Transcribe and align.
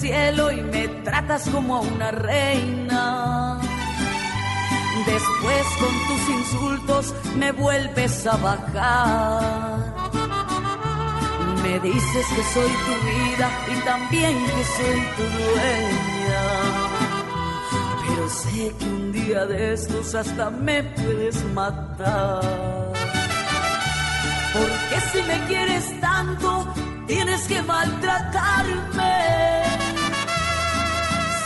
Cielo 0.00 0.50
y 0.50 0.60
me 0.62 0.88
tratas 1.04 1.48
como 1.50 1.76
a 1.76 1.80
una 1.80 2.10
reina. 2.10 3.60
Después 5.06 5.66
con 5.78 5.94
tus 6.08 6.28
insultos 6.38 7.14
me 7.36 7.52
vuelves 7.52 8.26
a 8.26 8.36
bajar. 8.36 9.94
Me 11.62 11.78
dices 11.80 12.26
que 12.34 12.42
soy 12.54 12.72
tu 12.86 12.94
vida 13.10 13.46
y 13.72 13.74
también 13.84 14.34
que 14.46 14.64
soy 14.76 15.00
tu 15.16 15.24
dueña. 15.38 16.44
Pero 18.06 18.24
sé 18.30 18.62
que 18.78 18.84
un 18.84 19.12
día 19.12 19.42
de 19.46 19.72
estos 19.74 20.14
hasta 20.14 20.50
me 20.50 20.82
puedes 20.82 21.44
matar. 21.52 22.40
Porque 24.54 25.00
si 25.12 25.22
me 25.22 25.38
quieres 25.46 26.00
tanto, 26.00 26.66
tienes 27.06 27.46
que 27.46 27.62
maltratarme. 27.62 29.69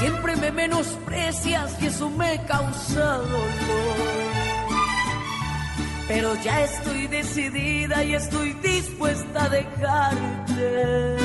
Siempre 0.04 0.36
me 0.36 0.52
menosprecias 0.52 1.80
y 1.80 1.86
eso 1.86 2.10
me 2.10 2.38
causa 2.44 3.16
dolor. 3.16 3.96
Pero 6.06 6.34
ya 6.42 6.60
estoy 6.60 7.06
decidida 7.06 8.04
y 8.04 8.14
estoy 8.14 8.52
dispuesta 8.52 9.44
a 9.44 9.48
dejarte. 9.48 11.16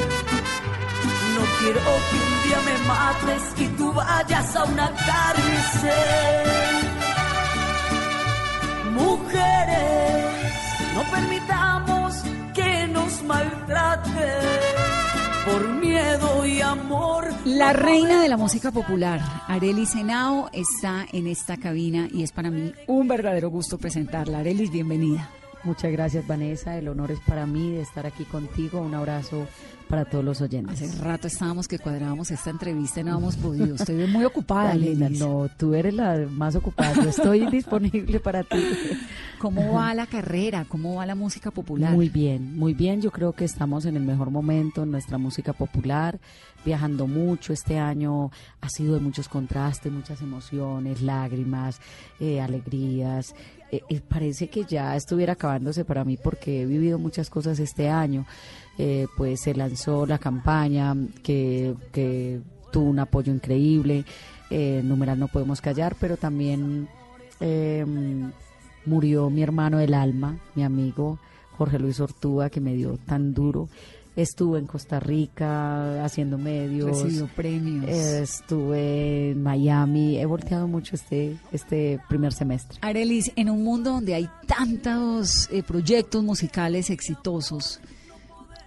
No 1.36 1.44
quiero 1.60 1.82
que 1.82 2.16
un 2.24 2.44
día 2.46 2.60
me 2.70 2.78
mates 2.88 3.44
y 3.58 3.68
tú 3.76 3.92
vayas 3.92 4.56
a 4.56 4.64
una 4.64 4.90
cárcel. 4.96 6.48
Mujeres, 8.94 10.26
no 10.96 11.04
permitamos 11.12 12.24
que 12.54 12.88
nos 12.88 13.24
maltraten 13.24 14.89
por 15.46 15.68
miedo 15.68 16.46
y 16.46 16.62
amor. 16.62 17.28
La 17.46 17.74
reina 17.74 18.22
de 18.22 18.30
la 18.30 18.38
música 18.38 18.72
popular, 18.72 19.22
Arelis 19.48 19.96
Henao, 19.96 20.50
está 20.54 21.06
en 21.12 21.28
esta 21.28 21.58
cabina 21.58 22.08
y 22.12 22.24
es 22.24 22.32
para 22.32 22.52
mí 22.52 22.74
un 22.88 23.08
verdadero 23.08 23.50
gusto 23.50 23.78
presentarla. 23.78 24.40
Arelis, 24.40 24.72
bienvenida. 24.72 25.30
Muchas 25.64 25.92
gracias 25.92 26.26
Vanessa, 26.26 26.78
el 26.78 26.88
honor 26.88 27.12
es 27.12 27.20
para 27.20 27.46
mí 27.46 27.72
de 27.72 27.82
estar 27.82 28.06
aquí 28.06 28.24
contigo. 28.24 28.80
Un 28.80 28.96
abrazo 28.96 29.46
para 29.90 30.06
todos 30.06 30.24
los 30.24 30.40
oyentes. 30.40 30.82
Hace 30.82 31.02
rato 31.02 31.28
estábamos 31.28 31.68
que 31.68 31.80
cuadrábamos 31.80 32.30
esta 32.32 32.52
entrevista 32.52 33.02
y 33.02 33.04
no 33.04 33.18
hemos 33.18 33.36
podido. 33.36 33.76
Estoy 33.76 34.08
muy 34.08 34.24
ocupada. 34.26 34.72
Arelis. 34.72 35.20
No, 35.20 35.50
tú 35.58 35.74
eres 35.74 35.96
la 35.96 36.28
más 36.30 36.56
ocupada. 36.56 36.94
Yo 36.94 37.10
estoy 37.10 37.46
disponible 37.52 38.20
para 38.20 38.44
ti. 38.44 38.64
¿Cómo 39.40 39.74
va 39.74 39.94
la 39.94 40.06
carrera? 40.06 40.66
¿Cómo 40.70 40.96
va 40.96 41.06
la 41.06 41.16
música 41.16 41.50
popular? 41.50 41.92
Muy 41.92 42.08
bien, 42.08 42.58
muy 42.58 42.74
bien. 42.74 43.02
Yo 43.02 43.12
creo 43.12 43.34
que 43.34 43.46
estamos 43.46 43.86
en 43.86 43.98
el 43.98 44.04
mejor 44.04 44.30
momento 44.30 44.84
en 44.84 44.92
nuestra 44.92 45.18
música 45.18 45.54
popular, 45.54 46.20
viajando 46.64 47.08
mucho. 47.08 47.52
Este 47.52 47.80
año 47.80 48.32
ha 48.62 48.70
sido 48.70 48.94
de 48.94 49.02
muchos 49.02 49.28
contrastes, 49.28 49.92
muchas 49.92 50.22
emociones, 50.22 51.02
lágrimas, 51.02 51.82
eh, 52.20 52.40
alegrías. 52.40 53.34
Eh, 53.72 54.02
parece 54.08 54.48
que 54.48 54.66
ya 54.66 54.96
estuviera 54.96 55.34
acabándose 55.34 55.86
para 55.86 56.04
mí 56.04 56.18
porque 56.18 56.62
he 56.62 56.66
vivido 56.66 56.98
muchas 56.98 57.30
cosas 57.30 57.60
este 57.60 57.90
año. 57.90 58.26
Eh, 58.78 59.08
pues 59.18 59.42
se 59.42 59.54
lanzó 59.54 60.06
la 60.06 60.18
campaña 60.18 60.96
que, 61.22 61.76
que 61.92 62.40
tuvo 62.72 62.90
un 62.90 63.00
apoyo 63.00 63.34
increíble. 63.34 64.06
Eh, 64.50 64.82
numeral 64.84 65.20
no 65.20 65.28
podemos 65.28 65.62
callar, 65.62 65.96
pero 66.00 66.18
también 66.18 66.88
eh, 67.40 67.86
murió 68.86 69.30
mi 69.30 69.44
hermano 69.44 69.78
del 69.78 69.94
alma, 69.94 70.38
mi 70.56 70.64
amigo 70.64 71.20
Jorge 71.58 71.78
Luis 71.78 72.00
Ortúa, 72.00 72.50
que 72.50 72.62
me 72.62 72.74
dio 72.74 72.98
tan 73.06 73.34
duro. 73.34 73.70
Estuve 74.20 74.60
en 74.60 74.68
Costa 74.68 75.00
Rica 75.00 76.04
haciendo 76.04 76.38
medios. 76.38 77.04
Recibió 77.04 77.28
premios. 77.28 77.86
eh, 77.88 78.22
estuve 78.24 79.32
en 79.32 79.42
Miami. 79.42 80.18
He 80.18 80.26
volteado 80.26 80.68
mucho 80.68 80.96
este, 80.96 81.38
este 81.54 82.02
primer 82.10 82.34
semestre. 82.34 82.80
Arelis, 82.82 83.32
en 83.38 83.50
un 83.50 83.64
mundo 83.64 83.92
donde 83.92 84.16
hay 84.16 84.30
tantos 84.46 85.48
eh, 85.52 85.64
proyectos 85.64 86.22
musicales 86.22 86.90
exitosos, 86.90 87.80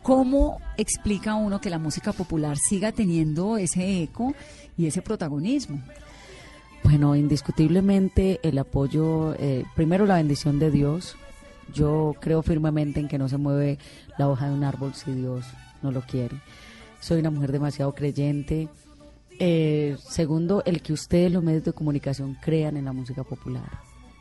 ¿cómo 0.02 0.58
explica 0.78 1.34
uno 1.34 1.60
que 1.60 1.68
la 1.68 1.78
música 1.78 2.12
popular 2.14 2.56
siga 2.56 2.92
teniendo 2.92 3.58
ese 3.58 4.02
eco 4.02 4.34
y 4.78 4.86
ese 4.86 5.02
protagonismo? 5.02 5.82
Bueno, 6.82 7.14
indiscutiblemente 7.14 8.40
el 8.42 8.58
apoyo, 8.58 9.34
eh, 9.38 9.64
primero 9.76 10.06
la 10.06 10.16
bendición 10.16 10.58
de 10.58 10.70
Dios. 10.70 11.16
Yo 11.72 12.14
creo 12.20 12.42
firmemente 12.42 13.00
en 13.00 13.08
que 13.08 13.18
no 13.18 13.28
se 13.28 13.38
mueve 13.38 13.78
la 14.18 14.28
hoja 14.28 14.48
de 14.48 14.54
un 14.54 14.64
árbol 14.64 14.94
si 14.94 15.12
Dios 15.12 15.44
no 15.82 15.90
lo 15.90 16.02
quiere. 16.02 16.36
Soy 17.00 17.20
una 17.20 17.30
mujer 17.30 17.52
demasiado 17.52 17.94
creyente. 17.94 18.68
Eh, 19.38 19.96
segundo, 19.98 20.62
el 20.64 20.82
que 20.82 20.92
ustedes, 20.92 21.32
los 21.32 21.42
medios 21.42 21.64
de 21.64 21.72
comunicación, 21.72 22.36
crean 22.40 22.76
en 22.76 22.84
la 22.84 22.92
música 22.92 23.24
popular. 23.24 23.68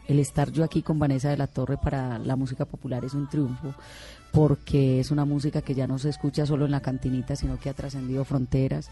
El 0.08 0.20
estar 0.20 0.52
yo 0.52 0.64
aquí 0.64 0.82
con 0.82 1.00
Vanessa 1.00 1.30
de 1.30 1.38
la 1.38 1.48
Torre 1.48 1.78
para 1.78 2.18
la 2.20 2.36
música 2.36 2.66
popular 2.66 3.06
es 3.06 3.14
un 3.14 3.30
triunfo 3.30 3.74
porque 4.32 5.00
es 5.00 5.12
una 5.12 5.26
música 5.26 5.62
que 5.62 5.76
ya 5.76 5.88
no 5.88 6.00
se 6.00 6.10
escucha 6.10 6.46
solo 6.46 6.66
en 6.66 6.72
la 6.72 6.80
cantinita, 6.80 7.36
sino 7.36 7.60
que 7.60 7.70
ha 7.70 7.74
trascendido 7.74 8.24
fronteras. 8.24 8.90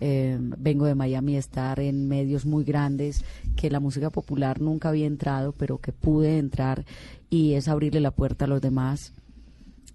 Eh, 0.00 0.38
vengo 0.40 0.86
de 0.86 0.94
Miami 0.94 1.36
estar 1.36 1.78
en 1.78 2.08
medios 2.08 2.46
muy 2.46 2.64
grandes 2.64 3.22
que 3.54 3.70
la 3.70 3.80
música 3.80 4.10
popular 4.10 4.60
nunca 4.60 4.88
había 4.88 5.06
entrado, 5.06 5.52
pero 5.52 5.78
que 5.78 5.92
pude 5.92 6.38
entrar 6.38 6.86
y 7.28 7.52
es 7.52 7.68
abrirle 7.68 8.00
la 8.00 8.10
puerta 8.10 8.46
a 8.46 8.48
los 8.48 8.60
demás. 8.60 9.12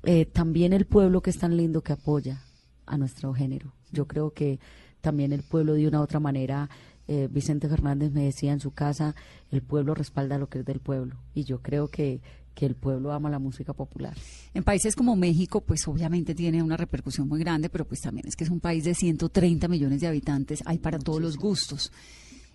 Eh, 0.03 0.25
también 0.25 0.73
el 0.73 0.85
pueblo 0.85 1.21
que 1.21 1.31
es 1.31 1.39
tan 1.39 1.57
lindo 1.57 1.81
que 1.81 1.93
apoya 1.93 2.41
a 2.85 2.97
nuestro 2.97 3.33
género. 3.33 3.73
Yo 3.91 4.07
creo 4.07 4.31
que 4.31 4.59
también 5.01 5.33
el 5.33 5.41
pueblo 5.41 5.73
de 5.73 5.87
una 5.87 5.99
u 5.99 6.03
otra 6.03 6.19
manera, 6.19 6.69
eh, 7.07 7.27
Vicente 7.31 7.67
Fernández 7.67 8.11
me 8.11 8.23
decía 8.23 8.53
en 8.53 8.59
su 8.59 8.71
casa, 8.71 9.15
el 9.51 9.61
pueblo 9.61 9.95
respalda 9.95 10.37
lo 10.37 10.47
que 10.47 10.59
es 10.59 10.65
del 10.65 10.79
pueblo. 10.79 11.15
Y 11.33 11.43
yo 11.43 11.61
creo 11.61 11.87
que, 11.87 12.21
que 12.55 12.65
el 12.65 12.73
pueblo 12.75 13.11
ama 13.11 13.29
la 13.29 13.37
música 13.37 13.73
popular. 13.73 14.15
En 14.53 14.63
países 14.63 14.95
como 14.95 15.15
México, 15.15 15.61
pues 15.61 15.87
obviamente 15.87 16.33
tiene 16.33 16.63
una 16.63 16.77
repercusión 16.77 17.27
muy 17.27 17.39
grande, 17.39 17.69
pero 17.69 17.85
pues 17.85 17.99
también 18.01 18.27
es 18.27 18.35
que 18.35 18.45
es 18.45 18.49
un 18.49 18.59
país 18.61 18.83
de 18.85 18.95
130 18.95 19.67
millones 19.67 20.01
de 20.01 20.07
habitantes, 20.07 20.63
hay 20.65 20.79
para 20.79 20.97
todos 20.97 21.21
los 21.21 21.37
gustos. 21.37 21.91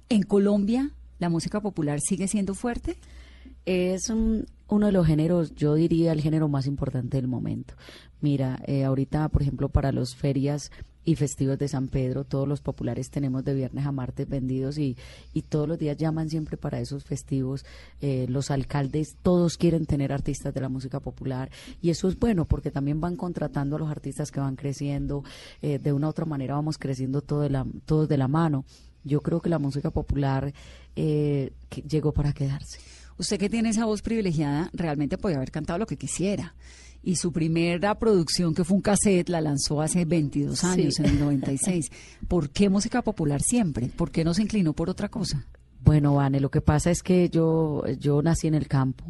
En 0.09 0.23
Colombia, 0.23 0.91
¿la 1.19 1.29
música 1.29 1.61
popular 1.61 2.01
sigue 2.01 2.27
siendo 2.27 2.55
fuerte? 2.55 2.97
Es 3.67 4.09
un- 4.09 4.47
uno 4.69 4.87
de 4.87 4.93
los 4.93 5.07
géneros, 5.07 5.55
yo 5.55 5.75
diría 5.75 6.13
el 6.13 6.21
género 6.23 6.49
más 6.49 6.67
importante 6.67 7.17
del 7.19 7.29
momento. 7.29 7.75
Mira, 8.21 8.61
eh, 8.67 8.85
ahorita, 8.85 9.29
por 9.29 9.43
ejemplo, 9.43 9.69
para 9.69 9.93
los 9.93 10.15
ferias 10.17 10.71
y 11.05 11.17
festivos 11.17 11.59
de 11.59 11.69
San 11.69 11.89
Pedro, 11.89 12.25
todos 12.25 12.47
los 12.47 12.61
populares 12.61 13.11
tenemos 13.11 13.45
de 13.45 13.55
viernes 13.55 13.87
a 13.87 13.93
martes 13.93 14.29
vendidos 14.29 14.79
y, 14.79 14.97
y 15.33 15.43
todos 15.43 15.67
los 15.67 15.79
días 15.79 15.97
llaman 15.97 16.29
siempre 16.29 16.57
para 16.57 16.81
esos 16.81 17.05
festivos. 17.05 17.65
Eh, 18.01 18.27
los 18.29 18.51
alcaldes, 18.51 19.17
todos 19.23 19.57
quieren 19.57 19.87
tener 19.87 20.13
artistas 20.13 20.53
de 20.53 20.61
la 20.61 20.69
música 20.69 21.01
popular 21.01 21.51
y 21.81 21.91
eso 21.91 22.09
es 22.09 22.19
bueno 22.19 22.45
porque 22.45 22.71
también 22.71 23.01
van 23.01 23.17
contratando 23.17 23.77
a 23.77 23.79
los 23.79 23.91
artistas 23.91 24.31
que 24.31 24.41
van 24.41 24.57
creciendo. 24.57 25.25
eh, 25.63 25.79
de 25.79 25.93
una 25.93 26.07
u 26.07 26.11
otra 26.11 26.25
manera 26.25 26.55
vamos 26.55 26.79
creciendo 26.79 27.21
de 27.21 27.51
la, 27.51 27.67
todos 27.87 28.09
de 28.09 28.17
la 28.17 28.29
mano. 28.29 28.65
Yo 29.05 29.23
creo 29.23 29.41
que 29.41 29.49
la 29.49 29.59
música 29.59 29.91
popular 29.91 30.53
eh, 30.97 31.53
llegó 31.89 32.13
para 32.13 32.33
quedarse. 32.33 32.79
Usted 33.21 33.39
que 33.39 33.51
tiene 33.51 33.69
esa 33.69 33.85
voz 33.85 34.01
privilegiada, 34.01 34.71
realmente 34.73 35.19
podía 35.19 35.37
haber 35.37 35.51
cantado 35.51 35.79
lo 35.79 35.87
que 35.87 35.99
quisiera. 35.99 36.55
Y 37.03 37.17
su 37.17 37.33
primera 37.33 37.99
producción, 37.99 38.55
que 38.55 38.65
fue 38.65 38.77
un 38.77 38.83
cassette, 38.83 39.29
la 39.29 39.41
lanzó 39.43 39.81
hace 39.83 40.05
22 40.07 40.65
años, 40.65 40.95
Sí. 40.95 41.03
en 41.03 41.11
el 41.11 41.19
96. 41.21 41.91
¿Por 42.29 42.49
qué 42.49 42.69
música 42.71 43.03
popular 43.03 43.43
siempre? 43.43 43.89
¿Por 43.89 44.11
qué 44.11 44.25
no 44.25 44.33
se 44.33 44.43
inclinó 44.43 44.73
por 44.73 44.89
otra 44.89 45.09
cosa? 45.11 45.47
Bueno, 45.85 46.15
Vane, 46.15 46.41
lo 46.41 46.51
que 46.51 46.63
pasa 46.63 46.91
es 46.91 47.03
que 47.03 47.29
yo, 47.29 47.83
yo 47.99 48.23
nací 48.23 48.47
en 48.49 48.55
el 48.55 48.67
campo. 48.69 49.05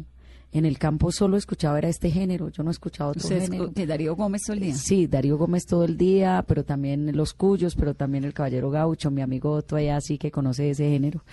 En 0.53 0.65
el 0.65 0.77
campo 0.77 1.13
solo 1.13 1.37
escuchaba 1.37 1.77
era 1.77 1.87
este 1.87 2.11
género, 2.11 2.49
yo 2.49 2.63
no 2.63 2.71
escuchaba 2.71 3.11
otro 3.11 3.21
Usted 3.23 3.43
género. 3.43 3.71
que 3.71 3.87
Darío 3.87 4.17
Gómez 4.17 4.41
todo 4.45 4.53
el 4.55 4.59
día. 4.59 4.75
Sí, 4.75 5.07
Darío 5.07 5.37
Gómez 5.37 5.65
todo 5.65 5.85
el 5.85 5.95
día, 5.97 6.43
pero 6.45 6.65
también 6.65 7.15
Los 7.15 7.33
Cuyos, 7.33 7.75
pero 7.75 7.93
también 7.93 8.25
el 8.25 8.33
Caballero 8.33 8.69
Gaucho, 8.69 9.09
mi 9.11 9.21
amigo 9.21 9.51
Otto 9.51 9.77
allá 9.77 10.01
sí 10.01 10.17
que 10.17 10.29
conoce 10.31 10.69
ese 10.69 10.89
género. 10.89 11.23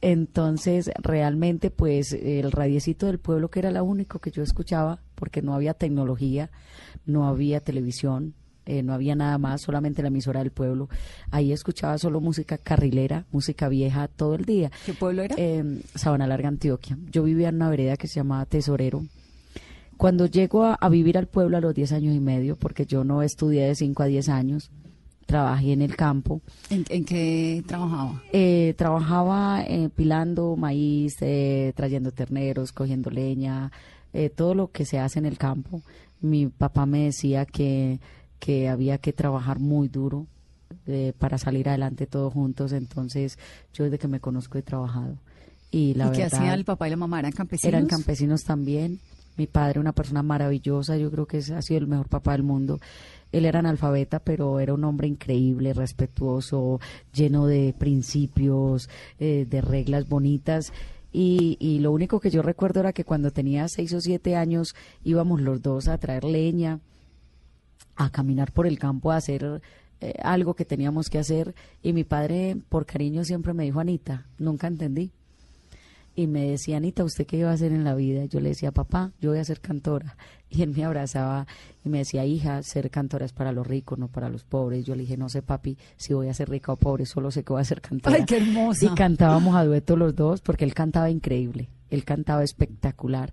Entonces, 0.00 0.90
realmente, 1.02 1.70
pues, 1.70 2.12
el 2.12 2.52
radiecito 2.52 3.06
del 3.06 3.18
pueblo, 3.18 3.50
que 3.50 3.60
era 3.60 3.70
lo 3.70 3.84
único 3.84 4.18
que 4.18 4.30
yo 4.30 4.42
escuchaba, 4.42 5.00
porque 5.14 5.42
no 5.42 5.54
había 5.54 5.74
tecnología, 5.74 6.50
no 7.06 7.26
había 7.26 7.60
televisión, 7.60 8.34
eh, 8.66 8.82
no 8.82 8.92
había 8.92 9.14
nada 9.14 9.38
más, 9.38 9.62
solamente 9.62 10.02
la 10.02 10.08
emisora 10.08 10.40
del 10.40 10.50
pueblo. 10.50 10.88
Ahí 11.30 11.52
escuchaba 11.52 11.96
solo 11.98 12.20
música 12.20 12.58
carrilera, 12.58 13.24
música 13.30 13.68
vieja 13.68 14.08
todo 14.08 14.34
el 14.34 14.44
día. 14.44 14.70
¿Qué 14.84 14.92
pueblo 14.92 15.22
era? 15.22 15.36
Eh, 15.38 15.80
Sabana 15.94 16.26
Larga, 16.26 16.48
Antioquia. 16.48 16.98
Yo 17.10 17.22
vivía 17.22 17.48
en 17.48 17.56
una 17.56 17.70
vereda 17.70 17.96
que 17.96 18.08
se 18.08 18.16
llamaba 18.16 18.44
Tesorero. 18.44 19.04
Cuando 19.96 20.26
llego 20.26 20.64
a, 20.64 20.74
a 20.74 20.88
vivir 20.88 21.16
al 21.16 21.26
pueblo 21.28 21.56
a 21.56 21.60
los 21.60 21.74
10 21.74 21.92
años 21.92 22.14
y 22.14 22.20
medio, 22.20 22.56
porque 22.56 22.84
yo 22.84 23.04
no 23.04 23.22
estudié 23.22 23.66
de 23.66 23.74
5 23.74 24.02
a 24.02 24.06
10 24.06 24.28
años, 24.28 24.70
trabajé 25.26 25.72
en 25.72 25.82
el 25.82 25.96
campo, 25.96 26.40
¿En, 26.70 26.84
en 26.88 27.04
qué 27.04 27.62
trabajaba? 27.66 28.22
eh, 28.32 28.74
trabajaba 28.78 29.62
eh, 29.66 29.90
pilando 29.94 30.56
maíz, 30.56 31.16
eh, 31.20 31.72
trayendo 31.76 32.12
terneros, 32.12 32.72
cogiendo 32.72 33.10
leña, 33.10 33.72
eh, 34.12 34.30
todo 34.30 34.54
lo 34.54 34.70
que 34.70 34.84
se 34.84 34.98
hace 34.98 35.18
en 35.18 35.26
el 35.26 35.36
campo. 35.36 35.82
Mi 36.20 36.46
papá 36.46 36.86
me 36.86 37.04
decía 37.04 37.44
que, 37.44 37.98
que 38.38 38.68
había 38.68 38.98
que 38.98 39.12
trabajar 39.12 39.58
muy 39.58 39.88
duro 39.88 40.26
eh, 40.86 41.12
para 41.18 41.38
salir 41.38 41.68
adelante 41.68 42.06
todos 42.06 42.32
juntos, 42.32 42.72
entonces 42.72 43.38
yo 43.74 43.84
desde 43.84 43.98
que 43.98 44.08
me 44.08 44.20
conozco 44.20 44.58
he 44.58 44.62
trabajado. 44.62 45.16
Y 45.72 45.94
la 45.94 46.08
¿Y 46.08 46.12
qué 46.12 46.24
hacía 46.24 46.54
el 46.54 46.64
papá 46.64 46.86
y 46.86 46.90
la 46.90 46.96
mamá? 46.96 47.18
¿Eran 47.18 47.32
campesinos? 47.32 47.74
eran 47.74 47.86
campesinos 47.86 48.44
también. 48.44 49.00
Mi 49.36 49.46
padre, 49.46 49.80
una 49.80 49.92
persona 49.92 50.22
maravillosa, 50.22 50.96
yo 50.96 51.10
creo 51.10 51.26
que 51.26 51.38
ha 51.38 51.62
sido 51.62 51.78
el 51.78 51.86
mejor 51.86 52.08
papá 52.08 52.32
del 52.32 52.42
mundo. 52.42 52.80
Él 53.32 53.44
era 53.44 53.58
analfabeta, 53.58 54.18
pero 54.20 54.60
era 54.60 54.72
un 54.72 54.84
hombre 54.84 55.08
increíble, 55.08 55.74
respetuoso, 55.74 56.80
lleno 57.12 57.46
de 57.46 57.74
principios, 57.76 58.88
eh, 59.18 59.46
de 59.48 59.60
reglas 59.60 60.08
bonitas. 60.08 60.72
Y, 61.12 61.56
y 61.60 61.80
lo 61.80 61.92
único 61.92 62.20
que 62.20 62.30
yo 62.30 62.42
recuerdo 62.42 62.80
era 62.80 62.92
que 62.92 63.04
cuando 63.04 63.30
tenía 63.30 63.68
seis 63.68 63.92
o 63.92 64.00
siete 64.00 64.36
años 64.36 64.74
íbamos 65.04 65.40
los 65.40 65.62
dos 65.62 65.88
a 65.88 65.98
traer 65.98 66.24
leña, 66.24 66.80
a 67.96 68.10
caminar 68.10 68.52
por 68.52 68.66
el 68.66 68.78
campo, 68.78 69.10
a 69.10 69.16
hacer 69.16 69.60
eh, 70.00 70.14
algo 70.22 70.54
que 70.54 70.64
teníamos 70.64 71.08
que 71.10 71.18
hacer. 71.18 71.54
Y 71.82 71.92
mi 71.92 72.04
padre, 72.04 72.56
por 72.68 72.86
cariño, 72.86 73.24
siempre 73.24 73.54
me 73.54 73.64
dijo, 73.64 73.80
Anita, 73.80 74.26
nunca 74.38 74.66
entendí. 74.66 75.10
Y 76.18 76.28
me 76.28 76.48
decía, 76.48 76.78
Anita, 76.78 77.04
¿usted 77.04 77.26
qué 77.26 77.36
iba 77.36 77.50
a 77.50 77.52
hacer 77.52 77.72
en 77.72 77.84
la 77.84 77.94
vida? 77.94 78.24
Yo 78.24 78.40
le 78.40 78.48
decía, 78.48 78.72
papá, 78.72 79.12
yo 79.20 79.30
voy 79.30 79.38
a 79.38 79.44
ser 79.44 79.60
cantora. 79.60 80.16
Y 80.48 80.62
él 80.62 80.72
me 80.74 80.84
abrazaba 80.84 81.44
y 81.84 81.88
me 81.88 81.98
decía, 81.98 82.24
hija, 82.24 82.62
ser 82.62 82.88
cantora 82.88 83.26
es 83.26 83.32
para 83.32 83.50
los 83.50 83.66
ricos, 83.66 83.98
no 83.98 84.06
para 84.06 84.28
los 84.28 84.44
pobres. 84.44 84.84
Yo 84.84 84.94
le 84.94 85.02
dije, 85.02 85.16
no 85.16 85.28
sé, 85.28 85.42
papi, 85.42 85.76
si 85.96 86.14
voy 86.14 86.28
a 86.28 86.34
ser 86.34 86.48
rica 86.48 86.70
o 86.70 86.76
pobre, 86.76 87.04
solo 87.04 87.32
sé 87.32 87.42
que 87.42 87.52
voy 87.52 87.60
a 87.60 87.64
ser 87.64 87.80
cantora. 87.80 88.14
Ay, 88.16 88.24
qué 88.24 88.36
hermosa. 88.36 88.86
Y 88.86 88.88
cantábamos 88.90 89.56
a 89.56 89.64
dueto 89.64 89.96
los 89.96 90.14
dos 90.14 90.42
porque 90.42 90.64
él 90.64 90.72
cantaba 90.72 91.10
increíble, 91.10 91.68
él 91.90 92.04
cantaba 92.04 92.44
espectacular, 92.44 93.32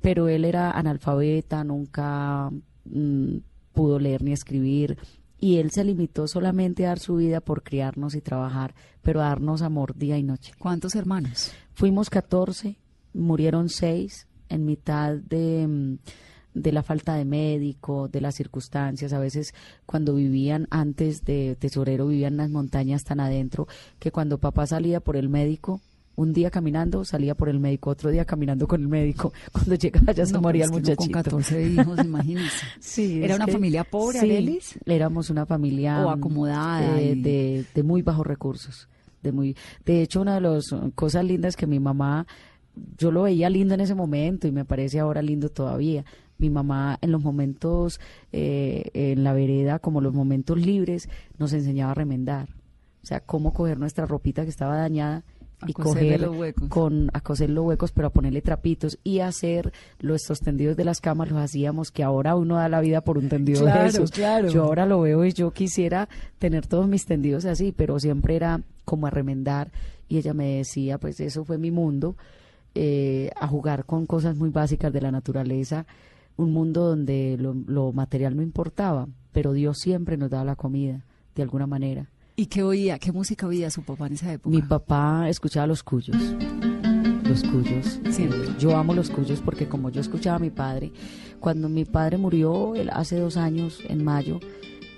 pero 0.00 0.26
él 0.26 0.46
era 0.46 0.70
analfabeta, 0.70 1.64
nunca 1.64 2.50
mm, 2.86 3.36
pudo 3.74 3.98
leer 3.98 4.22
ni 4.22 4.32
escribir 4.32 4.96
y 5.44 5.58
él 5.58 5.72
se 5.72 5.84
limitó 5.84 6.26
solamente 6.26 6.86
a 6.86 6.88
dar 6.88 6.98
su 6.98 7.16
vida 7.16 7.42
por 7.42 7.62
criarnos 7.62 8.14
y 8.14 8.22
trabajar, 8.22 8.74
pero 9.02 9.20
a 9.20 9.24
darnos 9.24 9.60
amor 9.60 9.94
día 9.94 10.16
y 10.16 10.22
noche. 10.22 10.54
¿Cuántos 10.58 10.94
hermanos? 10.94 11.52
Fuimos 11.74 12.08
14, 12.08 12.78
murieron 13.12 13.68
6 13.68 14.26
en 14.48 14.64
mitad 14.64 15.16
de, 15.16 15.66
mm, 15.68 15.98
de 16.54 16.72
la 16.72 16.82
falta 16.82 17.16
de 17.16 17.26
médico, 17.26 18.08
de 18.08 18.22
las 18.22 18.36
circunstancias. 18.36 19.12
A 19.12 19.18
veces 19.18 19.52
cuando 19.84 20.14
vivían 20.14 20.66
antes 20.70 21.26
de 21.26 21.58
tesorero, 21.60 22.06
vivían 22.06 22.32
en 22.32 22.38
las 22.38 22.48
montañas 22.48 23.04
tan 23.04 23.20
adentro 23.20 23.68
que 23.98 24.10
cuando 24.10 24.38
papá 24.38 24.66
salía 24.66 25.00
por 25.00 25.14
el 25.14 25.28
médico, 25.28 25.82
un 26.16 26.32
día 26.32 26.50
caminando, 26.50 27.04
salía 27.04 27.34
por 27.34 27.48
el 27.48 27.58
médico, 27.60 27.90
otro 27.90 28.10
día 28.10 28.24
caminando 28.24 28.66
con 28.68 28.80
el 28.80 28.88
médico. 28.88 29.32
Cuando 29.52 29.74
llegaba 29.74 30.12
ya 30.12 30.26
se 30.26 30.32
No, 30.32 30.40
moría 30.40 30.64
el 30.64 30.70
muchachito. 30.70 30.96
Con 30.96 31.08
14 31.10 31.68
hijos, 31.68 31.98
imagínense. 32.04 32.66
Sí, 32.80 33.22
¿Era 33.22 33.36
una 33.36 33.46
que- 33.46 33.52
familia 33.52 33.84
pobre, 33.84 34.20
sí, 34.20 34.26
Arelis? 34.26 34.78
éramos 34.86 35.30
una 35.30 35.44
familia 35.46 36.04
O 36.06 36.10
acomodada 36.10 37.00
eh, 37.00 37.12
y- 37.12 37.20
de, 37.22 37.64
de 37.74 37.82
muy 37.82 38.02
bajos 38.02 38.26
recursos. 38.26 38.88
De, 39.22 39.32
muy, 39.32 39.56
de 39.86 40.02
hecho, 40.02 40.20
una 40.20 40.34
de 40.34 40.40
las 40.42 40.74
cosas 40.94 41.24
lindas 41.24 41.56
que 41.56 41.66
mi 41.66 41.80
mamá, 41.80 42.26
yo 42.98 43.10
lo 43.10 43.22
veía 43.22 43.48
lindo 43.48 43.74
en 43.74 43.80
ese 43.80 43.94
momento 43.94 44.46
y 44.46 44.52
me 44.52 44.64
parece 44.64 45.00
ahora 45.00 45.22
lindo 45.22 45.48
todavía. 45.48 46.04
Mi 46.36 46.50
mamá 46.50 46.98
en 47.00 47.10
los 47.12 47.22
momentos 47.22 48.00
eh, 48.32 48.90
en 48.92 49.24
la 49.24 49.32
vereda, 49.32 49.78
como 49.78 50.00
los 50.00 50.12
momentos 50.12 50.58
libres, 50.58 51.08
nos 51.38 51.52
enseñaba 51.52 51.92
a 51.92 51.94
remendar. 51.94 52.48
O 53.02 53.06
sea, 53.06 53.20
cómo 53.20 53.52
coger 53.52 53.78
nuestra 53.78 54.04
ropita 54.06 54.42
que 54.44 54.50
estaba 54.50 54.76
dañada 54.76 55.24
A 55.64 55.70
y 55.70 55.72
coger 55.72 56.20
los 56.20 56.36
huecos. 56.36 56.68
con 56.68 57.10
a 57.12 57.20
coser 57.20 57.50
los 57.50 57.64
huecos 57.64 57.92
pero 57.92 58.08
a 58.08 58.10
ponerle 58.10 58.42
trapitos 58.42 58.98
y 59.04 59.20
hacer 59.20 59.72
nuestros 60.00 60.40
tendidos 60.40 60.76
de 60.76 60.84
las 60.84 61.00
camas 61.00 61.30
los 61.30 61.38
hacíamos 61.40 61.90
que 61.90 62.02
ahora 62.02 62.36
uno 62.36 62.56
da 62.56 62.68
la 62.68 62.80
vida 62.80 63.00
por 63.00 63.18
un 63.18 63.28
tendido 63.28 63.62
Claro, 63.62 63.82
de 63.82 63.88
esos 63.88 64.10
claro. 64.10 64.48
yo 64.48 64.64
ahora 64.64 64.86
lo 64.86 65.00
veo 65.00 65.24
y 65.24 65.32
yo 65.32 65.50
quisiera 65.52 66.08
tener 66.38 66.66
todos 66.66 66.86
mis 66.88 67.04
tendidos 67.06 67.44
así 67.44 67.72
pero 67.76 67.98
siempre 67.98 68.36
era 68.36 68.60
como 68.84 69.06
a 69.06 69.10
remendar 69.10 69.70
y 70.08 70.18
ella 70.18 70.34
me 70.34 70.56
decía 70.56 70.98
pues 70.98 71.18
eso 71.20 71.44
fue 71.44 71.58
mi 71.58 71.70
mundo 71.70 72.16
eh, 72.74 73.30
a 73.40 73.46
jugar 73.46 73.84
con 73.84 74.06
cosas 74.06 74.36
muy 74.36 74.50
básicas 74.50 74.92
de 74.92 75.00
la 75.00 75.10
naturaleza 75.12 75.86
un 76.36 76.52
mundo 76.52 76.84
donde 76.88 77.36
lo, 77.38 77.54
lo 77.66 77.92
material 77.92 78.36
no 78.36 78.42
importaba 78.42 79.06
pero 79.32 79.52
Dios 79.52 79.78
siempre 79.78 80.16
nos 80.16 80.30
daba 80.30 80.44
la 80.44 80.56
comida 80.56 81.04
de 81.36 81.42
alguna 81.42 81.66
manera 81.66 82.06
¿Y 82.36 82.46
qué 82.46 82.64
oía? 82.64 82.98
¿Qué 82.98 83.12
música 83.12 83.46
oía 83.46 83.70
su 83.70 83.82
papá 83.82 84.08
en 84.08 84.14
esa 84.14 84.32
época? 84.32 84.54
mi 84.54 84.60
papá 84.60 85.28
escuchaba 85.28 85.68
los 85.68 85.84
cuyos. 85.84 86.16
Los 87.22 87.44
cuyos. 87.44 88.00
Siempre. 88.10 88.38
Eh, 88.38 88.54
yo 88.58 88.76
amo 88.76 88.92
los 88.92 89.08
cuyos 89.08 89.40
porque 89.40 89.68
como 89.68 89.88
yo 89.90 90.00
escuchaba 90.00 90.36
a 90.36 90.40
mi 90.40 90.50
padre, 90.50 90.92
cuando 91.38 91.68
mi 91.68 91.84
padre 91.84 92.18
murió 92.18 92.74
él, 92.74 92.90
hace 92.92 93.20
dos 93.20 93.36
años, 93.36 93.78
en 93.88 94.02
mayo, 94.02 94.40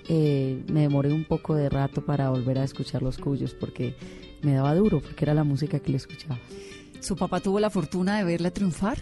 eh, 0.09 0.63
me 0.71 0.81
demoré 0.81 1.13
un 1.13 1.25
poco 1.25 1.53
de 1.53 1.69
rato 1.69 2.03
para 2.03 2.31
volver 2.31 2.57
a 2.57 2.63
escuchar 2.63 3.03
los 3.03 3.19
cuyos 3.19 3.53
porque 3.53 3.95
me 4.41 4.53
daba 4.53 4.73
duro, 4.73 4.99
porque 4.99 5.23
era 5.23 5.35
la 5.35 5.43
música 5.43 5.79
que 5.79 5.91
le 5.91 5.97
escuchaba. 5.97 6.39
¿Su 7.01 7.15
papá 7.15 7.39
tuvo 7.39 7.59
la 7.59 7.69
fortuna 7.69 8.17
de 8.17 8.23
verla 8.23 8.49
triunfar? 8.49 8.97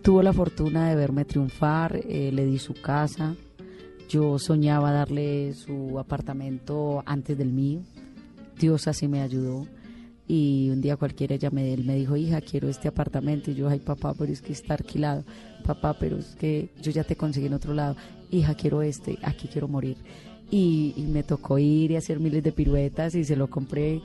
Tuvo 0.00 0.22
la 0.22 0.32
fortuna 0.32 0.88
de 0.88 0.96
verme 0.96 1.26
triunfar, 1.26 2.00
eh, 2.08 2.30
le 2.32 2.46
di 2.46 2.58
su 2.58 2.72
casa, 2.72 3.36
yo 4.08 4.38
soñaba 4.38 4.92
darle 4.92 5.54
su 5.54 5.98
apartamento 5.98 7.02
antes 7.06 7.36
del 7.36 7.52
mío, 7.52 7.80
Dios 8.58 8.86
así 8.88 9.08
me 9.08 9.20
ayudó 9.20 9.66
y 10.28 10.70
un 10.70 10.80
día 10.80 10.96
cualquiera 10.96 11.34
ella 11.34 11.50
me, 11.50 11.72
él 11.72 11.84
me 11.84 11.94
dijo, 11.96 12.16
hija, 12.16 12.40
quiero 12.40 12.68
este 12.68 12.88
apartamento 12.88 13.50
y 13.50 13.54
yo, 13.54 13.68
ay 13.68 13.78
papá, 13.78 14.14
pero 14.18 14.32
es 14.32 14.42
que 14.42 14.52
está 14.52 14.74
alquilado, 14.74 15.24
papá, 15.64 15.96
pero 15.98 16.18
es 16.18 16.34
que 16.36 16.70
yo 16.82 16.90
ya 16.90 17.04
te 17.04 17.16
conseguí 17.16 17.46
en 17.46 17.54
otro 17.54 17.74
lado, 17.74 17.96
hija, 18.30 18.54
quiero 18.54 18.82
este, 18.82 19.18
aquí 19.22 19.48
quiero 19.48 19.68
morir. 19.68 19.96
Y, 20.50 20.94
y 20.96 21.02
me 21.02 21.24
tocó 21.24 21.58
ir 21.58 21.90
y 21.90 21.96
hacer 21.96 22.20
miles 22.20 22.42
de 22.42 22.52
piruetas 22.52 23.14
y 23.16 23.24
se 23.24 23.34
lo 23.34 23.48
compré 23.50 24.00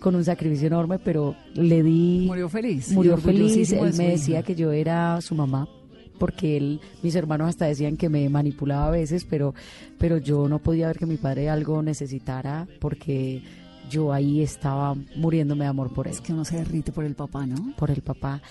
con 0.00 0.14
un 0.14 0.24
sacrificio 0.24 0.66
enorme, 0.68 0.98
pero 0.98 1.34
le 1.54 1.82
di 1.82 2.24
Murió 2.26 2.48
feliz. 2.48 2.92
murió 2.92 3.16
feliz. 3.16 3.72
Él 3.72 3.94
me 3.96 4.10
decía 4.10 4.42
que 4.42 4.54
yo 4.54 4.70
era 4.72 5.20
su 5.20 5.34
mamá, 5.34 5.68
porque 6.18 6.56
él, 6.56 6.80
mis 7.02 7.14
hermanos 7.14 7.48
hasta 7.48 7.66
decían 7.66 7.96
que 7.96 8.08
me 8.08 8.28
manipulaba 8.28 8.88
a 8.88 8.90
veces, 8.90 9.24
pero, 9.24 9.54
pero 9.98 10.18
yo 10.18 10.48
no 10.48 10.58
podía 10.58 10.88
ver 10.88 10.98
que 10.98 11.06
mi 11.06 11.16
padre 11.16 11.48
algo 11.48 11.82
necesitara, 11.82 12.66
porque 12.80 13.42
yo 13.88 14.12
ahí 14.12 14.42
estaba 14.42 14.94
muriéndome 15.16 15.64
de 15.64 15.70
amor 15.70 15.92
por 15.92 16.06
él, 16.06 16.12
Es 16.12 16.20
que 16.20 16.32
uno 16.32 16.44
se 16.44 16.56
derrite 16.56 16.92
por 16.92 17.04
el 17.04 17.14
papá, 17.14 17.46
¿no? 17.46 17.74
por 17.76 17.90
el 17.90 18.02
papá. 18.02 18.42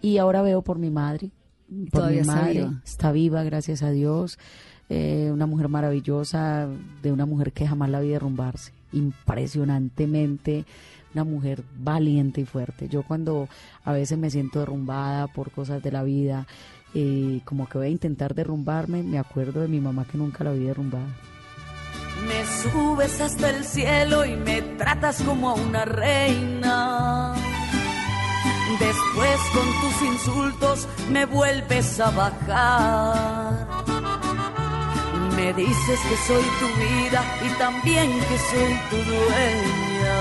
Y 0.00 0.18
ahora 0.18 0.42
veo 0.42 0.62
por 0.62 0.78
mi 0.78 0.90
madre, 0.90 1.30
por 1.90 2.00
todavía 2.00 2.22
mi 2.22 2.28
está 2.28 2.34
madre, 2.34 2.52
viva. 2.52 2.82
está 2.84 3.12
viva, 3.12 3.42
gracias 3.42 3.82
a 3.82 3.90
Dios. 3.90 4.38
Eh, 4.90 5.30
una 5.32 5.46
mujer 5.46 5.68
maravillosa, 5.68 6.68
de 7.02 7.10
una 7.10 7.24
mujer 7.24 7.52
que 7.52 7.66
jamás 7.66 7.88
la 7.88 8.00
vi 8.00 8.08
derrumbarse, 8.08 8.72
impresionantemente, 8.92 10.66
una 11.14 11.24
mujer 11.24 11.64
valiente 11.78 12.42
y 12.42 12.44
fuerte. 12.44 12.88
Yo 12.88 13.02
cuando 13.02 13.48
a 13.84 13.92
veces 13.92 14.18
me 14.18 14.30
siento 14.30 14.58
derrumbada 14.58 15.26
por 15.28 15.50
cosas 15.52 15.82
de 15.82 15.90
la 15.90 16.02
vida, 16.02 16.46
eh, 16.94 17.40
como 17.44 17.68
que 17.68 17.78
voy 17.78 17.88
a 17.88 17.90
intentar 17.90 18.34
derrumbarme, 18.34 19.02
me 19.02 19.18
acuerdo 19.18 19.60
de 19.60 19.68
mi 19.68 19.80
mamá 19.80 20.04
que 20.04 20.16
nunca 20.16 20.44
la 20.44 20.52
vi 20.52 20.64
derrumbada. 20.64 21.06
Me 22.26 22.46
subes 22.46 23.20
hasta 23.20 23.50
el 23.50 23.64
cielo 23.64 24.24
y 24.24 24.36
me 24.36 24.62
tratas 24.62 25.20
como 25.22 25.50
a 25.50 25.54
una 25.54 25.84
reina. 25.84 27.34
Después 28.78 29.40
con 29.52 29.66
tus 29.80 30.02
insultos 30.02 30.88
me 31.10 31.26
vuelves 31.26 32.00
a 32.00 32.10
bajar. 32.10 33.66
Me 35.36 35.52
dices 35.52 36.00
que 36.08 36.16
soy 36.26 36.44
tu 36.60 36.66
vida 36.80 37.24
y 37.44 37.58
también 37.58 38.10
que 38.10 38.38
soy 38.38 38.78
tu 38.90 38.96
dueña. 39.10 40.18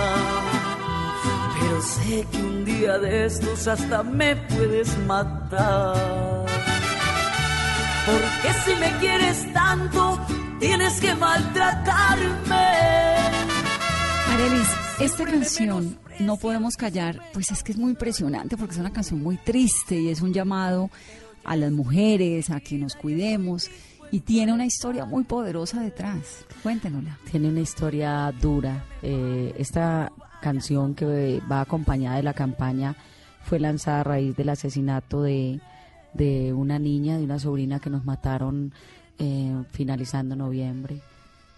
Pero 1.60 1.82
sé 1.82 2.27
que 2.32 2.38
un 2.38 2.65
día 2.65 2.98
de 2.98 3.25
estos 3.25 3.68
hasta 3.68 4.03
me 4.03 4.36
puedes 4.36 4.98
matar. 5.06 6.52
Porque 8.05 8.53
si 8.65 8.75
me 8.75 8.91
quieres 9.00 9.53
tanto, 9.53 10.19
tienes 10.60 11.00
que 11.00 11.15
maltratarme. 11.15 12.55
Arelis, 14.29 14.67
esta 15.00 15.24
canción 15.24 15.98
no 16.19 16.36
podemos 16.36 16.75
callar, 16.75 17.22
pues 17.31 17.51
es 17.51 17.63
que 17.63 17.72
es 17.72 17.77
muy 17.77 17.91
impresionante 17.91 18.57
porque 18.57 18.74
es 18.74 18.79
una 18.79 18.91
canción 18.91 19.24
muy 19.24 19.38
triste 19.38 19.95
y 19.95 20.10
es 20.10 20.22
un 20.22 20.33
llamado 20.33 20.89
a 21.45 21.55
las 21.55 21.72
mujeres 21.72 22.50
a 22.50 22.60
que 22.60 22.77
nos 22.77 22.95
cuidemos 22.95 23.69
y 24.12 24.19
tiene 24.19 24.51
una 24.51 24.65
historia 24.65 25.05
muy 25.05 25.24
poderosa 25.24 25.79
detrás. 25.79 26.45
Cuéntenosla. 26.62 27.17
Tiene 27.31 27.48
una 27.48 27.62
historia 27.62 28.33
dura. 28.41 28.83
Eh, 29.01 29.55
esta 29.57 30.12
canción 30.41 30.93
que 30.93 31.41
va 31.50 31.62
acompañada 31.62 32.17
de 32.17 32.24
la 32.24 32.33
campaña 32.33 32.98
fue 33.43 33.62
lanzada 33.62 34.01
a 34.01 34.03
raíz 34.03 34.36
del 34.36 34.50
asesinato 34.50 35.24
de, 35.24 35.62
de 36.13 36.53
una 36.53 36.79
niña, 36.79 37.17
de 37.17 37.24
una 37.24 37.39
sobrina 37.39 37.79
que 37.79 37.89
nos 37.89 38.05
mataron 38.05 38.74
eh, 39.20 39.63
finalizando 39.72 40.36
noviembre 40.36 41.01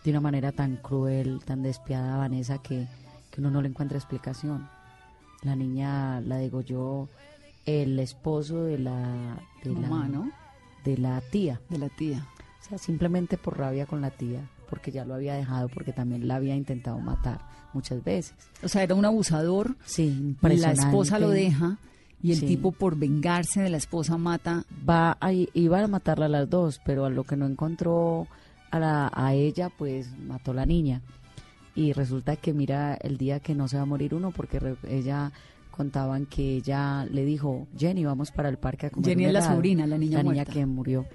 de 0.03 0.11
una 0.11 0.21
manera 0.21 0.51
tan 0.51 0.75
cruel, 0.77 1.41
tan 1.45 1.63
despiadada, 1.63 2.17
Vanessa, 2.17 2.59
que, 2.59 2.87
que 3.31 3.41
uno 3.41 3.49
no 3.49 3.61
le 3.61 3.69
encuentra 3.69 3.97
explicación. 3.97 4.67
La 5.41 5.55
niña 5.55 6.21
la 6.21 6.37
degolló 6.37 7.09
el 7.65 7.97
esposo 7.97 8.63
de 8.65 8.77
la, 8.77 9.35
de 9.63 9.71
Mamá, 9.71 10.01
la, 10.03 10.07
¿no? 10.07 10.31
de 10.83 10.97
la 10.99 11.21
tía. 11.21 11.59
De 11.69 11.79
la 11.79 11.89
tía. 11.89 12.23
O 12.61 12.69
sea, 12.69 12.77
simplemente 12.77 13.37
por 13.37 13.57
rabia 13.57 13.87
con 13.87 13.99
la 14.01 14.11
tía, 14.11 14.47
porque 14.69 14.91
ya 14.91 15.05
lo 15.05 15.15
había 15.15 15.33
dejado, 15.33 15.69
porque 15.69 15.91
también 15.91 16.27
la 16.27 16.35
había 16.35 16.55
intentado 16.55 16.99
matar 16.99 17.41
muchas 17.73 18.03
veces. 18.03 18.35
O 18.61 18.67
sea, 18.67 18.83
era 18.83 18.93
un 18.93 19.05
abusador. 19.05 19.75
Sí, 19.85 20.05
La 20.07 20.15
impresionante. 20.17 20.81
esposa 20.81 21.17
lo 21.17 21.29
deja 21.29 21.77
y 22.21 22.31
el 22.31 22.37
Sí. 22.39 22.45
tipo 22.47 22.71
por 22.71 22.97
vengarse 22.97 23.61
de 23.61 23.69
la 23.69 23.77
esposa 23.77 24.17
mata. 24.17 24.63
Va 24.87 25.17
a, 25.21 25.31
iba 25.33 25.79
a 25.83 25.87
matarla 25.87 26.25
a 26.25 26.29
las 26.29 26.49
dos, 26.49 26.79
pero 26.85 27.05
a 27.05 27.09
lo 27.09 27.23
que 27.23 27.35
no 27.37 27.45
encontró 27.45 28.27
a, 28.71 28.79
la, 28.79 29.11
a 29.13 29.33
ella, 29.33 29.69
pues 29.77 30.09
mató 30.19 30.51
a 30.51 30.55
la 30.55 30.65
niña. 30.65 31.01
Y 31.75 31.91
resulta 31.93 32.35
que 32.37 32.53
mira 32.53 32.95
el 32.95 33.17
día 33.17 33.39
que 33.39 33.53
no 33.53 33.67
se 33.67 33.75
va 33.77 33.83
a 33.83 33.85
morir 33.85 34.13
uno, 34.15 34.31
porque 34.31 34.59
re- 34.59 34.77
ella 34.87 35.31
contaban 35.71 36.25
que 36.25 36.55
ella 36.55 37.05
le 37.05 37.25
dijo, 37.25 37.67
Jenny, 37.77 38.05
vamos 38.05 38.31
para 38.31 38.47
el 38.47 38.57
parque 38.57 38.85
a 38.87 38.89
comer 38.89 39.09
Jenny 39.09 39.25
es 39.25 39.33
la 39.33 39.39
helado". 39.39 39.55
sobrina, 39.55 39.85
la 39.85 39.97
niña 39.97 40.23
La 40.23 40.23
niña 40.31 40.45
que 40.45 40.65
murió. 40.65 41.05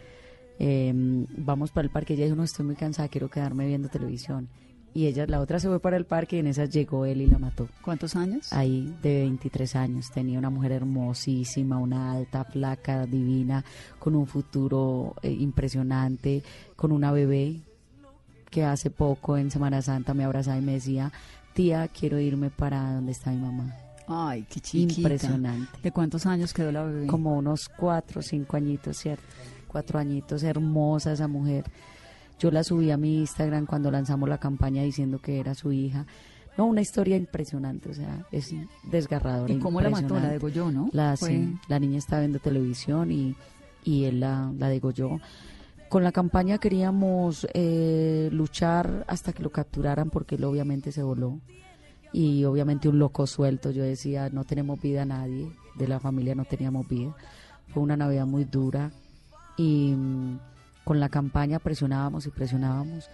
Eh, 0.59 0.93
vamos 1.39 1.71
para 1.71 1.87
el 1.87 1.91
parque. 1.91 2.13
Ella 2.13 2.25
dijo, 2.25 2.37
no, 2.37 2.45
estoy 2.45 2.67
muy 2.67 2.77
cansada, 2.77 3.09
quiero 3.09 3.31
quedarme 3.31 3.67
viendo 3.67 3.89
televisión. 3.89 4.49
Y 4.93 5.07
ella, 5.07 5.27
la 5.27 5.41
otra 5.41 5.61
se 5.61 5.69
fue 5.69 5.79
para 5.79 5.97
el 5.97 6.05
parque 6.05 6.37
y 6.37 6.39
en 6.41 6.49
esas 6.49 6.71
llegó 6.71 7.07
él 7.07 7.21
y 7.21 7.27
la 7.27 7.39
mató. 7.39 7.69
¿Cuántos 7.83 8.17
años? 8.17 8.53
Ahí 8.53 8.93
de 9.03 9.21
23 9.21 9.77
años, 9.77 10.11
tenía 10.11 10.39
una 10.39 10.51
mujer 10.51 10.73
hermosísima, 10.73 11.79
una 11.79 12.13
alta, 12.13 12.45
flaca, 12.45 13.07
divina, 13.07 13.65
con 13.99 14.17
un 14.17 14.27
futuro 14.27 15.15
eh, 15.23 15.31
impresionante, 15.31 16.43
con 16.75 16.91
una 16.91 17.13
bebé 17.13 17.61
que 18.51 18.65
hace 18.65 18.91
poco 18.91 19.37
en 19.37 19.51
Semana 19.51 19.81
Santa 19.81 20.13
me 20.13 20.25
abrazaba 20.25 20.59
y 20.59 20.63
me 20.63 20.73
decía, 20.73 21.13
tía, 21.55 21.87
quiero 21.89 22.19
irme 22.19 22.51
para 22.51 22.95
donde 22.95 23.13
está 23.13 23.31
mi 23.31 23.39
mamá. 23.39 23.73
Ay, 24.09 24.45
qué 24.51 24.59
chiquita. 24.59 25.01
Impresionante. 25.03 25.79
¿De 25.81 25.93
cuántos 25.93 26.27
años 26.27 26.53
quedó 26.53 26.73
la 26.73 26.83
bebé? 26.83 27.07
Como 27.07 27.39
unos 27.39 27.69
cuatro 27.69 28.23
cinco 28.23 28.57
añitos, 28.57 28.97
¿cierto? 28.97 29.23
Cuatro 29.69 30.01
añitos, 30.01 30.43
hermosa 30.43 31.13
esa 31.13 31.29
mujer. 31.29 31.65
Yo 32.41 32.51
la 32.51 32.65
subí 32.65 32.91
a 32.91 32.97
mi 32.97 33.19
Instagram 33.19 33.67
cuando 33.67 33.91
lanzamos 33.93 34.29
la 34.29 34.39
campaña 34.39 34.83
diciendo 34.83 35.21
que 35.21 35.39
era 35.39 35.55
su 35.55 35.71
hija. 35.73 36.07
No, 36.59 36.67
una 36.67 36.81
historia 36.81 37.17
impresionante, 37.17 37.91
o 37.91 37.95
sea, 37.95 38.27
es 38.33 38.53
desgarradora. 38.91 39.53
¿Y 39.53 39.59
cómo 39.61 39.81
la 39.81 39.91
mató? 39.91 40.19
La 40.19 40.29
degolló, 40.31 40.73
¿no? 40.73 40.89
La, 40.93 41.17
Fue- 41.17 41.29
sí, 41.29 41.55
la 41.69 41.79
niña 41.79 41.99
estaba 41.99 42.21
viendo 42.21 42.39
televisión 42.41 43.13
y, 43.13 43.37
y 43.85 44.05
él 44.05 44.21
la, 44.21 44.53
la 44.59 44.69
degolló. 44.69 45.21
Con 45.89 46.03
la 46.03 46.13
campaña 46.13 46.59
queríamos 46.59 47.47
eh, 47.55 48.29
luchar 48.33 49.05
hasta 49.07 49.33
que 49.33 49.43
lo 49.43 49.51
capturaran 49.51 50.11
porque 50.11 50.35
él 50.37 50.45
obviamente 50.45 50.93
se 50.93 51.03
voló. 51.03 51.39
Y 52.13 52.45
obviamente 52.45 52.89
un 52.89 52.99
loco 52.99 53.27
suelto. 53.27 53.71
Yo 53.71 53.85
decía, 53.85 54.29
no 54.31 54.45
tenemos 54.45 54.81
vida 54.81 55.05
nadie, 55.05 55.49
de 55.77 55.89
la 55.89 56.01
familia 56.01 56.35
no 56.35 56.45
teníamos 56.45 56.89
vida. 56.89 57.15
Fue 57.69 57.83
una 57.83 57.97
Navidad 57.97 58.27
muy 58.27 58.45
dura 58.45 58.91
y 59.57 59.95
con 60.85 61.01
la 61.01 61.09
campaña 61.09 61.59
presionábamos 61.59 62.27
y 62.27 62.31
presionábamos. 62.31 63.09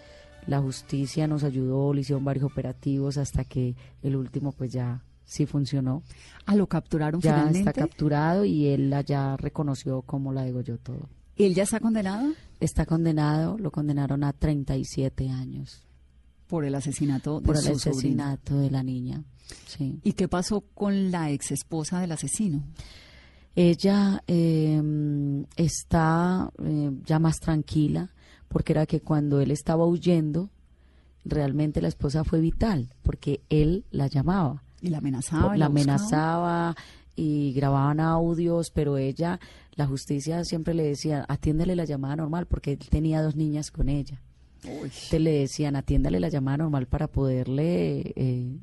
La 0.46 0.60
justicia 0.60 1.26
nos 1.26 1.42
ayudó, 1.44 1.92
le 1.92 2.02
hicieron 2.02 2.24
varios 2.24 2.44
operativos 2.44 3.18
hasta 3.18 3.44
que 3.44 3.74
el 4.02 4.14
último 4.16 4.52
pues 4.52 4.72
ya 4.72 5.02
sí 5.24 5.44
funcionó 5.44 6.04
Ah, 6.44 6.54
lo 6.54 6.68
capturaron 6.68 7.20
ya 7.20 7.32
finalmente. 7.32 7.58
está 7.58 7.72
capturado 7.72 8.44
y 8.44 8.68
él 8.68 8.90
la 8.90 9.00
ya 9.00 9.36
reconoció 9.36 10.02
como 10.02 10.32
la 10.32 10.42
degolló 10.44 10.78
todo. 10.78 11.08
¿Él 11.36 11.54
ya 11.54 11.64
está 11.64 11.80
condenado? 11.80 12.32
Está 12.60 12.86
condenado, 12.86 13.58
lo 13.58 13.70
condenaron 13.70 14.24
a 14.24 14.32
37 14.32 15.28
años 15.28 15.82
Por 16.46 16.64
el 16.64 16.74
asesinato 16.76 17.40
de 17.40 17.46
por 17.46 17.56
el 17.56 17.62
su 17.62 17.72
asesinato 17.72 18.56
de 18.58 18.70
la 18.70 18.82
niña. 18.82 19.24
Sí. 19.66 19.98
¿Y 20.04 20.12
qué 20.12 20.28
pasó 20.28 20.60
con 20.60 21.10
la 21.10 21.30
ex 21.30 21.50
esposa 21.50 22.00
del 22.00 22.12
asesino? 22.12 22.62
Ella 23.56 24.22
eh, 24.26 24.80
está 25.56 26.50
eh, 26.62 26.90
ya 27.04 27.18
más 27.18 27.40
tranquila 27.40 28.10
porque 28.48 28.72
era 28.72 28.86
que 28.86 29.00
cuando 29.00 29.40
él 29.40 29.50
estaba 29.50 29.86
huyendo, 29.86 30.50
realmente 31.24 31.82
la 31.82 31.88
esposa 31.88 32.22
fue 32.22 32.40
vital 32.40 32.94
porque 33.02 33.40
él 33.48 33.84
la 33.90 34.06
llamaba. 34.06 34.62
Y 34.80 34.90
la 34.90 34.98
amenazaba. 34.98 35.56
y 35.56 35.58
la 35.58 35.68
buscaba? 35.68 35.94
amenazaba 35.94 36.76
y 37.16 37.54
grababan 37.54 37.98
audios, 37.98 38.70
pero 38.70 38.98
ella, 38.98 39.40
la 39.74 39.86
justicia 39.86 40.44
siempre 40.44 40.74
le 40.74 40.84
decía, 40.84 41.24
atiéndele 41.28 41.74
la 41.74 41.86
llamada 41.86 42.16
normal, 42.16 42.46
porque 42.46 42.72
él 42.72 42.78
tenía 42.78 43.22
dos 43.22 43.36
niñas 43.36 43.70
con 43.70 43.88
ella. 43.88 44.20
Te 45.10 45.18
le 45.18 45.32
decían, 45.32 45.76
atiéndale 45.76 46.20
la 46.20 46.28
llamada 46.28 46.58
normal 46.58 46.86
para 46.86 47.08
poderle, 47.08 48.12
eh, 48.16 48.58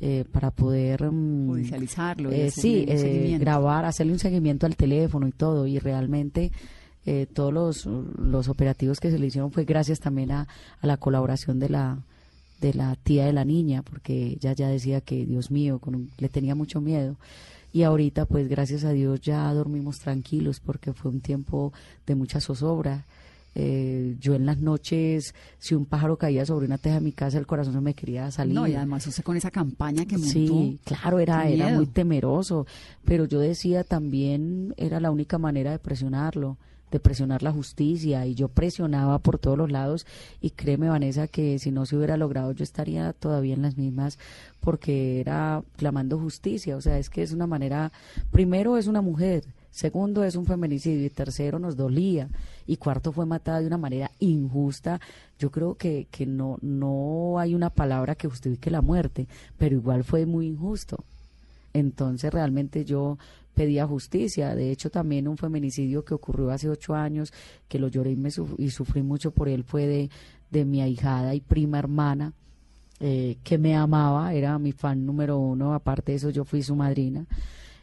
eh, 0.00 0.24
para 0.30 0.50
poder... 0.50 1.06
Judicializarlo. 1.08 2.30
y 2.30 2.42
hacerle 2.42 2.50
sí, 2.50 2.84
eh, 2.88 3.38
grabar, 3.38 3.84
hacerle 3.84 4.12
un 4.12 4.18
seguimiento 4.18 4.66
al 4.66 4.76
teléfono 4.76 5.28
y 5.28 5.32
todo, 5.32 5.66
y 5.66 5.78
realmente 5.78 6.52
eh, 7.06 7.26
todos 7.32 7.52
los, 7.52 7.86
los 7.86 8.48
operativos 8.48 9.00
que 9.00 9.10
se 9.10 9.18
le 9.18 9.26
hicieron 9.26 9.52
fue 9.52 9.64
gracias 9.64 10.00
también 10.00 10.30
a, 10.32 10.48
a 10.80 10.86
la 10.86 10.96
colaboración 10.96 11.58
de 11.58 11.68
la 11.68 11.98
de 12.60 12.74
la 12.74 12.94
tía 12.94 13.24
de 13.24 13.32
la 13.32 13.46
niña, 13.46 13.80
porque 13.82 14.32
ella 14.38 14.52
ya 14.52 14.68
decía 14.68 15.00
que, 15.00 15.24
Dios 15.24 15.50
mío, 15.50 15.78
con 15.78 15.94
un- 15.94 16.10
le 16.18 16.28
tenía 16.28 16.54
mucho 16.54 16.82
miedo. 16.82 17.16
Y 17.72 17.84
ahorita, 17.84 18.26
pues 18.26 18.48
gracias 18.48 18.84
a 18.84 18.90
Dios, 18.92 19.22
ya 19.22 19.50
dormimos 19.54 19.98
tranquilos, 19.98 20.60
porque 20.60 20.92
fue 20.92 21.10
un 21.10 21.22
tiempo 21.22 21.72
de 22.06 22.16
mucha 22.16 22.38
zozobra. 22.38 23.06
Eh, 23.54 24.16
yo 24.20 24.34
en 24.34 24.46
las 24.46 24.58
noches, 24.58 25.34
si 25.58 25.74
un 25.74 25.84
pájaro 25.84 26.16
caía 26.16 26.46
sobre 26.46 26.66
una 26.66 26.78
teja 26.78 26.96
de 26.96 27.00
mi 27.00 27.12
casa, 27.12 27.38
el 27.38 27.46
corazón 27.46 27.74
se 27.74 27.80
me 27.80 27.94
quería 27.94 28.30
salir. 28.30 28.54
No, 28.54 28.66
y 28.66 28.74
además 28.74 29.06
usted 29.06 29.24
con 29.24 29.36
esa 29.36 29.50
campaña 29.50 30.06
que 30.06 30.16
montó. 30.16 30.30
Sí, 30.30 30.78
claro, 30.84 31.18
era, 31.18 31.48
era 31.48 31.70
muy 31.70 31.86
temeroso, 31.86 32.66
pero 33.04 33.24
yo 33.24 33.40
decía 33.40 33.84
también 33.84 34.74
era 34.76 35.00
la 35.00 35.10
única 35.10 35.38
manera 35.38 35.72
de 35.72 35.78
presionarlo, 35.78 36.58
de 36.90 37.00
presionar 37.00 37.42
la 37.42 37.52
justicia 37.52 38.26
y 38.26 38.34
yo 38.34 38.48
presionaba 38.48 39.18
por 39.18 39.38
todos 39.38 39.56
los 39.56 39.70
lados 39.70 40.06
y 40.40 40.50
créeme 40.50 40.88
Vanessa 40.88 41.28
que 41.28 41.58
si 41.58 41.70
no 41.70 41.86
se 41.86 41.96
hubiera 41.96 42.16
logrado 42.16 42.52
yo 42.52 42.64
estaría 42.64 43.12
todavía 43.12 43.54
en 43.54 43.62
las 43.62 43.76
mismas 43.76 44.18
porque 44.60 45.20
era 45.20 45.62
clamando 45.76 46.18
justicia, 46.18 46.76
o 46.76 46.80
sea, 46.80 46.98
es 46.98 47.08
que 47.08 47.22
es 47.22 47.32
una 47.32 47.46
manera, 47.46 47.92
primero 48.30 48.76
es 48.76 48.86
una 48.86 49.00
mujer, 49.00 49.44
segundo 49.70 50.24
es 50.24 50.36
un 50.36 50.46
feminicidio 50.46 51.06
y 51.06 51.10
tercero 51.10 51.58
nos 51.58 51.76
dolía 51.76 52.28
y 52.66 52.76
cuarto 52.76 53.12
fue 53.12 53.26
matada 53.26 53.60
de 53.60 53.66
una 53.66 53.78
manera 53.78 54.10
injusta. 54.18 55.00
Yo 55.38 55.50
creo 55.50 55.74
que, 55.74 56.06
que 56.10 56.26
no, 56.26 56.58
no 56.62 57.38
hay 57.38 57.54
una 57.54 57.70
palabra 57.70 58.14
que 58.14 58.28
justifique 58.28 58.70
la 58.70 58.82
muerte, 58.82 59.26
pero 59.58 59.76
igual 59.76 60.04
fue 60.04 60.26
muy 60.26 60.46
injusto. 60.46 61.04
Entonces 61.72 62.32
realmente 62.32 62.84
yo 62.84 63.18
pedía 63.54 63.86
justicia. 63.86 64.54
De 64.54 64.70
hecho, 64.70 64.90
también 64.90 65.28
un 65.28 65.36
feminicidio 65.36 66.04
que 66.04 66.14
ocurrió 66.14 66.50
hace 66.50 66.68
ocho 66.68 66.94
años, 66.94 67.32
que 67.68 67.78
lo 67.78 67.88
lloré 67.88 68.12
y, 68.12 68.16
me 68.16 68.30
y 68.58 68.70
sufrí 68.70 69.02
mucho 69.02 69.30
por 69.32 69.48
él, 69.48 69.64
fue 69.64 69.86
de, 69.86 70.10
de 70.50 70.64
mi 70.64 70.80
ahijada 70.80 71.34
y 71.34 71.40
prima 71.40 71.78
hermana, 71.78 72.32
eh, 73.00 73.36
que 73.42 73.58
me 73.58 73.76
amaba, 73.76 74.34
era 74.34 74.58
mi 74.58 74.72
fan 74.72 75.04
número 75.06 75.38
uno. 75.38 75.74
Aparte 75.74 76.12
de 76.12 76.16
eso, 76.16 76.30
yo 76.30 76.44
fui 76.44 76.62
su 76.62 76.76
madrina. 76.76 77.26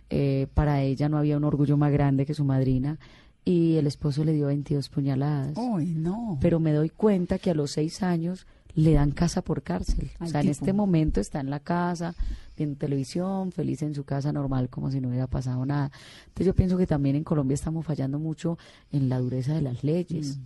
Eh, 0.10 0.48
para 0.54 0.82
ella 0.82 1.10
no 1.10 1.18
había 1.18 1.38
un 1.38 1.44
orgullo 1.44 1.78
más 1.78 1.92
grande 1.92 2.26
que 2.26 2.34
su 2.34 2.44
madrina. 2.46 3.00
Y 3.46 3.76
el 3.76 3.88
esposo 3.88 4.26
le 4.26 4.34
dio 4.34 4.48
22 4.48 4.90
puñaladas. 4.90 5.58
Ay, 5.58 5.94
no. 5.96 6.38
Pero 6.42 6.60
me 6.60 6.74
doy 6.74 6.90
cuenta 6.90 7.40
que 7.40 7.52
a 7.52 7.54
los 7.54 7.72
seis 7.72 8.04
años 8.04 8.46
le 8.76 8.94
dan 8.94 9.12
casa 9.12 9.42
por 9.42 9.64
cárcel. 9.64 10.12
Al 10.20 10.28
o 10.28 10.32
sea, 10.32 10.42
en 10.42 10.50
este 10.50 10.72
momento 10.72 11.20
está 11.20 11.40
en 11.40 11.50
la 11.50 11.60
casa, 11.60 12.14
viendo 12.56 12.78
televisión, 12.78 13.52
feliz 13.52 13.82
en 13.82 13.96
su 13.96 14.04
casa 14.04 14.32
normal, 14.32 14.70
como 14.70 14.92
si 14.92 15.02
no 15.02 15.08
hubiera 15.08 15.26
pasado 15.26 15.66
nada. 15.66 15.92
Entonces 16.28 16.46
yo 16.46 16.54
pienso 16.54 16.78
que 16.78 16.86
también 16.86 17.16
en 17.16 17.24
Colombia 17.24 17.56
estamos 17.56 17.86
fallando 17.86 18.20
mucho 18.20 18.60
en 18.92 19.10
la 19.10 19.18
dureza 19.18 19.56
de 19.56 19.62
las 19.62 19.84
leyes. 19.84 20.40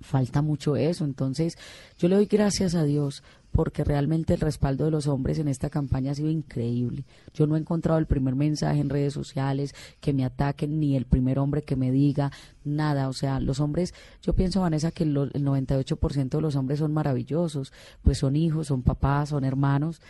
Falta 0.00 0.40
mucho 0.42 0.76
eso. 0.76 1.04
Entonces 1.04 1.56
yo 1.98 2.08
le 2.08 2.16
doy 2.16 2.26
gracias 2.26 2.74
a 2.74 2.84
Dios 2.84 3.22
porque 3.52 3.82
realmente 3.84 4.32
el 4.32 4.40
respaldo 4.40 4.84
de 4.84 4.90
los 4.92 5.08
hombres 5.08 5.38
en 5.38 5.48
esta 5.48 5.70
campaña 5.70 6.12
ha 6.12 6.14
sido 6.14 6.30
increíble. 6.30 7.04
Yo 7.34 7.46
no 7.46 7.56
he 7.56 7.58
encontrado 7.58 7.98
el 7.98 8.06
primer 8.06 8.34
mensaje 8.36 8.78
en 8.80 8.88
redes 8.88 9.12
sociales 9.12 9.74
que 10.00 10.12
me 10.12 10.24
ataquen, 10.24 10.78
ni 10.78 10.96
el 10.96 11.04
primer 11.04 11.38
hombre 11.40 11.62
que 11.62 11.74
me 11.76 11.90
diga 11.90 12.30
nada. 12.64 13.08
O 13.08 13.12
sea, 13.12 13.40
los 13.40 13.58
hombres, 13.60 13.92
yo 14.22 14.34
pienso, 14.34 14.60
Vanessa, 14.60 14.92
que 14.92 15.04
lo- 15.04 15.24
el 15.24 15.42
98% 15.44 16.38
de 16.38 16.42
los 16.42 16.54
hombres 16.56 16.78
son 16.78 16.92
maravillosos, 16.94 17.72
pues 18.02 18.18
son 18.18 18.36
hijos, 18.36 18.68
son 18.68 18.82
papás, 18.82 19.30
son 19.30 19.44
hermanos. 19.44 20.00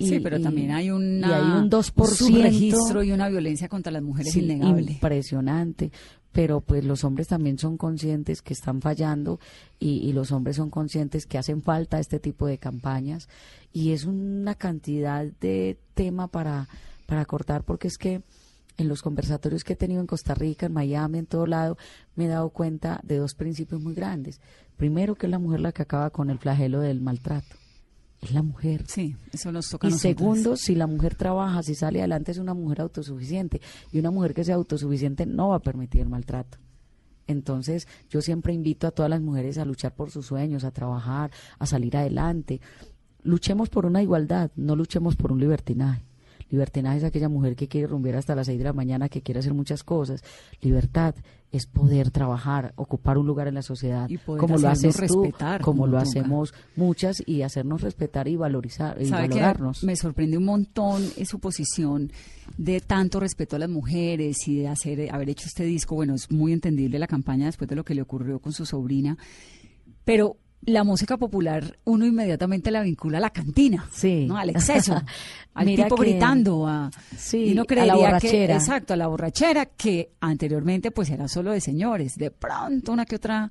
Y- 0.00 0.08
sí, 0.08 0.20
pero 0.20 0.38
y- 0.38 0.42
también 0.42 0.70
hay, 0.70 0.90
una, 0.92 1.28
y 1.28 1.30
hay 1.32 1.60
un 1.60 1.68
2%. 1.68 1.92
subregistro 2.38 3.02
y 3.02 3.10
una 3.12 3.28
violencia 3.28 3.68
contra 3.68 3.90
las 3.92 4.02
mujeres 4.02 4.32
Sí, 4.32 4.40
innegable. 4.40 4.92
impresionante. 4.92 5.90
Pero 6.32 6.60
pues 6.60 6.84
los 6.84 7.04
hombres 7.04 7.28
también 7.28 7.58
son 7.58 7.78
conscientes 7.78 8.42
que 8.42 8.52
están 8.52 8.80
fallando 8.80 9.40
y, 9.78 10.06
y 10.08 10.12
los 10.12 10.30
hombres 10.30 10.56
son 10.56 10.70
conscientes 10.70 11.26
que 11.26 11.38
hacen 11.38 11.62
falta 11.62 11.98
este 11.98 12.20
tipo 12.20 12.46
de 12.46 12.58
campañas 12.58 13.28
y 13.72 13.92
es 13.92 14.04
una 14.04 14.54
cantidad 14.54 15.24
de 15.24 15.78
tema 15.94 16.28
para, 16.28 16.68
para 17.06 17.24
cortar 17.24 17.64
porque 17.64 17.88
es 17.88 17.98
que 17.98 18.22
en 18.78 18.88
los 18.88 19.02
conversatorios 19.02 19.64
que 19.64 19.72
he 19.72 19.76
tenido 19.76 20.00
en 20.00 20.06
Costa 20.06 20.34
Rica, 20.34 20.66
en 20.66 20.72
Miami, 20.72 21.18
en 21.18 21.26
todo 21.26 21.46
lado, 21.46 21.76
me 22.14 22.26
he 22.26 22.28
dado 22.28 22.50
cuenta 22.50 23.00
de 23.02 23.16
dos 23.16 23.34
principios 23.34 23.80
muy 23.82 23.92
grandes. 23.92 24.40
Primero, 24.76 25.16
que 25.16 25.26
es 25.26 25.30
la 25.30 25.40
mujer 25.40 25.60
la 25.60 25.72
que 25.72 25.82
acaba 25.82 26.10
con 26.10 26.30
el 26.30 26.38
flagelo 26.38 26.80
del 26.80 27.00
maltrato. 27.00 27.56
Es 28.20 28.32
la 28.32 28.42
mujer. 28.42 28.84
Sí, 28.86 29.16
eso 29.32 29.52
nos 29.52 29.68
toca 29.68 29.86
Y 29.86 29.92
segundo, 29.92 30.56
si 30.56 30.74
la 30.74 30.86
mujer 30.86 31.14
trabaja, 31.14 31.62
si 31.62 31.74
sale 31.74 32.00
adelante, 32.00 32.32
es 32.32 32.38
una 32.38 32.54
mujer 32.54 32.80
autosuficiente. 32.80 33.60
Y 33.92 33.98
una 33.98 34.10
mujer 34.10 34.34
que 34.34 34.44
sea 34.44 34.56
autosuficiente 34.56 35.24
no 35.24 35.50
va 35.50 35.56
a 35.56 35.60
permitir 35.60 36.00
el 36.00 36.08
maltrato. 36.08 36.58
Entonces, 37.28 37.86
yo 38.08 38.22
siempre 38.22 38.54
invito 38.54 38.86
a 38.86 38.90
todas 38.90 39.10
las 39.10 39.20
mujeres 39.20 39.58
a 39.58 39.64
luchar 39.64 39.94
por 39.94 40.10
sus 40.10 40.26
sueños, 40.26 40.64
a 40.64 40.70
trabajar, 40.70 41.30
a 41.58 41.66
salir 41.66 41.96
adelante. 41.96 42.60
Luchemos 43.22 43.68
por 43.68 43.86
una 43.86 44.02
igualdad, 44.02 44.50
no 44.56 44.74
luchemos 44.74 45.14
por 45.14 45.30
un 45.30 45.38
libertinaje. 45.38 46.07
Libertinaje 46.50 46.98
es 46.98 47.04
aquella 47.04 47.28
mujer 47.28 47.56
que 47.56 47.68
quiere 47.68 47.86
rumbear 47.86 48.16
hasta 48.16 48.34
las 48.34 48.46
6 48.46 48.58
de 48.58 48.64
la 48.64 48.72
mañana, 48.72 49.08
que 49.08 49.22
quiere 49.22 49.40
hacer 49.40 49.54
muchas 49.54 49.84
cosas. 49.84 50.22
Libertad 50.60 51.14
es 51.50 51.66
poder 51.66 52.10
trabajar, 52.10 52.72
ocupar 52.76 53.16
un 53.16 53.26
lugar 53.26 53.48
en 53.48 53.54
la 53.54 53.62
sociedad, 53.62 54.08
Y 54.08 54.18
poder 54.18 54.40
como 54.40 54.58
lo 54.58 54.68
haces 54.68 54.94
tú, 54.94 55.00
respetar, 55.00 55.60
como 55.60 55.78
como 55.78 55.86
lo 55.86 55.98
hacemos 55.98 56.52
muchas, 56.76 57.22
y 57.26 57.42
hacernos 57.42 57.82
respetar 57.82 58.28
y 58.28 58.36
valorizar 58.36 59.00
y 59.00 59.06
¿Sabe 59.06 59.28
que 59.28 59.40
valorarnos. 59.40 59.84
me 59.84 59.96
sorprende 59.96 60.36
un 60.36 60.44
montón 60.44 61.02
su 61.24 61.38
posición 61.38 62.10
de 62.56 62.80
tanto 62.80 63.20
respeto 63.20 63.56
a 63.56 63.58
las 63.58 63.68
mujeres 63.68 64.48
y 64.48 64.58
de 64.58 64.68
hacer 64.68 65.12
haber 65.12 65.30
hecho 65.30 65.46
este 65.46 65.64
disco. 65.64 65.94
Bueno, 65.94 66.14
es 66.14 66.30
muy 66.30 66.52
entendible 66.52 66.98
la 66.98 67.06
campaña 67.06 67.46
después 67.46 67.68
de 67.68 67.76
lo 67.76 67.84
que 67.84 67.94
le 67.94 68.02
ocurrió 68.02 68.40
con 68.40 68.52
su 68.52 68.66
sobrina, 68.66 69.16
pero 70.04 70.36
la 70.62 70.84
música 70.84 71.16
popular 71.16 71.78
uno 71.84 72.04
inmediatamente 72.04 72.70
la 72.70 72.82
vincula 72.82 73.18
a 73.18 73.20
la 73.20 73.30
cantina, 73.30 73.86
Sí. 73.92 74.26
¿no? 74.26 74.36
al 74.36 74.50
exceso, 74.50 75.00
al 75.54 75.66
Mira 75.66 75.84
tipo 75.84 75.96
que- 75.96 76.02
gritando, 76.10 76.66
a, 76.66 76.90
Sí, 77.16 77.38
y 77.44 77.52
uno 77.52 77.62
a 77.62 77.64
la 77.64 77.66
creería 77.66 77.92
que 77.94 78.00
borrachera. 78.00 78.54
exacto, 78.56 78.92
a 78.94 78.96
la 78.96 79.06
borrachera 79.06 79.66
que 79.66 80.10
anteriormente 80.20 80.90
pues 80.90 81.10
era 81.10 81.26
solo 81.28 81.52
de 81.52 81.60
señores, 81.60 82.16
de 82.16 82.30
pronto 82.30 82.92
una 82.92 83.06
que 83.06 83.16
otra 83.16 83.50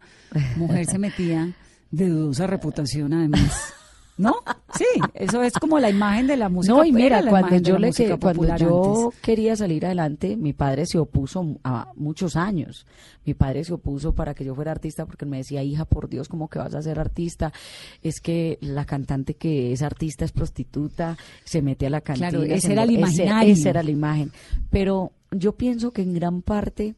mujer 0.58 0.86
se 0.86 1.00
metía 1.00 1.54
de 1.90 2.10
dudosa 2.10 2.46
reputación 2.48 3.14
además. 3.14 3.74
¿No? 4.18 4.34
Sí, 4.74 4.86
eso 5.14 5.44
es 5.44 5.54
como 5.54 5.78
la 5.80 5.92
imagen 5.92 6.26
de 6.26 6.38
la 6.38 6.50
música 6.50 6.74
No, 6.74 6.84
y 6.84 6.92
mira, 6.92 7.24
cuando 7.30 7.56
yo 7.58 7.78
le 7.78 7.92
que, 7.92 8.18
cuando 8.18 8.58
yo 8.58 9.04
antes. 9.06 9.20
quería 9.22 9.56
salir 9.56 9.86
adelante, 9.86 10.36
mi 10.36 10.54
padre 10.54 10.88
se 10.88 10.98
opuso 10.98 11.46
a 11.64 11.92
muchos 11.96 12.36
años. 12.36 12.88
Mi 13.26 13.36
padre 13.36 13.64
se 13.64 13.74
opuso 13.74 14.16
para 14.16 14.34
que 14.34 14.44
yo 14.44 14.56
fuera 14.56 14.72
artista 14.72 15.06
porque 15.06 15.28
me 15.28 15.38
decía, 15.38 15.62
hija, 15.62 15.86
por 15.86 16.10
Dios, 16.10 16.30
¿cómo 16.30 16.48
que 16.50 16.58
vas 16.58 16.74
a 16.74 16.82
ser 16.82 17.00
artista? 17.00 17.54
Es 18.02 18.20
que 18.20 18.58
la 18.62 18.86
cantante 18.86 19.36
que 19.36 19.72
es 19.72 19.84
artista 19.84 20.26
es 20.26 20.32
prostituta, 20.32 21.16
se 21.44 21.62
mete 21.62 21.86
a 21.86 21.92
la 21.92 22.02
cantina. 22.02 22.30
Claro, 22.30 22.44
ese 22.44 22.68
se 22.68 22.74
era 22.74 22.84
el 22.84 22.90
ese- 22.90 23.00
imaginario. 23.00 23.54
esa 23.54 23.70
era 23.70 23.84
la 23.84 23.92
imagen. 23.92 24.32
Pero 24.72 25.12
yo 25.30 25.56
pienso 25.56 25.92
que 25.92 26.02
en 26.02 26.14
gran 26.16 26.42
parte 26.42 26.96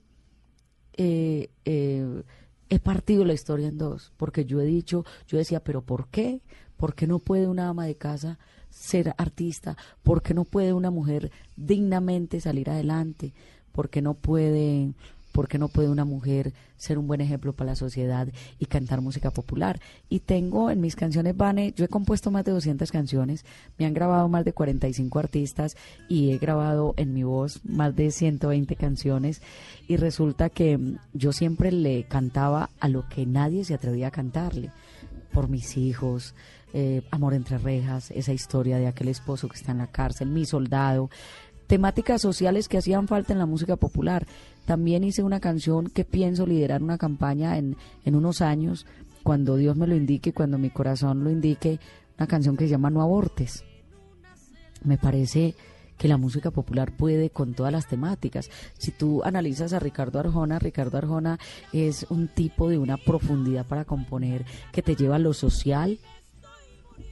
eh, 0.98 1.50
eh, 1.66 2.24
he 2.70 2.80
partido 2.80 3.26
la 3.26 3.34
historia 3.34 3.68
en 3.68 3.78
dos, 3.78 4.14
porque 4.18 4.46
yo 4.46 4.62
he 4.62 4.66
dicho, 4.66 5.04
yo 5.28 5.38
decía, 5.38 5.60
pero 5.64 5.82
¿por 5.82 6.08
qué? 6.10 6.42
¿Por 6.80 6.96
qué 6.96 7.08
no 7.08 7.20
puede 7.20 7.50
una 7.50 7.68
ama 7.68 7.86
de 7.86 7.96
casa 7.96 8.40
ser 8.70 9.14
artista? 9.18 9.76
¿Por 10.02 10.22
qué 10.22 10.34
no 10.34 10.46
puede 10.46 10.72
una 10.72 10.92
mujer 10.92 11.30
dignamente 11.58 12.40
salir 12.40 12.70
adelante? 12.70 13.34
¿Por 13.74 13.90
qué 13.90 14.02
no 14.02 14.14
puede, 14.14 14.94
por 15.34 15.50
qué 15.50 15.58
no 15.60 15.68
puede 15.68 15.90
una 15.90 16.06
mujer 16.06 16.54
ser 16.78 16.98
un 16.98 17.06
buen 17.06 17.20
ejemplo 17.20 17.52
para 17.52 17.72
la 17.72 17.76
sociedad 17.76 18.30
y 18.60 18.66
cantar 18.68 19.02
música 19.02 19.30
popular? 19.30 19.82
Y 20.08 20.22
tengo 20.22 20.72
en 20.72 20.80
mis 20.80 20.96
canciones, 20.96 21.36
Vane, 21.36 21.74
yo 21.76 21.84
he 21.84 21.90
compuesto 21.90 22.32
más 22.32 22.46
de 22.46 22.54
200 22.54 22.90
canciones, 22.94 23.44
me 23.78 23.86
han 23.86 23.94
grabado 23.94 24.30
más 24.30 24.46
de 24.46 24.54
45 24.54 25.20
artistas 25.20 25.76
y 26.08 26.32
he 26.32 26.38
grabado 26.38 26.94
en 26.96 27.14
mi 27.14 27.24
voz 27.24 27.60
más 27.66 27.94
de 27.94 28.10
120 28.10 28.78
canciones 28.78 29.42
y 29.90 29.98
resulta 29.98 30.50
que 30.50 30.80
yo 31.12 31.34
siempre 31.34 31.74
le 31.74 32.06
cantaba 32.06 32.70
a 32.80 32.88
lo 32.88 33.06
que 33.10 33.26
nadie 33.26 33.66
se 33.66 33.74
atrevía 33.74 34.08
a 34.08 34.12
cantarle 34.12 34.72
por 35.32 35.48
mis 35.48 35.78
hijos, 35.78 36.34
eh, 36.74 37.02
Amor 37.12 37.34
entre 37.34 37.58
rejas, 37.58 38.12
esa 38.12 38.34
historia 38.34 38.78
de 38.78 38.88
aquel 38.88 39.08
esposo 39.08 39.48
que 39.48 39.58
está 39.58 39.72
en 39.72 39.80
la 39.80 39.88
cárcel, 39.88 40.30
mi 40.30 40.46
soldado, 40.46 41.10
temáticas 41.68 42.22
sociales 42.22 42.68
que 42.68 42.78
hacían 42.78 43.08
falta 43.08 43.34
en 43.34 43.40
la 43.40 43.46
música 43.46 43.76
popular. 43.76 44.26
También 44.66 45.04
hice 45.04 45.24
una 45.24 45.40
canción 45.40 45.90
que 45.90 46.06
pienso 46.06 46.46
liderar 46.46 46.84
una 46.84 46.98
campaña 46.98 47.58
en, 47.58 47.78
en 48.06 48.16
unos 48.16 48.42
años, 48.42 48.86
cuando 49.24 49.56
Dios 49.56 49.76
me 49.76 49.88
lo 49.88 49.96
indique, 49.96 50.34
cuando 50.34 50.58
mi 50.58 50.70
corazón 50.70 51.24
lo 51.24 51.30
indique, 51.30 51.80
una 52.18 52.28
canción 52.28 52.58
que 52.58 52.66
se 52.66 52.72
llama 52.72 52.90
No 52.90 53.02
abortes. 53.02 53.64
Me 54.84 54.98
parece 54.98 55.56
que 56.00 56.08
la 56.08 56.18
música 56.18 56.50
popular 56.50 56.96
puede 56.96 57.30
con 57.30 57.54
todas 57.54 57.72
las 57.72 57.88
temáticas. 57.88 58.50
Si 58.78 58.92
tú 58.92 59.22
analizas 59.24 59.74
a 59.74 59.80
Ricardo 59.80 60.20
Arjona, 60.20 60.58
Ricardo 60.58 60.98
Arjona 60.98 61.38
es 61.74 62.08
un 62.10 62.30
tipo 62.30 62.70
de 62.70 62.78
una 62.78 62.98
profundidad 62.98 63.66
para 63.68 63.86
componer 63.86 64.46
que 64.72 64.82
te 64.82 64.96
lleva 64.96 65.18
a 65.18 65.20
lo 65.20 65.34
social, 65.34 66.00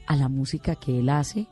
a 0.06 0.16
la 0.16 0.30
música 0.30 0.76
que 0.76 1.00
él 1.00 1.10
hace, 1.10 1.48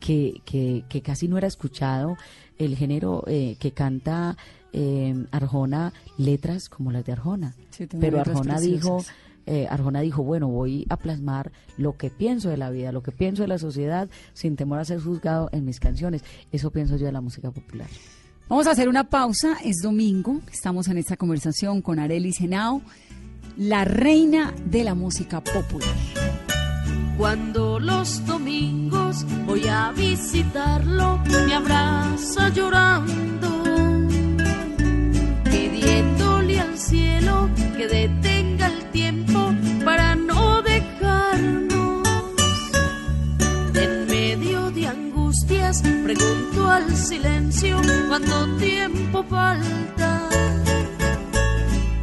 que, 0.00 0.40
que, 0.44 0.84
que 0.88 1.02
casi 1.02 1.28
no 1.28 1.38
era 1.38 1.46
escuchado, 1.46 2.16
el 2.58 2.76
género 2.76 3.24
eh, 3.26 3.56
que 3.58 3.72
canta 3.72 4.36
eh, 4.72 5.26
Arjona, 5.30 5.92
letras 6.18 6.68
como 6.68 6.90
las 6.90 7.04
de 7.04 7.12
Arjona. 7.12 7.54
Sí, 7.70 7.86
Pero 7.86 8.20
Arjona 8.20 8.58
dijo, 8.58 9.04
eh, 9.46 9.66
Arjona 9.68 10.00
dijo, 10.00 10.22
bueno, 10.22 10.48
voy 10.48 10.86
a 10.88 10.96
plasmar 10.96 11.52
lo 11.76 11.96
que 11.96 12.10
pienso 12.10 12.48
de 12.48 12.56
la 12.56 12.70
vida, 12.70 12.92
lo 12.92 13.02
que 13.02 13.12
pienso 13.12 13.42
de 13.42 13.48
la 13.48 13.58
sociedad, 13.58 14.08
sin 14.32 14.56
temor 14.56 14.78
a 14.78 14.84
ser 14.84 15.00
juzgado 15.00 15.48
en 15.52 15.64
mis 15.64 15.80
canciones. 15.80 16.24
Eso 16.50 16.70
pienso 16.70 16.96
yo 16.96 17.06
de 17.06 17.12
la 17.12 17.20
música 17.20 17.50
popular. 17.50 17.88
Vamos 18.48 18.66
a 18.66 18.72
hacer 18.72 18.88
una 18.88 19.08
pausa, 19.08 19.56
es 19.64 19.78
domingo, 19.82 20.40
estamos 20.52 20.88
en 20.88 20.98
esta 20.98 21.16
conversación 21.16 21.80
con 21.80 21.98
Arely 21.98 22.32
Senao, 22.32 22.82
la 23.56 23.84
reina 23.84 24.52
de 24.66 24.84
la 24.84 24.94
música 24.94 25.42
popular. 25.42 25.88
Cuando 27.16 27.78
los 27.78 28.24
domingos 28.26 29.24
voy 29.46 29.68
a 29.68 29.92
visitarlo, 29.92 31.18
me 31.46 31.54
abraza 31.54 32.48
llorando, 32.48 33.48
pidiéndole 35.44 36.60
al 36.60 36.78
cielo 36.78 37.48
que 37.76 37.86
detenga 37.86 38.66
el 38.66 38.90
tiempo 38.90 39.54
para 39.84 40.14
no 40.14 40.62
dejarnos. 40.62 42.08
En 43.74 44.06
medio 44.06 44.70
de 44.70 44.88
angustias, 44.88 45.82
pregunto 45.82 46.68
al 46.68 46.96
silencio 46.96 47.80
cuánto 48.08 48.56
tiempo 48.56 49.22
falta 49.24 50.28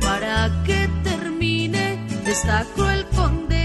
para 0.01 0.63
que 0.63 0.89
termine 1.03 1.99
esta 2.25 2.63
cruel 2.75 3.05
condena 3.15 3.58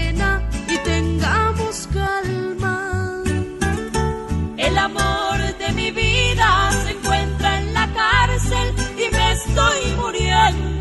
El 4.65 4.77
amor 4.79 5.37
de 5.59 5.71
mi 5.73 5.91
vida 5.91 6.71
se 6.83 6.91
encuentra 6.91 7.59
en 7.59 7.73
la 7.73 7.87
cárcel 7.93 8.73
y 8.97 9.11
me 9.15 9.31
estoy 9.31 9.95
muriendo. 9.95 10.74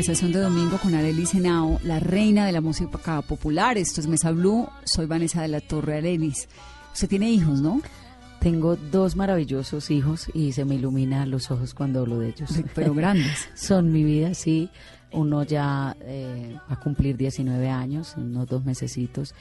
Conversación 0.00 0.32
de 0.32 0.40
domingo 0.40 0.78
con 0.78 0.94
Arely 0.94 1.26
Senao, 1.26 1.78
la 1.84 2.00
reina 2.00 2.46
de 2.46 2.52
la 2.52 2.62
música 2.62 3.20
popular. 3.20 3.76
Esto 3.76 4.00
es 4.00 4.06
Mesa 4.06 4.30
Blue. 4.30 4.66
Soy 4.82 5.04
Vanessa 5.04 5.42
de 5.42 5.48
la 5.48 5.60
Torre 5.60 5.98
Arelis. 5.98 6.48
Usted 6.94 7.06
tiene 7.06 7.30
hijos, 7.30 7.60
¿no? 7.60 7.82
Tengo 8.40 8.76
dos 8.76 9.14
maravillosos 9.14 9.90
hijos 9.90 10.30
y 10.32 10.52
se 10.52 10.64
me 10.64 10.76
iluminan 10.76 11.30
los 11.30 11.50
ojos 11.50 11.74
cuando 11.74 12.00
hablo 12.00 12.18
de 12.18 12.30
ellos. 12.30 12.48
Pero 12.74 12.94
grandes. 12.94 13.50
Son 13.54 13.92
mi 13.92 14.02
vida, 14.02 14.32
sí. 14.32 14.70
Uno 15.12 15.42
ya 15.42 15.94
eh, 16.00 16.56
va 16.70 16.76
a 16.76 16.80
cumplir 16.80 17.18
19 17.18 17.68
años, 17.68 18.14
en 18.16 18.22
unos 18.22 18.46
dos 18.46 18.64
mesecitos. 18.64 19.34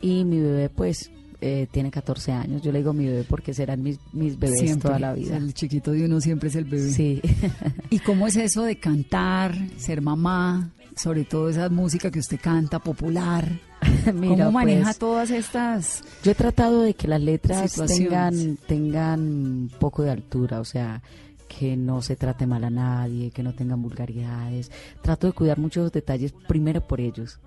Y 0.00 0.22
mi 0.22 0.38
bebé, 0.38 0.68
pues, 0.68 1.10
eh, 1.40 1.66
tiene 1.70 1.90
14 1.90 2.32
años. 2.32 2.62
Yo 2.62 2.72
le 2.72 2.78
digo 2.78 2.92
mi 2.92 3.06
bebé 3.06 3.24
porque 3.28 3.54
serán 3.54 3.82
mis, 3.82 3.98
mis 4.12 4.38
bebés 4.38 4.60
Siempre. 4.60 4.88
toda 4.88 4.98
la 4.98 5.12
vida. 5.12 5.36
El 5.36 5.54
chiquito 5.54 5.92
de 5.92 6.04
uno 6.04 6.20
siempre 6.20 6.48
es 6.48 6.56
el 6.56 6.64
bebé. 6.64 6.90
Sí. 6.90 7.20
¿Y 7.90 7.98
cómo 8.00 8.26
es 8.26 8.36
eso 8.36 8.62
de 8.62 8.76
cantar, 8.76 9.54
ser 9.76 10.00
mamá, 10.00 10.70
sobre 10.96 11.24
todo 11.24 11.48
esa 11.48 11.68
música 11.68 12.10
que 12.10 12.18
usted 12.18 12.40
canta, 12.40 12.78
popular? 12.78 13.48
Mira, 14.14 14.46
¿Cómo 14.46 14.52
maneja 14.52 14.84
pues, 14.84 14.98
todas 14.98 15.30
estas? 15.30 16.04
Yo 16.22 16.32
he 16.32 16.34
tratado 16.34 16.82
de 16.82 16.94
que 16.94 17.08
las 17.08 17.20
letras 17.20 17.74
tengan, 17.86 18.56
tengan 18.66 19.20
un 19.20 19.70
poco 19.78 20.02
de 20.02 20.10
altura, 20.10 20.60
o 20.60 20.64
sea, 20.64 21.02
que 21.48 21.76
no 21.76 22.02
se 22.02 22.16
trate 22.16 22.46
mal 22.46 22.64
a 22.64 22.70
nadie, 22.70 23.30
que 23.30 23.42
no 23.42 23.54
tengan 23.54 23.82
vulgaridades. 23.82 24.70
Trato 25.02 25.26
de 25.26 25.32
cuidar 25.32 25.58
muchos 25.58 25.92
detalles, 25.92 26.32
primero 26.48 26.86
por 26.86 27.00
ellos, 27.00 27.38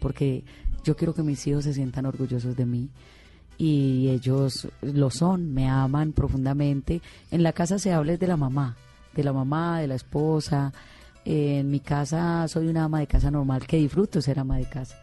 porque 0.00 0.44
yo 0.84 0.96
quiero 0.96 1.14
que 1.14 1.22
mis 1.22 1.46
hijos 1.46 1.64
se 1.64 1.74
sientan 1.74 2.06
orgullosos 2.06 2.56
de 2.56 2.66
mí 2.66 2.90
y 3.58 4.08
ellos 4.08 4.68
lo 4.82 5.10
son, 5.10 5.52
me 5.52 5.68
aman 5.68 6.12
profundamente. 6.12 7.00
En 7.30 7.42
la 7.42 7.52
casa 7.52 7.78
se 7.78 7.92
habla 7.92 8.16
de 8.16 8.26
la 8.26 8.36
mamá, 8.36 8.76
de 9.14 9.24
la 9.24 9.32
mamá, 9.32 9.80
de 9.80 9.86
la 9.86 9.94
esposa. 9.94 10.72
En 11.24 11.70
mi 11.70 11.80
casa 11.80 12.46
soy 12.48 12.68
una 12.68 12.84
ama 12.84 13.00
de 13.00 13.06
casa 13.06 13.30
normal 13.30 13.66
que 13.66 13.78
disfruto 13.78 14.20
ser 14.20 14.38
ama 14.38 14.58
de 14.58 14.66
casa. 14.66 14.96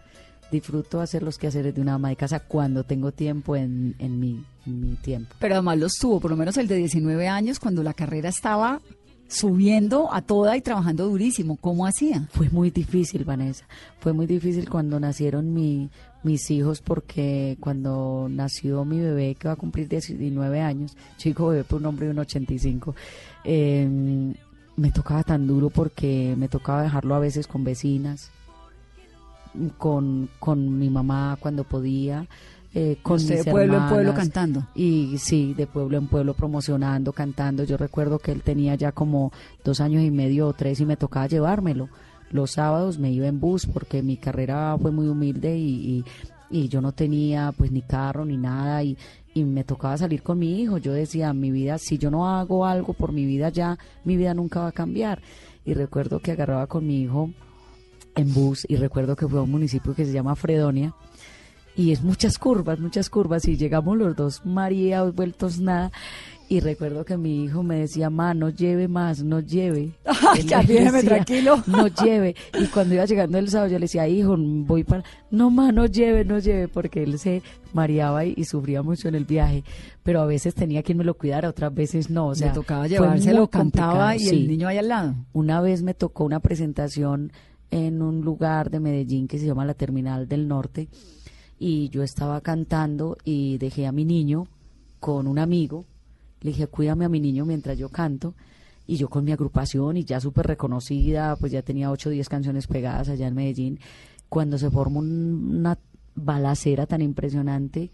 Disfruto 0.52 1.02
hacer 1.02 1.24
los 1.24 1.38
quehaceres 1.38 1.74
de 1.74 1.82
una 1.82 1.96
ama 1.96 2.10
de 2.10 2.16
casa 2.16 2.40
cuando 2.40 2.84
tengo 2.84 3.12
tiempo 3.12 3.56
en, 3.56 3.96
en, 3.98 4.20
mi, 4.20 4.46
en 4.68 4.82
mi 4.82 4.96
tiempo. 4.96 5.36
Pero 5.40 5.56
además 5.56 5.80
los 5.80 5.94
tuvo, 5.94 6.20
por 6.20 6.30
lo 6.30 6.38
menos 6.38 6.58
el 6.58 6.68
de 6.68 6.76
19 6.76 7.28
años, 7.28 7.60
cuando 7.60 7.82
la 7.82 7.94
carrera 7.94 8.30
estaba 8.30 8.80
subiendo 9.28 10.14
a 10.14 10.22
toda 10.22 10.56
y 10.56 10.62
trabajando 10.62 11.08
durísimo. 11.08 11.58
¿Cómo 11.58 11.88
hacía? 11.88 12.28
Fue 12.32 12.50
muy 12.50 12.70
difícil, 12.70 13.26
Vanessa. 13.26 13.66
Fue 14.00 14.14
muy 14.14 14.28
difícil 14.28 14.70
cuando 14.70 15.00
nacieron 15.00 15.54
mi, 15.54 15.90
mis 16.24 16.50
hijos 16.52 16.82
porque 16.82 17.58
cuando 17.60 18.28
nació 18.30 18.86
mi 18.86 19.00
bebé, 19.00 19.36
que 19.36 19.48
va 19.48 19.54
a 19.54 19.58
cumplir 19.58 19.88
19 19.88 20.62
años, 20.62 20.96
chico 21.18 21.48
bebé 21.48 21.64
por 21.64 21.82
un 21.82 21.88
hombre 21.88 22.08
de 22.08 22.12
un 22.12 22.20
85, 22.20 22.96
eh, 23.44 24.34
me 24.76 24.92
tocaba 24.92 25.24
tan 25.24 25.46
duro 25.48 25.70
porque 25.70 26.36
me 26.38 26.48
tocaba 26.48 26.84
dejarlo 26.84 27.16
a 27.16 27.20
veces 27.20 27.48
con 27.48 27.64
vecinas, 27.64 28.32
con, 29.78 30.30
con 30.40 30.80
mi 30.80 30.90
mamá 30.90 31.38
cuando 31.40 31.64
podía. 31.64 32.28
Eh, 32.76 32.98
con 33.04 33.18
Usted 33.18 33.36
mis 33.36 33.46
de 33.46 33.52
pueblo 33.52 33.78
en 33.78 33.88
pueblo 33.88 34.14
cantando. 34.16 34.68
Y 34.74 35.20
sí, 35.20 35.54
de 35.54 35.68
pueblo 35.68 35.98
en 35.98 36.08
pueblo 36.08 36.34
promocionando, 36.34 37.14
cantando. 37.14 37.64
Yo 37.66 37.78
recuerdo 37.78 38.18
que 38.18 38.32
él 38.32 38.42
tenía 38.42 38.74
ya 38.74 38.92
como 38.92 39.32
dos 39.64 39.80
años 39.80 40.04
y 40.04 40.10
medio 40.10 40.48
o 40.48 40.54
tres 40.54 40.80
y 40.80 40.86
me 40.86 40.98
tocaba 40.98 41.28
llevármelo. 41.28 41.90
Los 42.34 42.52
sábados 42.52 43.00
me 43.00 43.12
iba 43.12 43.28
en 43.28 43.40
bus 43.40 43.66
porque 43.66 44.04
mi 44.04 44.18
carrera 44.18 44.76
fue 44.82 44.92
muy 44.92 45.08
humilde 45.08 45.58
y, 45.58 46.04
y, 46.50 46.68
yo 46.68 46.82
no 46.82 46.92
tenía 46.92 47.54
pues 47.56 47.72
ni 47.72 47.82
carro 47.82 48.26
ni 48.26 48.38
nada 48.38 48.84
y, 48.84 48.98
y 49.34 49.44
me 49.46 49.64
tocaba 49.64 49.98
salir 49.98 50.22
con 50.22 50.40
mi 50.40 50.60
hijo. 50.60 50.78
Yo 50.80 50.92
decía, 50.92 51.32
mi 51.32 51.52
vida, 51.52 51.78
si 51.78 51.98
yo 51.98 52.12
no 52.12 52.28
hago 52.28 52.66
algo 52.66 52.94
por 52.94 53.14
mi 53.14 53.26
vida 53.26 53.50
ya, 53.50 53.78
mi 54.04 54.18
vida 54.18 54.34
nunca 54.34 54.60
va 54.60 54.68
a 54.68 54.74
cambiar. 54.74 55.22
Y 55.64 55.74
recuerdo 55.74 56.20
que 56.20 56.32
agarraba 56.32 56.68
con 56.68 56.86
mi 56.86 57.02
hijo 57.02 57.30
en 58.16 58.34
bus 58.34 58.66
y 58.68 58.76
recuerdo 58.76 59.16
que 59.16 59.28
fue 59.28 59.40
a 59.40 59.44
un 59.44 59.52
municipio 59.52 59.96
que 59.96 60.06
se 60.06 60.12
llama 60.12 60.36
Fredonia 60.36 60.94
y 61.76 61.92
es 61.92 62.04
muchas 62.04 62.38
curvas, 62.38 62.80
muchas 62.80 63.10
curvas 63.10 63.48
y 63.48 63.58
llegamos 63.58 63.98
los 63.98 64.16
dos 64.16 64.46
mareados, 64.46 65.16
vueltos 65.16 65.60
nada 65.60 65.92
y 66.50 66.60
recuerdo 66.60 67.06
que 67.06 67.18
mi 67.18 67.44
hijo 67.44 67.64
me 67.64 67.78
decía, 67.80 68.10
ma, 68.10 68.34
no 68.34 68.50
lleve 68.50 68.88
más, 68.88 69.24
no 69.24 69.40
lleve. 69.40 69.92
Ay, 70.06 70.44
ya 70.44 70.62
me 70.62 70.68
déjeme 70.68 71.04
tranquilo. 71.04 71.64
No 71.68 71.88
lleve. 71.88 72.36
Y 72.60 72.66
cuando 72.68 72.96
iba 72.96 73.06
llegando 73.06 73.38
el 73.38 73.50
sábado 73.50 73.72
yo 73.72 73.80
le 73.80 73.86
decía, 73.86 74.08
hijo, 74.08 74.36
voy 74.38 74.84
para... 74.84 75.04
No, 75.32 75.50
ma, 75.50 75.72
no 75.72 75.86
lleve, 75.86 76.26
no 76.26 76.40
lleve, 76.40 76.68
porque 76.68 77.04
él 77.04 77.18
se 77.18 77.42
mareaba 77.74 78.26
y, 78.26 78.34
y 78.38 78.46
sufría 78.46 78.84
mucho 78.84 79.08
en 79.08 79.16
el 79.16 79.26
viaje. 79.26 79.64
Pero 80.04 80.22
a 80.22 80.26
veces 80.26 80.54
tenía 80.54 80.84
quien 80.84 80.98
me 80.98 81.04
lo 81.04 81.16
cuidara, 81.16 81.50
otras 81.50 81.74
veces 81.74 82.10
no. 82.10 82.28
O 82.28 82.36
sea, 82.36 82.48
Le 82.48 82.54
tocaba 82.54 82.88
llevárselo, 82.88 83.48
cantaba 83.48 84.16
y 84.16 84.28
el 84.28 84.48
niño 84.48 84.68
ahí 84.68 84.78
al 84.78 84.90
lado. 84.90 85.16
Una 85.34 85.62
vez 85.62 85.82
me 85.82 85.94
tocó 85.94 86.24
una 86.26 86.40
presentación 86.40 87.32
en 87.72 88.02
un 88.02 88.22
lugar 88.22 88.70
de 88.70 88.80
Medellín 88.80 89.28
que 89.28 89.40
se 89.40 89.48
llama 89.48 89.66
la 89.66 89.74
Terminal 89.74 90.28
del 90.28 90.48
Norte 90.48 90.90
y 91.58 91.90
yo 91.90 92.04
estaba 92.04 92.42
cantando 92.42 93.18
y 93.24 93.58
dejé 93.58 93.88
a 93.88 93.92
mi 93.92 94.06
niño 94.06 94.48
con 95.00 95.28
un 95.28 95.40
amigo. 95.40 95.86
Le 96.44 96.52
dije, 96.52 96.68
cuídame 96.68 97.06
a 97.06 97.10
mi 97.10 97.20
niño 97.20 97.46
mientras 97.46 97.78
yo 97.78 97.90
canto. 97.90 98.34
Y 98.86 98.98
yo 98.98 99.10
con 99.10 99.24
mi 99.24 99.32
agrupación 99.32 99.96
y 99.96 100.04
ya 100.04 100.20
súper 100.20 100.46
reconocida, 100.46 101.38
pues 101.38 101.52
ya 101.54 101.62
tenía 101.62 101.90
8 101.90 102.10
o 102.10 102.12
10 102.12 102.28
canciones 102.28 102.68
pegadas 102.68 103.08
allá 103.08 103.28
en 103.28 103.36
Medellín. 103.36 103.80
Cuando 104.28 104.58
se 104.58 104.70
formó 104.70 105.00
un- 105.00 105.56
una 105.60 105.78
balacera 106.16 106.86
tan 106.86 107.02
impresionante 107.02 107.90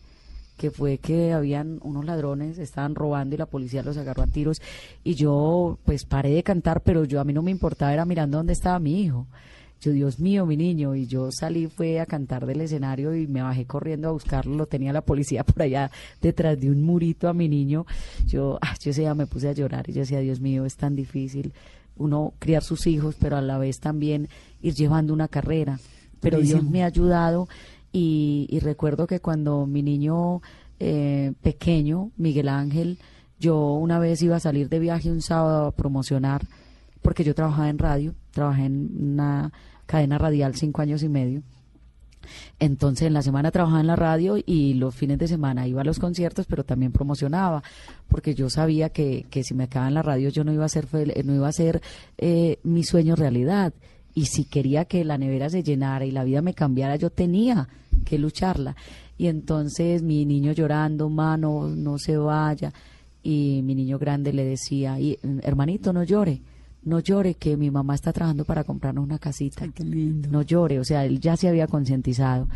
que 0.57 0.71
fue 0.71 0.97
que 0.97 1.31
habían 1.31 1.79
unos 1.83 2.03
ladrones, 2.05 2.57
estaban 2.57 2.95
robando 2.95 3.35
y 3.35 3.37
la 3.37 3.45
policía 3.45 3.83
los 3.83 3.95
agarró 3.97 4.23
a 4.23 4.27
tiros 4.27 4.61
y 5.05 5.13
yo 5.15 5.77
pues 5.85 6.03
paré 6.03 6.31
de 6.31 6.43
cantar, 6.43 6.81
pero 6.81 7.05
yo 7.05 7.21
a 7.21 7.23
mí 7.23 7.31
no 7.31 7.41
me 7.43 7.51
importaba, 7.51 7.93
era 7.93 8.03
mirando 8.03 8.37
dónde 8.37 8.53
estaba 8.53 8.77
mi 8.79 9.01
hijo. 9.01 9.27
Yo, 9.81 9.91
Dios 9.91 10.19
mío, 10.19 10.45
mi 10.45 10.57
niño, 10.57 10.95
y 10.95 11.07
yo 11.07 11.31
salí, 11.31 11.67
fue 11.67 11.99
a 11.99 12.05
cantar 12.05 12.45
del 12.45 12.61
escenario 12.61 13.15
y 13.15 13.27
me 13.27 13.41
bajé 13.41 13.65
corriendo 13.65 14.09
a 14.09 14.11
buscarlo, 14.11 14.55
lo 14.55 14.65
tenía 14.65 14.93
la 14.93 15.01
policía 15.01 15.43
por 15.45 15.61
allá 15.61 15.91
detrás 16.21 16.59
de 16.59 16.69
un 16.69 16.83
murito 16.83 17.29
a 17.29 17.33
mi 17.33 17.47
niño. 17.47 17.85
Yo, 18.27 18.59
ah, 18.61 18.75
yo 18.79 18.91
ese 18.91 19.01
día 19.01 19.15
me 19.15 19.27
puse 19.27 19.49
a 19.49 19.53
llorar 19.53 19.89
y 19.89 19.93
yo 19.93 20.01
decía, 20.01 20.19
Dios 20.19 20.39
mío, 20.39 20.65
es 20.65 20.75
tan 20.75 20.95
difícil 20.95 21.53
uno 21.95 22.33
criar 22.39 22.63
sus 22.63 22.87
hijos, 22.87 23.15
pero 23.19 23.37
a 23.37 23.41
la 23.41 23.57
vez 23.57 23.79
también 23.79 24.29
ir 24.61 24.73
llevando 24.73 25.13
una 25.13 25.27
carrera. 25.27 25.79
Pero 26.21 26.39
Dios 26.39 26.63
me 26.63 26.83
ha 26.83 26.87
ayudado 26.87 27.47
y, 27.91 28.47
y 28.49 28.59
recuerdo 28.59 29.07
que 29.07 29.19
cuando 29.19 29.65
mi 29.65 29.83
niño 29.83 30.41
eh, 30.79 31.33
pequeño, 31.41 32.11
Miguel 32.15 32.47
Ángel, 32.47 32.99
yo 33.37 33.73
una 33.73 33.99
vez 33.99 34.21
iba 34.21 34.37
a 34.37 34.39
salir 34.39 34.69
de 34.69 34.79
viaje 34.79 35.11
un 35.11 35.21
sábado 35.21 35.67
a 35.67 35.71
promocionar, 35.71 36.45
porque 37.01 37.23
yo 37.23 37.33
trabajaba 37.35 37.69
en 37.69 37.77
radio, 37.79 38.13
trabajé 38.31 38.65
en 38.65 38.89
una 39.13 39.51
cadena 39.85 40.17
radial 40.17 40.55
cinco 40.55 40.81
años 40.81 41.03
y 41.03 41.09
medio. 41.09 41.41
Entonces 42.59 43.07
en 43.07 43.13
la 43.13 43.21
semana 43.21 43.49
trabajaba 43.51 43.79
en 43.81 43.87
la 43.87 43.95
radio 43.95 44.35
y 44.45 44.73
los 44.75 44.93
fines 44.93 45.17
de 45.17 45.27
semana 45.27 45.67
iba 45.67 45.81
a 45.81 45.85
los 45.85 45.99
conciertos, 45.99 46.45
pero 46.45 46.63
también 46.63 46.91
promocionaba, 46.91 47.63
porque 48.07 48.35
yo 48.35 48.49
sabía 48.49 48.89
que, 48.89 49.25
que 49.29 49.43
si 49.43 49.53
me 49.53 49.67
quedaba 49.67 49.87
en 49.87 49.93
la 49.93 50.01
radio 50.03 50.29
yo 50.29 50.43
no 50.43 50.51
iba 50.53 50.63
a 50.63 50.67
hacer, 50.67 50.85
fel- 50.87 51.23
no 51.23 51.33
iba 51.33 51.47
a 51.47 51.49
hacer 51.49 51.81
eh, 52.17 52.59
mi 52.63 52.83
sueño 52.83 53.15
realidad. 53.15 53.73
Y 54.13 54.25
si 54.25 54.43
quería 54.43 54.85
que 54.85 55.05
la 55.05 55.17
nevera 55.17 55.49
se 55.49 55.63
llenara 55.63 56.05
y 56.05 56.11
la 56.11 56.23
vida 56.23 56.41
me 56.41 56.53
cambiara, 56.53 56.97
yo 56.97 57.09
tenía 57.09 57.69
que 58.05 58.17
lucharla. 58.19 58.75
Y 59.17 59.27
entonces 59.27 60.01
mi 60.03 60.25
niño 60.25 60.51
llorando, 60.51 61.09
mano, 61.09 61.67
no 61.69 61.97
se 61.97 62.17
vaya. 62.17 62.73
Y 63.23 63.61
mi 63.63 63.75
niño 63.75 63.97
grande 63.99 64.33
le 64.33 64.43
decía, 64.43 64.99
"Y, 64.99 65.17
hermanito, 65.41 65.93
no 65.93 66.03
llore, 66.03 66.41
no 66.83 66.99
llore, 66.99 67.35
que 67.35 67.57
mi 67.57 67.71
mamá 67.71 67.95
está 67.95 68.13
trabajando 68.13 68.45
para 68.45 68.63
comprarnos 68.63 69.03
una 69.03 69.19
casita 69.19 69.63
Ay, 69.65 69.71
qué 69.71 69.83
lindo. 69.83 70.29
no 70.29 70.41
llore, 70.41 70.79
o 70.79 70.83
sea, 70.83 71.05
él 71.05 71.19
ya 71.19 71.35
se 71.37 71.47
había 71.47 71.67
concientizado. 71.67 72.47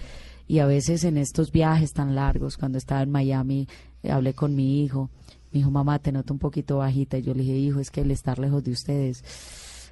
Y 0.48 0.60
a 0.60 0.66
veces 0.66 1.04
en 1.04 1.18
estos 1.18 1.52
viajes 1.52 1.94
tan 1.94 2.16
largos, 2.16 2.58
cuando 2.58 2.78
estaba 2.78 3.02
en 3.02 3.12
Miami, 3.12 3.68
eh, 4.02 4.12
hablé 4.12 4.34
con 4.34 4.56
mi 4.56 4.84
hijo. 4.84 5.10
Me 5.52 5.60
dijo, 5.60 5.72
mamá, 5.72 6.00
te 6.00 6.12
noto 6.12 6.34
un 6.34 6.40
poquito 6.40 6.78
bajita. 6.78 7.18
Y 7.18 7.22
yo 7.22 7.34
le 7.34 7.44
dije, 7.44 7.58
hijo, 7.58 7.80
es 7.80 7.92
que 7.92 8.02
el 8.02 8.12
estar 8.12 8.40
lejos 8.40 8.64
de 8.64 8.72
ustedes, 8.72 9.24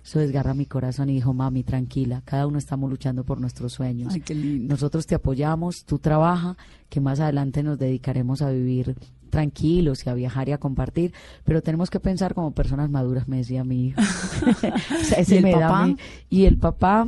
eso 0.04 0.20
desgarra 0.20 0.54
mi 0.54 0.66
corazón. 0.66 1.10
Y 1.10 1.14
dijo, 1.14 1.34
mami, 1.34 1.64
tranquila, 1.64 2.22
cada 2.26 2.48
uno 2.48 2.58
estamos 2.58 2.90
luchando 2.90 3.24
por 3.24 3.40
nuestros 3.40 3.74
sueños. 3.74 4.14
Ay, 4.14 4.22
qué 4.22 4.36
lindo. 4.36 4.74
Nosotros 4.74 5.08
te 5.08 5.16
apoyamos, 5.16 5.86
tú 5.86 6.00
trabaja, 6.00 6.58
que 6.90 7.00
más 7.00 7.20
adelante 7.22 7.64
nos 7.64 7.80
dedicaremos 7.80 8.42
a 8.42 8.50
vivir 8.50 8.96
tranquilos 9.32 10.06
y 10.06 10.10
a 10.10 10.14
viajar 10.14 10.48
y 10.50 10.52
a 10.52 10.60
compartir, 10.60 11.14
pero 11.44 11.64
tenemos 11.64 11.90
que 11.90 12.00
pensar 12.00 12.36
como 12.36 12.52
personas 12.52 12.92
maduras, 12.92 13.28
me 13.28 13.38
decía 13.38 13.64
mi 13.64 13.88
hijo. 13.88 14.02
O 15.02 15.04
sea, 15.04 15.18
ese 15.20 15.36
¿Y 15.36 15.38
el 15.40 15.44
me 15.44 15.52
da 15.54 15.60
papá? 15.70 15.88
mi- 15.88 15.98
y 16.30 16.46
el 16.46 16.58
papá, 16.58 17.08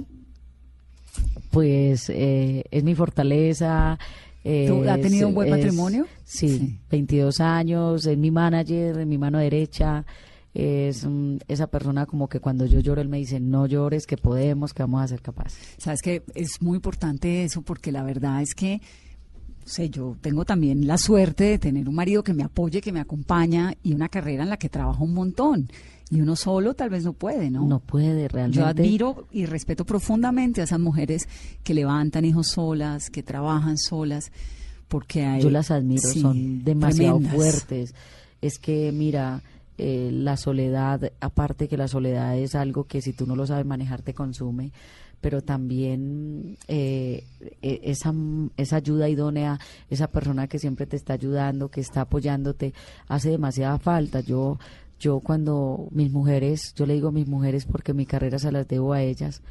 pues 1.51 2.09
eh, 2.09 2.63
es 2.71 2.83
mi 2.83 2.95
fortaleza. 2.95 3.99
¿Tú- 4.43 4.83
ha 4.89 4.95
es- 4.95 5.01
tenido 5.01 5.27
un 5.29 5.36
buen 5.36 5.47
es- 5.49 5.55
matrimonio? 5.55 6.05
Sí, 6.23 6.57
Sí. 6.57 6.79
22 6.89 7.39
años, 7.39 8.05
es 8.05 8.17
mi 8.17 8.31
manager, 8.31 8.97
es 8.99 9.07
mi 9.07 9.17
mano 9.17 9.38
derecha. 9.38 10.05
Es 10.53 11.05
mm, 11.05 11.38
esa 11.47 11.67
persona 11.67 12.05
como 12.05 12.27
que 12.27 12.39
cuando 12.39 12.65
yo 12.65 12.79
lloro, 12.79 13.01
él 13.01 13.09
me 13.09 13.17
dice, 13.17 13.39
no 13.39 13.65
llores, 13.65 14.05
que 14.05 14.17
podemos, 14.17 14.73
que 14.73 14.83
vamos 14.83 15.01
a 15.01 15.07
ser 15.07 15.21
capaces. 15.21 15.59
Sabes 15.77 16.01
que 16.01 16.23
es 16.36 16.62
muy 16.62 16.75
importante 16.75 17.43
eso 17.43 17.62
porque 17.63 17.91
la 17.91 18.03
verdad 18.03 18.41
es 18.41 18.53
que, 18.53 18.79
sé, 19.65 19.89
yo 19.89 20.15
tengo 20.21 20.45
también 20.45 20.88
la 20.88 20.97
suerte 20.97 21.43
de 21.45 21.60
tener 21.60 21.88
un 21.89 21.95
marido 21.95 22.23
que 22.23 22.34
me 22.34 22.43
apoye, 22.43 22.82
que 22.82 22.91
me 22.91 22.99
acompaña 22.99 23.73
y 23.84 23.93
una 23.93 24.10
carrera 24.10 24.43
en 24.43 24.49
la 24.49 24.58
que 24.58 24.69
trabajo 24.69 25.04
un 25.04 25.13
montón. 25.13 25.69
Y 26.10 26.21
uno 26.21 26.36
solo 26.36 26.73
tal 26.76 26.89
vez 26.89 27.04
no 27.04 27.13
puede, 27.13 27.49
¿no? 27.49 27.65
No 27.65 27.80
puede 27.80 28.28
realmente. 28.28 28.60
Yo 28.60 28.65
admiro 28.65 29.28
y 29.32 29.45
respeto 29.45 29.86
profundamente 29.86 30.62
a 30.62 30.65
esas 30.65 30.80
mujeres 30.80 31.28
que 31.63 31.73
levantan 31.73 32.23
hijos 32.26 32.49
solas, 32.49 33.10
que 33.10 33.23
trabajan 33.23 33.78
solas, 33.78 34.32
porque 34.88 35.23
hay, 35.26 35.41
Yo 35.41 35.49
las 35.49 35.71
admiro, 35.71 36.08
sí, 36.08 36.21
son 36.21 36.63
demasiado 36.63 37.17
tremendas. 37.17 37.36
fuertes. 37.36 37.95
Es 38.41 38.60
que, 38.60 38.91
mira, 38.91 39.41
eh, 39.80 40.12
la 40.13 40.38
soledad, 40.38 41.12
aparte 41.19 41.67
que 41.67 41.78
la 41.78 41.88
soledad 41.88 42.38
es 42.38 42.54
algo 42.54 42.84
que 42.84 43.02
si 43.02 43.13
tú 43.13 43.26
no 43.26 43.36
lo 43.36 43.47
sabes 43.47 43.65
manejar 43.65 44.04
te 44.04 44.13
consume, 44.13 44.71
pero 45.23 45.41
también 45.41 46.57
eh, 46.67 47.23
e- 47.62 47.79
esa, 47.83 48.13
esa 48.57 48.75
ayuda 48.75 49.07
idónea, 49.07 49.57
esa 49.89 50.07
persona 50.07 50.49
que 50.49 50.59
siempre 50.59 50.86
te 50.86 50.97
está 50.97 51.13
ayudando, 51.13 51.69
que 51.69 51.79
está 51.79 52.01
apoyándote, 52.01 52.73
hace 53.07 53.29
demasiada 53.29 53.79
falta. 53.79 54.19
Yo, 54.19 54.59
yo 54.99 55.21
cuando 55.21 55.88
mis 55.91 56.12
mujeres, 56.12 56.73
yo 56.75 56.86
le 56.86 56.95
digo 56.95 57.13
mis 57.13 57.25
mujeres 57.27 57.63
porque 57.63 57.93
mi 57.93 58.05
carrera 58.05 58.38
se 58.38 58.51
las 58.51 58.67
debo 58.67 58.91
a 58.91 59.01
ellas, 59.01 59.41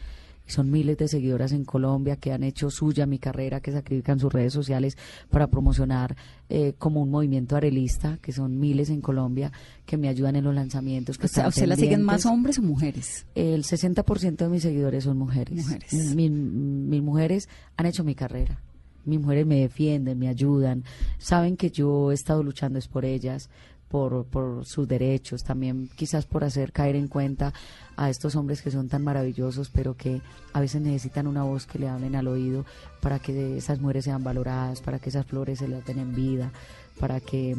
son 0.46 0.70
miles 0.70 0.98
de 0.98 1.08
seguidoras 1.08 1.52
en 1.52 1.64
Colombia 1.64 2.16
que 2.16 2.32
han 2.32 2.42
hecho 2.42 2.70
suya 2.70 3.06
mi 3.06 3.18
carrera, 3.18 3.60
que 3.60 3.72
sacrifican 3.72 4.18
sus 4.18 4.32
redes 4.32 4.52
sociales 4.52 4.96
para 5.30 5.46
promocionar 5.46 6.16
eh, 6.48 6.74
como 6.78 7.00
un 7.02 7.10
movimiento 7.10 7.56
arelista, 7.56 8.18
que 8.20 8.32
son 8.32 8.58
miles 8.58 8.90
en 8.90 9.00
Colombia, 9.00 9.50
que 9.86 9.96
me 9.96 10.08
ayudan 10.08 10.36
en 10.36 10.44
los 10.44 10.54
lanzamientos. 10.54 11.16
Que 11.16 11.26
O 11.26 11.28
sea, 11.28 11.46
¿a 11.46 11.48
están 11.48 11.62
usted 11.62 11.68
la 11.68 11.76
siguen 11.76 12.02
más 12.02 12.26
hombres 12.26 12.58
o 12.58 12.62
mujeres? 12.62 13.26
El 13.34 13.64
60% 13.64 14.36
de 14.36 14.48
mis 14.48 14.62
seguidores 14.62 15.04
son 15.04 15.16
mujeres. 15.18 15.64
Mujeres. 15.64 16.14
Mi- 16.14 16.28
mis 16.30 17.02
mujeres 17.02 17.48
han 17.76 17.86
hecho 17.86 18.04
mi 18.04 18.14
carrera. 18.14 18.60
Mis 19.04 19.18
mujeres 19.20 19.46
me 19.46 19.56
defienden, 19.60 20.18
me 20.18 20.28
ayudan. 20.28 20.84
Saben 21.18 21.56
que 21.56 21.70
yo 21.70 22.12
he 22.12 22.14
estado 22.14 22.42
luchando 22.44 22.78
es 22.78 22.86
por 22.86 23.04
ellas, 23.04 23.50
por, 23.92 24.24
por 24.24 24.64
sus 24.64 24.88
derechos, 24.88 25.44
también 25.44 25.90
quizás 25.94 26.24
por 26.24 26.44
hacer 26.44 26.72
caer 26.72 26.96
en 26.96 27.08
cuenta 27.08 27.52
a 27.94 28.08
estos 28.08 28.34
hombres 28.36 28.62
que 28.62 28.70
son 28.70 28.88
tan 28.88 29.04
maravillosos, 29.04 29.68
pero 29.68 29.98
que 29.98 30.22
a 30.54 30.60
veces 30.60 30.80
necesitan 30.80 31.26
una 31.26 31.42
voz 31.42 31.66
que 31.66 31.78
le 31.78 31.90
hablen 31.90 32.16
al 32.16 32.26
oído 32.26 32.64
para 33.02 33.18
que 33.18 33.58
esas 33.58 33.80
mujeres 33.80 34.06
sean 34.06 34.24
valoradas, 34.24 34.80
para 34.80 34.98
que 34.98 35.10
esas 35.10 35.26
flores 35.26 35.58
se 35.58 35.68
las 35.68 35.84
den 35.84 35.98
en 35.98 36.14
vida, 36.14 36.52
para 36.98 37.20
que, 37.20 37.54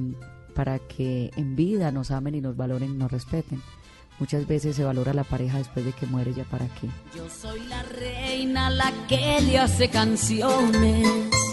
para 0.55 0.79
que 0.79 1.29
en 1.37 1.55
vida 1.55 1.91
nos 1.91 2.09
amen 2.09 2.33
y 2.33 2.41
nos 2.41 2.57
valoren 2.57 2.95
y 2.95 2.97
nos 2.97 3.11
respeten. 3.11 3.61
Muchas 4.19 4.47
veces 4.47 4.75
se 4.75 4.83
valora 4.83 5.13
la 5.13 5.23
pareja 5.23 5.59
después 5.59 5.85
de 5.85 5.91
que 5.91 6.07
muere 6.07 6.33
ya 6.33 6.45
para 6.45 6.65
qué. 6.65 6.87
Yo 7.15 7.29
soy 7.29 7.59
la 7.67 7.83
reina, 7.83 8.71
la 8.71 8.91
que 9.07 9.39
le 9.41 9.59
hace 9.59 9.87
canciones 9.89 11.07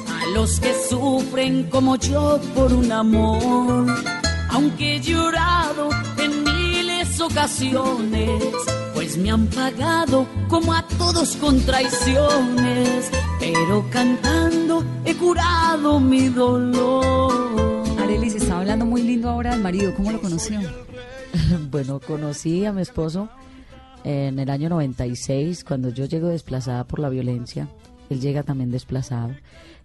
a 0.08 0.26
los 0.34 0.58
que 0.58 0.72
sufren 0.88 1.64
como 1.64 1.96
yo 1.96 2.40
por 2.54 2.72
un 2.72 2.90
amor. 2.90 4.19
Aunque 4.60 4.96
he 4.96 5.00
llorado 5.00 5.88
en 6.18 6.44
miles 6.44 7.18
ocasiones, 7.18 8.44
pues 8.92 9.16
me 9.16 9.30
han 9.30 9.46
pagado 9.46 10.26
como 10.48 10.74
a 10.74 10.86
todos 10.86 11.34
con 11.36 11.58
traiciones. 11.60 13.10
Pero 13.40 13.86
cantando 13.90 14.84
he 15.06 15.14
curado 15.14 15.98
mi 15.98 16.28
dolor. 16.28 17.88
Arelis 18.02 18.34
estaba 18.34 18.60
hablando 18.60 18.84
muy 18.84 19.02
lindo 19.02 19.30
ahora 19.30 19.52
del 19.52 19.62
marido. 19.62 19.94
¿Cómo 19.94 20.12
lo 20.12 20.20
conoció? 20.20 20.60
Bueno, 21.70 21.98
conocí 21.98 22.66
a 22.66 22.72
mi 22.72 22.82
esposo 22.82 23.30
en 24.04 24.38
el 24.38 24.50
año 24.50 24.68
96, 24.68 25.64
cuando 25.64 25.88
yo 25.88 26.04
llego 26.04 26.28
desplazada 26.28 26.84
por 26.84 26.98
la 26.98 27.08
violencia. 27.08 27.66
Él 28.10 28.20
llega 28.20 28.42
también 28.42 28.70
desplazado. 28.70 29.34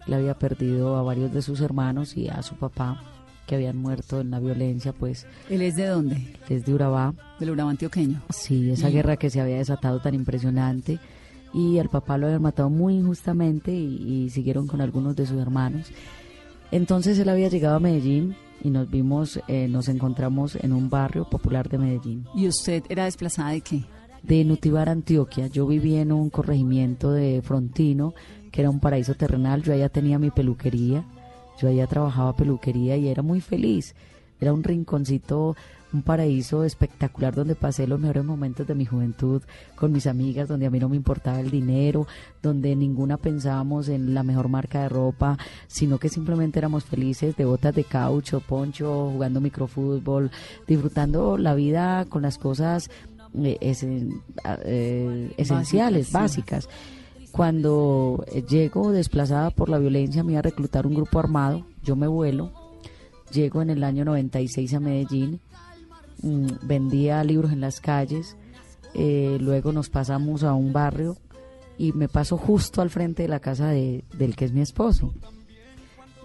Él 0.06 0.14
había 0.14 0.34
perdido 0.34 0.98
a 0.98 1.02
varios 1.02 1.32
de 1.32 1.42
sus 1.42 1.62
hermanos 1.62 2.18
y 2.18 2.28
a 2.28 2.42
su 2.42 2.56
papá, 2.56 3.02
que 3.46 3.56
habían 3.56 3.78
muerto 3.78 4.22
en 4.22 4.32
la 4.32 4.40
violencia, 4.40 4.94
pues 4.94 5.26
¿Él 5.50 5.62
es 5.62 5.76
de 5.76 5.88
dónde? 5.88 6.36
desde 6.50 6.74
Urabá. 6.74 7.14
Del 7.40 7.52
Urabá 7.52 7.72
antioqueño. 7.72 8.22
Sí, 8.30 8.72
esa 8.72 8.90
guerra 8.90 9.18
que 9.18 9.30
se 9.30 9.42
había 9.42 9.58
desatado 9.58 10.00
tan 10.02 10.14
impresionante. 10.16 11.00
Y 11.54 11.80
al 11.80 11.90
papá 11.90 12.18
lo 12.18 12.26
habían 12.28 12.42
matado 12.42 12.70
muy 12.70 12.96
injustamente 12.96 13.72
y, 13.72 14.26
y 14.26 14.30
siguieron 14.30 14.68
con 14.68 14.82
algunos 14.82 15.16
de 15.16 15.26
sus 15.26 15.40
hermanos. 15.40 15.88
Entonces 16.72 17.18
él 17.20 17.30
había 17.30 17.48
llegado 17.48 17.76
a 17.76 17.80
Medellín 17.80 18.36
y 18.64 18.70
nos 18.70 18.90
vimos, 18.90 19.40
eh, 19.48 19.68
nos 19.70 19.88
encontramos 19.88 20.56
en 20.56 20.74
un 20.74 20.90
barrio 20.90 21.30
popular 21.30 21.70
de 21.70 21.78
Medellín. 21.78 22.26
¿Y 22.36 22.48
usted 22.48 22.84
era 22.90 23.06
desplazada 23.06 23.52
de 23.52 23.62
qué? 23.62 23.86
de 24.28 24.44
Nutivar, 24.44 24.90
Antioquia. 24.90 25.48
Yo 25.48 25.68
viví 25.68 25.96
en 25.98 26.12
un 26.12 26.30
corregimiento 26.30 27.12
de 27.12 27.42
Frontino, 27.44 28.16
que 28.52 28.62
era 28.62 28.70
un 28.70 28.80
paraíso 28.80 29.14
terrenal. 29.14 29.62
Yo 29.62 29.72
allá 29.74 29.90
tenía 29.90 30.18
mi 30.18 30.32
peluquería, 30.32 31.06
yo 31.60 31.68
allá 31.70 31.88
trabajaba 31.88 32.36
peluquería 32.36 32.98
y 32.98 33.08
era 33.08 33.22
muy 33.22 33.42
feliz. 33.42 33.96
Era 34.42 34.52
un 34.54 34.64
rinconcito, 34.64 35.56
un 35.94 36.02
paraíso 36.02 36.66
espectacular 36.66 37.34
donde 37.34 37.56
pasé 37.56 37.88
los 37.88 38.02
mejores 38.02 38.26
momentos 38.26 38.68
de 38.68 38.76
mi 38.76 38.86
juventud 38.86 39.42
con 39.76 39.94
mis 39.94 40.08
amigas, 40.08 40.50
donde 40.50 40.66
a 40.66 40.70
mí 40.70 40.78
no 40.78 40.90
me 40.90 40.98
importaba 40.98 41.40
el 41.40 41.50
dinero, 41.50 42.06
donde 42.44 42.76
ninguna 42.76 43.16
pensábamos 43.16 43.88
en 43.88 44.14
la 44.14 44.24
mejor 44.24 44.50
marca 44.50 44.82
de 44.82 44.90
ropa, 44.90 45.38
sino 45.68 45.98
que 46.00 46.10
simplemente 46.10 46.60
éramos 46.60 46.84
felices 46.84 47.38
de 47.38 47.46
botas 47.46 47.74
de 47.74 47.86
caucho, 47.86 48.42
poncho, 48.42 49.10
jugando 49.14 49.40
microfútbol, 49.40 50.32
disfrutando 50.68 51.38
la 51.38 51.56
vida 51.56 52.04
con 52.10 52.24
las 52.24 52.38
cosas 52.38 52.90
eh, 53.42 53.58
esen- 53.62 54.22
a- 54.44 54.58
eh, 54.66 55.34
esenciales, 55.38 56.12
básicas. 56.12 56.70
Cuando 57.36 58.24
eh, 58.32 58.46
llego 58.48 58.94
desplazada 58.94 59.50
por 59.50 59.68
la 59.68 59.78
violencia, 59.78 60.24
me 60.24 60.32
iba 60.32 60.40
a 60.40 60.44
reclutar 60.44 60.88
un 60.88 60.94
grupo 60.94 61.20
armado, 61.20 61.66
yo 61.84 61.98
me 61.98 62.08
vuelo, 62.08 62.54
llego 63.30 63.62
en 63.62 63.70
el 63.72 63.84
año 63.84 64.06
96 64.06 64.74
a 64.74 64.80
Medellín, 64.80 65.42
mm, 66.24 66.48
vendía 66.62 67.22
libros 67.26 67.52
en 67.52 67.60
las 67.60 67.82
calles, 67.82 68.38
eh, 68.94 69.38
luego 69.42 69.74
nos 69.74 69.90
pasamos 69.90 70.46
a 70.46 70.54
un 70.54 70.72
barrio 70.72 71.18
y 71.78 71.92
me 71.92 72.08
paso 72.08 72.38
justo 72.38 72.82
al 72.82 72.90
frente 72.90 73.24
de 73.24 73.28
la 73.28 73.42
casa 73.42 73.68
de, 73.68 74.06
del 74.18 74.38
que 74.38 74.46
es 74.46 74.54
mi 74.54 74.62
esposo. 74.62 75.14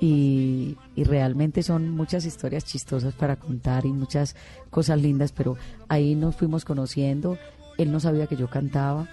Y, 0.01 0.77
y 0.95 1.03
realmente 1.03 1.65
son 1.65 1.91
muchas 1.91 2.25
historias 2.25 2.65
chistosas 2.65 3.15
para 3.15 3.35
contar 3.35 3.85
y 3.85 3.93
muchas 3.93 4.37
cosas 4.71 5.03
lindas, 5.03 5.33
pero 5.33 5.57
ahí 5.89 6.15
nos 6.15 6.37
fuimos 6.37 6.65
conociendo. 6.65 7.37
Él 7.79 7.91
no 7.91 7.99
sabía 7.99 8.29
que 8.29 8.37
yo 8.37 8.49
cantaba, 8.49 9.09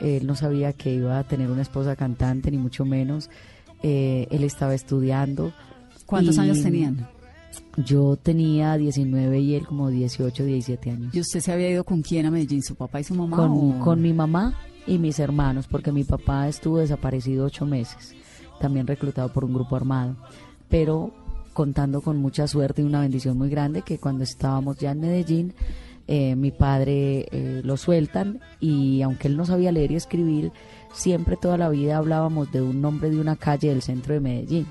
él 0.00 0.26
no 0.26 0.34
sabía 0.34 0.72
que 0.72 0.94
iba 0.94 1.18
a 1.18 1.24
tener 1.24 1.50
una 1.50 1.62
esposa 1.62 1.96
cantante, 1.96 2.50
ni 2.50 2.58
mucho 2.58 2.84
menos. 2.84 3.30
Eh, 3.82 4.26
él 4.30 4.44
estaba 4.44 4.74
estudiando. 4.74 5.52
¿Cuántos 6.06 6.38
años 6.38 6.62
tenían? 6.62 7.08
Yo 7.84 8.16
tenía 8.16 8.76
19 8.76 9.38
y 9.40 9.54
él 9.54 9.66
como 9.66 9.88
18, 9.90 10.44
17 10.44 10.90
años. 10.90 11.14
¿Y 11.14 11.20
usted 11.20 11.40
se 11.40 11.52
había 11.52 11.70
ido 11.70 11.84
con 11.84 12.02
quién 12.02 12.26
a 12.26 12.30
Medellín? 12.30 12.62
¿Su 12.62 12.74
papá 12.74 13.00
y 13.00 13.04
su 13.04 13.14
mamá? 13.14 13.36
con, 13.36 13.50
o- 13.52 13.80
con 13.84 14.00
mi 14.02 14.12
mamá 14.12 14.54
y 14.86 14.98
mis 14.98 15.18
hermanos, 15.18 15.66
porque 15.66 15.92
mi 15.92 16.04
papá 16.04 16.48
estuvo 16.48 16.78
desaparecido 16.78 17.44
ocho 17.46 17.66
meses, 17.66 18.14
también 18.60 18.86
reclutado 18.86 19.32
por 19.32 19.44
un 19.44 19.52
grupo 19.54 19.74
armado, 19.76 20.16
pero 20.68 21.12
contando 21.52 22.02
con 22.02 22.18
mucha 22.18 22.46
suerte 22.46 22.82
y 22.82 22.84
una 22.84 23.00
bendición 23.00 23.36
muy 23.36 23.48
grande 23.48 23.82
que 23.82 23.98
cuando 23.98 24.24
estábamos 24.24 24.76
ya 24.78 24.92
en 24.92 25.00
Medellín, 25.00 25.54
eh, 26.08 26.36
mi 26.36 26.50
padre 26.50 27.26
eh, 27.30 27.62
lo 27.64 27.76
sueltan 27.76 28.40
y 28.60 29.02
aunque 29.02 29.28
él 29.28 29.36
no 29.36 29.44
sabía 29.44 29.72
leer 29.72 29.90
y 29.90 29.96
escribir, 29.96 30.52
siempre 30.92 31.36
toda 31.36 31.58
la 31.58 31.68
vida 31.68 31.96
hablábamos 31.96 32.52
de 32.52 32.62
un 32.62 32.80
nombre 32.80 33.10
de 33.10 33.20
una 33.20 33.36
calle 33.36 33.68
del 33.68 33.82
centro 33.82 34.14
de 34.14 34.20
Medellín, 34.20 34.66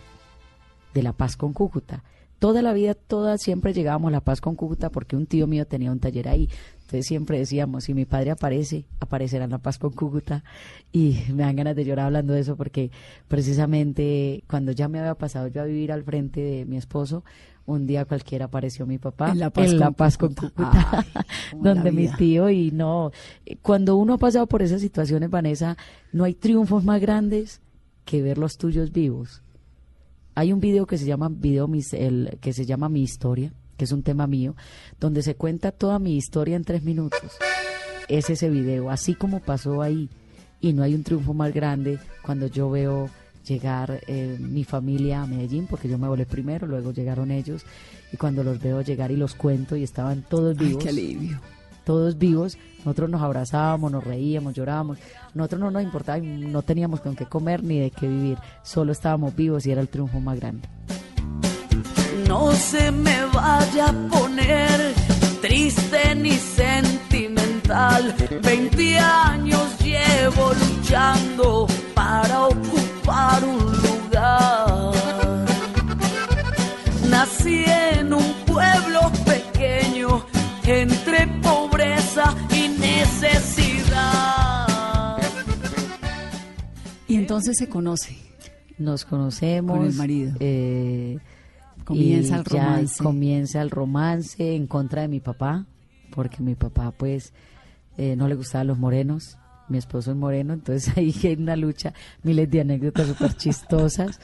de 0.94 1.04
La 1.04 1.14
Paz 1.14 1.36
con 1.36 1.54
Cúcuta. 1.54 2.04
Toda 2.40 2.62
la 2.62 2.74
vida, 2.74 2.94
toda, 2.94 3.38
siempre 3.38 3.74
llegábamos 3.74 4.10
a 4.10 4.12
La 4.12 4.22
Paz 4.22 4.42
con 4.42 4.56
Cúcuta 4.56 4.90
porque 4.90 5.16
un 5.16 5.26
tío 5.26 5.48
mío 5.48 5.66
tenía 5.66 5.92
un 5.92 6.00
taller 6.00 6.28
ahí. 6.28 6.50
Entonces 6.82 7.08
siempre 7.08 7.40
decíamos, 7.40 7.86
si 7.86 7.94
mi 7.94 8.06
padre 8.06 8.32
aparece, 8.32 8.86
aparecerá 9.00 9.46
en 9.46 9.52
La 9.52 9.58
Paz 9.58 9.80
con 9.80 9.92
Cúcuta. 9.92 10.44
Y 10.92 11.20
me 11.34 11.44
dan 11.44 11.56
ganas 11.56 11.76
de 11.76 11.86
llorar 11.86 12.08
hablando 12.08 12.34
de 12.34 12.42
eso 12.42 12.56
porque 12.56 12.92
precisamente 13.28 14.44
cuando 14.48 14.72
ya 14.72 14.88
me 14.88 15.00
había 15.00 15.16
pasado 15.16 15.48
yo 15.48 15.62
a 15.62 15.66
vivir 15.66 15.92
al 15.92 16.04
frente 16.04 16.42
de 16.42 16.66
mi 16.66 16.78
esposo, 16.78 17.24
un 17.66 17.88
día 17.88 18.06
cualquiera 18.06 18.46
apareció 18.46 18.86
mi 18.86 18.98
papá 18.98 19.32
En 19.32 19.40
La 19.40 19.50
Paz 19.50 19.74
con 19.74 19.94
Paz 19.94 20.18
con 20.18 20.34
Cúcuta. 20.34 21.04
Ay, 21.04 21.24
donde 21.62 21.92
mi 21.92 22.08
tío 22.10 22.50
y 22.50 22.72
no, 22.72 23.12
cuando 23.62 23.96
uno 23.96 24.14
ha 24.14 24.18
pasado 24.18 24.48
por 24.48 24.62
esas 24.62 24.82
situaciones, 24.82 25.30
Vanessa, 25.30 25.78
no 26.12 26.24
hay 26.24 26.36
triunfos 26.36 26.84
más 26.84 27.02
grandes 27.02 27.62
que 28.06 28.22
ver 28.22 28.38
los 28.38 28.58
tuyos 28.58 28.92
vivos 28.92 29.42
Hay 30.36 30.54
un 30.54 30.60
video 30.60 30.86
que 30.86 30.98
se 30.98 31.06
llama 31.06 31.30
video 31.30 31.68
mis, 31.68 31.94
el, 31.94 32.38
que 32.40 32.54
se 32.54 32.66
llama 32.66 32.88
Mi 32.88 33.02
historia, 33.02 33.52
que 33.78 33.86
es 33.86 33.92
un 33.92 34.04
tema 34.04 34.28
mío, 34.28 34.56
donde 35.00 35.24
se 35.24 35.36
cuenta 35.36 35.72
toda 35.72 35.98
mi 35.98 36.16
historia 36.16 36.56
en 36.56 36.64
tres 36.64 36.84
minutos. 36.84 37.32
Es 38.08 38.30
ese 38.30 38.50
video, 38.50 38.92
así 38.92 39.16
como 39.16 39.40
pasó 39.40 39.82
ahí. 39.82 40.10
Y 40.62 40.74
no 40.74 40.84
hay 40.84 40.94
un 40.94 41.04
triunfo 41.04 41.34
más 41.34 41.54
grande 41.54 42.00
cuando 42.24 42.48
yo 42.48 42.70
veo 42.70 43.10
llegar 43.48 44.02
eh, 44.08 44.38
mi 44.40 44.64
familia 44.64 45.22
a 45.22 45.28
Medellín, 45.28 45.68
porque 45.68 45.88
yo 45.88 45.98
me 45.98 46.08
volé 46.08 46.26
primero, 46.26 46.68
luego 46.68 46.92
llegaron 46.92 47.32
ellos, 47.32 47.64
y 48.12 48.18
cuando 48.18 48.44
los 48.44 48.60
veo 48.62 48.82
llegar 48.82 49.12
y 49.12 49.16
los 49.16 49.36
cuento 49.36 49.76
y 49.76 49.84
estaban 49.84 50.24
todos 50.24 50.58
Ay, 50.60 50.68
vivos 50.68 50.84
qué 50.84 50.90
alivio. 50.90 51.40
todos 51.84 52.18
vivos, 52.18 52.58
nosotros 52.80 53.10
nos 53.10 53.22
abrazábamos, 53.22 53.92
nos 53.92 54.04
reíamos, 54.04 54.54
llorábamos, 54.54 54.98
nosotros 55.34 55.62
no 55.62 55.72
nos 55.72 55.84
importaba, 55.84 56.18
no 56.20 56.62
teníamos 56.64 57.00
con 57.02 57.16
qué 57.16 57.26
comer 57.26 57.64
ni 57.64 57.80
de 57.80 57.92
qué 57.92 58.08
vivir, 58.08 58.38
solo 58.64 58.92
estábamos 58.92 59.36
vivos 59.36 59.66
y 59.66 59.72
era 59.72 59.82
el 59.82 59.88
triunfo 59.90 60.20
más 60.20 60.40
grande. 60.40 60.68
No 62.28 62.52
se 62.54 62.92
me 62.92 63.26
vaya 63.34 63.88
a 63.90 63.94
poner 64.10 64.94
triste 65.42 66.16
ni 66.16 66.32
sentimental. 66.32 68.16
20 68.44 68.98
años 69.00 69.62
llevo 69.80 70.54
luchando 70.54 71.68
para 71.94 72.46
ocupar 72.48 72.95
un 73.08 73.60
lugar. 73.82 74.94
Nací 77.10 77.64
en 77.68 78.14
un 78.14 78.34
pueblo 78.46 79.00
pequeño 79.26 80.26
entre 80.66 81.28
pobreza 81.42 82.36
y 82.52 82.68
necesidad. 82.80 84.68
Y 87.08 87.16
entonces 87.16 87.56
se 87.58 87.70
conoce. 87.70 88.18
Nos 88.78 89.06
conocemos. 89.06 89.78
Con 89.78 89.86
el 89.88 89.94
marido. 89.94 90.34
eh, 90.40 91.20
Comienza 91.86 92.38
y 92.38 92.40
el 92.40 92.44
ya 92.46 92.64
romance. 92.66 93.04
comienza 93.04 93.62
el 93.62 93.70
romance 93.70 94.56
en 94.56 94.66
contra 94.68 95.04
de 95.04 95.08
mi 95.08 95.20
papá, 95.20 95.66
porque 96.14 96.42
mi 96.42 96.56
papá 96.56 96.92
pues 96.92 97.32
eh, 97.98 98.16
no 98.18 98.28
le 98.28 98.34
gustaban 98.36 98.66
los 98.68 98.80
morenos. 98.80 99.38
Mi 99.68 99.78
esposo 99.78 100.12
es 100.12 100.18
moreno, 100.18 100.54
entonces 100.54 100.92
ahí 100.98 101.14
hay 101.24 101.34
una 101.34 101.56
lucha, 101.56 101.94
miles 102.24 102.50
de 102.50 102.62
anécdotas 102.62 103.08
súper 103.08 103.34
chistosas. 103.36 104.20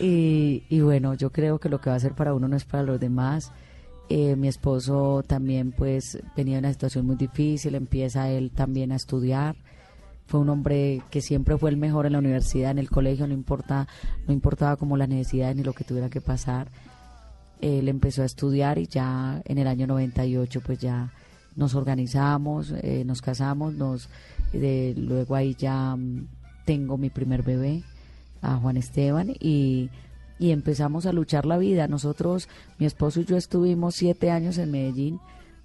Y, 0.00 0.80
bueno, 0.80 1.14
yo 1.14 1.30
creo 1.30 1.58
que 1.58 1.68
lo 1.68 1.80
que 1.80 1.90
va 1.90 1.96
a 1.96 2.00
ser 2.00 2.14
para 2.14 2.34
uno 2.34 2.46
no 2.48 2.56
es 2.56 2.64
para 2.64 2.82
los 2.82 3.00
demás. 3.00 3.52
Eh, 4.08 4.36
mi 4.36 4.48
esposo 4.48 5.22
también 5.26 5.72
pues 5.72 6.18
venía 6.34 6.54
de 6.54 6.60
una 6.60 6.72
situación 6.72 7.04
muy 7.04 7.16
difícil, 7.16 7.74
empieza 7.74 8.30
él 8.30 8.50
también 8.50 8.92
a 8.92 8.96
estudiar. 8.96 9.56
Fue 10.26 10.40
un 10.40 10.48
hombre 10.50 11.02
que 11.10 11.20
siempre 11.20 11.58
fue 11.58 11.70
el 11.70 11.76
mejor 11.76 12.06
en 12.06 12.12
la 12.12 12.18
universidad, 12.18 12.70
en 12.70 12.78
el 12.78 12.90
colegio, 12.90 13.26
no 13.26 13.34
importa, 13.34 13.88
no 14.26 14.32
importaba 14.32 14.76
como 14.76 14.96
las 14.96 15.08
necesidades 15.08 15.56
ni 15.56 15.62
lo 15.62 15.72
que 15.72 15.84
tuviera 15.84 16.08
que 16.08 16.20
pasar. 16.20 16.68
Él 17.60 17.88
empezó 17.88 18.22
a 18.22 18.26
estudiar 18.26 18.78
y 18.78 18.86
ya 18.86 19.42
en 19.44 19.58
el 19.58 19.66
año 19.66 19.86
98 19.86 20.60
pues 20.64 20.78
ya 20.78 21.12
nos 21.56 21.74
organizamos, 21.74 22.72
eh, 22.82 23.02
nos 23.04 23.20
casamos, 23.20 23.74
nos 23.74 24.08
de- 24.52 24.94
luego 24.96 25.34
ahí 25.34 25.54
ya 25.58 25.94
mm, 25.96 26.26
tengo 26.64 26.96
mi 26.98 27.10
primer 27.10 27.42
bebé, 27.42 27.82
a 28.42 28.56
Juan 28.56 28.76
Esteban, 28.76 29.30
y, 29.40 29.90
y 30.38 30.50
empezamos 30.52 31.06
a 31.06 31.12
luchar 31.12 31.44
la 31.46 31.58
vida. 31.58 31.88
Nosotros, 31.88 32.48
mi 32.78 32.86
esposo 32.86 33.20
y 33.20 33.24
yo 33.24 33.36
estuvimos 33.36 33.94
siete 33.96 34.30
años 34.30 34.58
en 34.58 34.70
Medellín, 34.70 35.18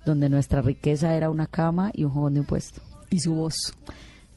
donde 0.06 0.28
nuestra 0.30 0.62
riqueza 0.62 1.15
era 1.15 1.30
una 1.30 1.48
cama 1.48 1.91
y 1.93 2.04
un 2.04 2.12
jugón 2.12 2.34
de 2.34 2.39
un 2.41 2.46
puesto 2.46 2.82
Y 3.10 3.19
su 3.19 3.36
voz. 3.36 3.56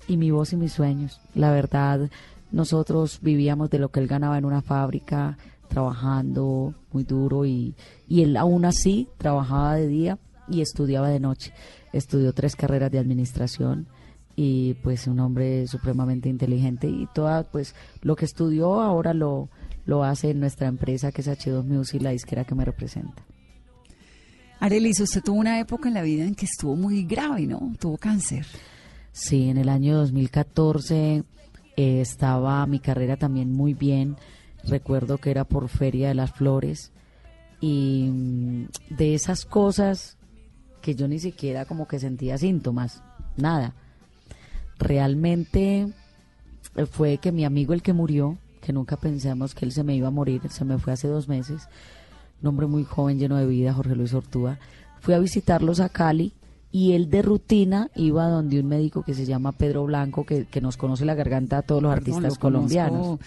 y 0.07 0.17
mi 0.17 0.31
voz 0.31 0.53
y 0.53 0.57
mis 0.57 0.73
sueños. 0.73 1.21
La 1.35 1.51
verdad, 1.51 2.09
nosotros 2.53 3.19
vivíamos 3.23 3.71
de 3.71 3.79
lo 3.81 3.89
que 3.91 3.99
él 4.01 4.07
ganaba 4.07 4.39
en 4.39 4.45
una 4.45 4.63
fábrica, 4.63 5.37
trabajando 5.69 6.75
muy 6.93 7.05
duro 7.05 7.45
y, 7.47 7.75
y 8.09 8.23
él 8.23 8.37
aún 8.37 8.65
así 8.65 9.09
trabajaba 9.19 9.75
de 9.77 9.87
día 9.89 10.19
y 10.49 10.61
estudiaba 10.61 11.09
de 11.09 11.21
noche. 11.21 11.53
Estudió 11.93 12.33
tres 12.33 12.55
carreras 12.55 12.91
de 12.93 12.99
administración 12.99 13.87
y 14.37 14.75
pues 14.75 15.07
un 15.07 15.19
hombre 15.19 15.67
supremamente 15.67 16.29
inteligente 16.29 16.87
y 16.89 17.09
toda 17.15 17.43
pues 17.45 17.75
lo 18.03 18.15
que 18.15 18.27
estudió 18.27 18.81
ahora 18.83 19.15
lo, 19.15 19.49
lo 19.87 20.05
hace 20.05 20.31
en 20.31 20.41
nuestra 20.41 20.69
empresa 20.69 21.11
que 21.11 21.23
es 21.23 21.29
H2 21.29 21.65
Music, 21.65 22.03
la 22.03 22.11
disquera 22.11 22.45
que 22.45 22.55
me 22.55 22.65
representa. 22.65 23.25
Arelis, 24.61 25.01
usted 25.01 25.23
tuvo 25.23 25.39
una 25.39 25.59
época 25.59 25.89
en 25.89 25.95
la 25.95 26.03
vida 26.03 26.25
en 26.25 26.35
que 26.35 26.47
estuvo 26.47 26.77
muy 26.77 27.05
grave, 27.05 27.47
¿no? 27.47 27.73
Tuvo 27.79 27.97
cáncer. 27.97 28.47
Sí, 29.13 29.49
en 29.49 29.57
el 29.57 29.69
año 29.69 29.97
2014 29.97 31.25
eh, 31.77 32.01
estaba 32.01 32.67
mi 32.67 32.79
carrera 32.79 33.17
también 33.17 33.53
muy 33.53 33.75
bien. 33.75 34.17
Recuerdo 34.65 35.19
que 35.19 35.31
era 35.31 35.45
por 35.45 35.69
Feria 35.69 36.09
de 36.09 36.15
las 36.15 36.33
Flores 36.33 36.93
y 37.61 38.11
mm, 38.11 38.67
de 38.91 39.15
esas 39.15 39.45
cosas 39.45 40.19
que 40.83 40.95
yo 40.95 41.09
ni 41.09 41.19
siquiera 41.19 41.65
como 41.65 41.87
que 41.89 41.99
sentía 41.99 42.39
síntomas, 42.39 43.03
nada. 43.37 43.75
Realmente 44.79 45.89
eh, 46.77 46.87
fue 46.87 47.19
que 47.19 47.33
mi 47.33 47.45
amigo 47.45 47.73
el 47.73 47.83
que 47.83 47.93
murió, 47.93 48.37
que 48.61 48.73
nunca 48.73 48.97
pensamos 48.97 49.55
que 49.55 49.65
él 49.65 49.73
se 49.73 49.85
me 49.85 49.95
iba 49.97 50.09
a 50.09 50.13
morir, 50.13 50.43
se 50.51 50.65
me 50.65 50.79
fue 50.79 50.93
hace 50.93 51.09
dos 51.09 51.29
meses, 51.29 51.69
un 52.43 52.49
hombre 52.49 52.67
muy 52.67 52.85
joven, 52.85 53.19
lleno 53.19 53.37
de 53.37 53.47
vida, 53.47 53.73
Jorge 53.73 53.95
Luis 53.97 54.13
Ortúa. 54.15 54.59
Fui 55.01 55.15
a 55.15 55.19
visitarlos 55.19 55.81
a 55.81 55.89
Cali 55.89 56.33
y 56.73 56.93
él 56.93 57.09
de 57.09 57.23
rutina 57.23 57.91
iba 57.95 58.27
donde 58.29 58.61
un 58.61 58.67
médico 58.67 59.03
que 59.03 59.15
se 59.15 59.25
llama 59.25 59.53
Pedro 59.53 59.85
Blanco, 59.85 60.25
que, 60.27 60.45
que 60.47 60.61
nos 60.61 60.77
conoce 60.77 61.05
la 61.05 61.15
garganta 61.15 61.59
a 61.59 61.63
todos 61.63 61.83
los 61.83 61.95
Perdón, 61.95 62.15
artistas 62.15 62.35
lo 62.35 62.41
colombianos. 62.41 63.19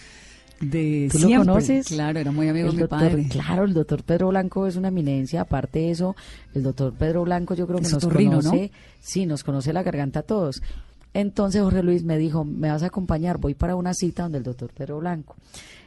De 0.61 1.07
¿Tú 1.09 1.19
lo 1.19 1.37
conoces? 1.37 1.87
Claro, 1.87 2.19
era 2.19 2.33
muy 2.33 2.49
amigo 2.49 2.65
El 2.67 2.71
de 2.75 2.75
mi 2.75 2.81
doctor- 2.81 2.99
padre. 2.99 3.27
Claro, 3.29 3.63
el 3.63 3.73
doctor 3.73 4.03
Pedro 4.03 4.27
Blanco 4.27 4.67
es 4.67 4.75
una 4.75 4.89
eminencia. 4.89 5.39
Aparte 5.41 5.79
de 5.79 5.91
eso, 5.91 6.17
el 6.53 6.63
doctor 6.63 6.93
Pedro 6.93 7.23
Blanco 7.23 7.53
yo 7.53 7.65
creo 7.65 7.79
que 7.79 7.85
Es 7.85 7.93
nos 7.93 8.05
conoce. 8.05 8.71
Sí, 8.99 9.25
nos 9.25 9.45
conoce 9.45 9.71
la 9.71 9.83
garganta 9.83 10.19
a 10.19 10.23
todos. 10.23 10.61
Entonces 11.13 11.61
Jorge 11.61 11.83
Luis 11.83 12.03
me 12.03 12.17
dijo, 12.17 12.45
me 12.45 12.69
vas 12.69 12.83
a 12.83 12.87
acompañar, 12.87 13.39
voy 13.39 13.55
para 13.55 13.75
una 13.75 13.93
cita 13.93 14.23
donde 14.23 14.37
el 14.37 14.43
doctor 14.43 14.71
Pedro 14.73 14.99
Blanco. 14.99 15.35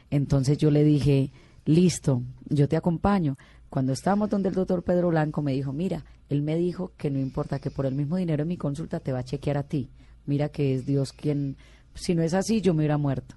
Entonces 0.09 0.57
yo 0.57 0.69
le 0.69 0.83
dije, 0.83 1.31
listo, 1.65 2.21
yo 2.49 2.67
te 2.67 2.77
acompaño. 2.77 3.37
Cuando 3.69 3.93
estábamos 3.93 4.29
donde 4.29 4.49
el 4.49 4.55
doctor 4.55 4.83
Pedro 4.83 5.09
Blanco 5.09 5.41
me 5.41 5.53
dijo, 5.53 5.73
mira, 5.73 6.05
él 6.29 6.41
me 6.41 6.55
dijo 6.55 6.91
que 6.97 7.09
no 7.09 7.19
importa, 7.19 7.59
que 7.59 7.71
por 7.71 7.85
el 7.85 7.95
mismo 7.95 8.17
dinero 8.17 8.43
en 8.43 8.49
mi 8.49 8.57
consulta 8.57 8.99
te 8.99 9.11
va 9.11 9.19
a 9.19 9.23
chequear 9.23 9.57
a 9.57 9.63
ti. 9.63 9.89
Mira 10.25 10.49
que 10.49 10.75
es 10.75 10.85
Dios 10.85 11.13
quien, 11.13 11.57
si 11.95 12.13
no 12.15 12.21
es 12.21 12.33
así, 12.33 12.61
yo 12.61 12.73
me 12.73 12.79
hubiera 12.79 12.97
muerto. 12.97 13.35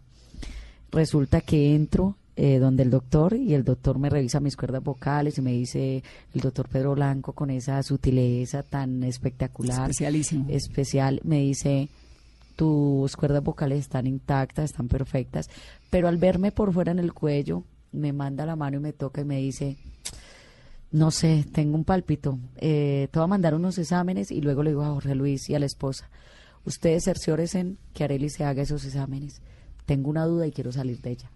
Resulta 0.90 1.40
que 1.40 1.75
entro 1.75 2.16
eh, 2.38 2.59
donde 2.59 2.83
el 2.83 2.90
doctor 2.90 3.35
y 3.35 3.55
el 3.55 3.64
doctor 3.64 3.99
me 3.99 4.11
revisa 4.11 4.40
mis 4.40 4.57
cuerdas 4.59 4.85
vocales 4.85 5.38
y 5.38 5.40
me 5.40 5.53
dice 5.53 6.03
el 6.35 6.40
doctor 6.42 6.68
Pedro 6.68 6.94
Blanco 6.94 7.33
con 7.33 7.49
esa 7.49 7.83
sutileza 7.83 8.62
tan 8.62 9.03
espectacular, 9.05 9.88
Especialísimo. 9.90 10.44
especial, 10.51 11.20
me 11.25 11.38
dice 11.40 11.88
tus 12.55 13.16
cuerdas 13.16 13.42
vocales 13.42 13.81
están 13.81 14.07
intactas, 14.07 14.66
están 14.66 14.88
perfectas, 14.88 15.49
pero 15.88 16.09
al 16.09 16.18
verme 16.18 16.53
por 16.53 16.75
fuera 16.75 16.92
en 16.92 16.99
el 16.99 17.14
cuello, 17.14 17.64
me 17.92 18.12
manda 18.12 18.44
la 18.44 18.55
mano 18.55 18.77
y 18.77 18.81
me 18.81 18.92
toca 18.92 19.22
y 19.22 19.25
me 19.25 19.38
dice, 19.38 19.79
no 20.92 21.11
sé, 21.11 21.46
tengo 21.53 21.75
un 21.75 21.85
pálpito, 21.85 22.38
eh, 22.56 23.08
te 23.11 23.19
voy 23.19 23.25
a 23.25 23.29
mandar 23.29 23.54
unos 23.54 23.79
exámenes 23.79 24.31
y 24.31 24.42
luego 24.42 24.63
le 24.63 24.71
digo 24.71 24.83
a 24.83 24.90
Jorge 24.90 25.15
Luis 25.15 25.48
y 25.48 25.54
a 25.54 25.58
la 25.58 25.67
esposa, 25.67 26.11
ustedes 26.67 27.04
cercioren 27.04 27.79
que 27.94 28.04
Arely 28.04 28.29
se 28.29 28.44
haga 28.44 28.61
esos 28.61 28.85
exámenes, 28.85 29.40
tengo 29.87 30.11
una 30.11 30.27
duda 30.27 30.46
y 30.46 30.52
quiero 30.52 30.71
salir 30.71 31.00
de 31.00 31.13
ella 31.13 31.31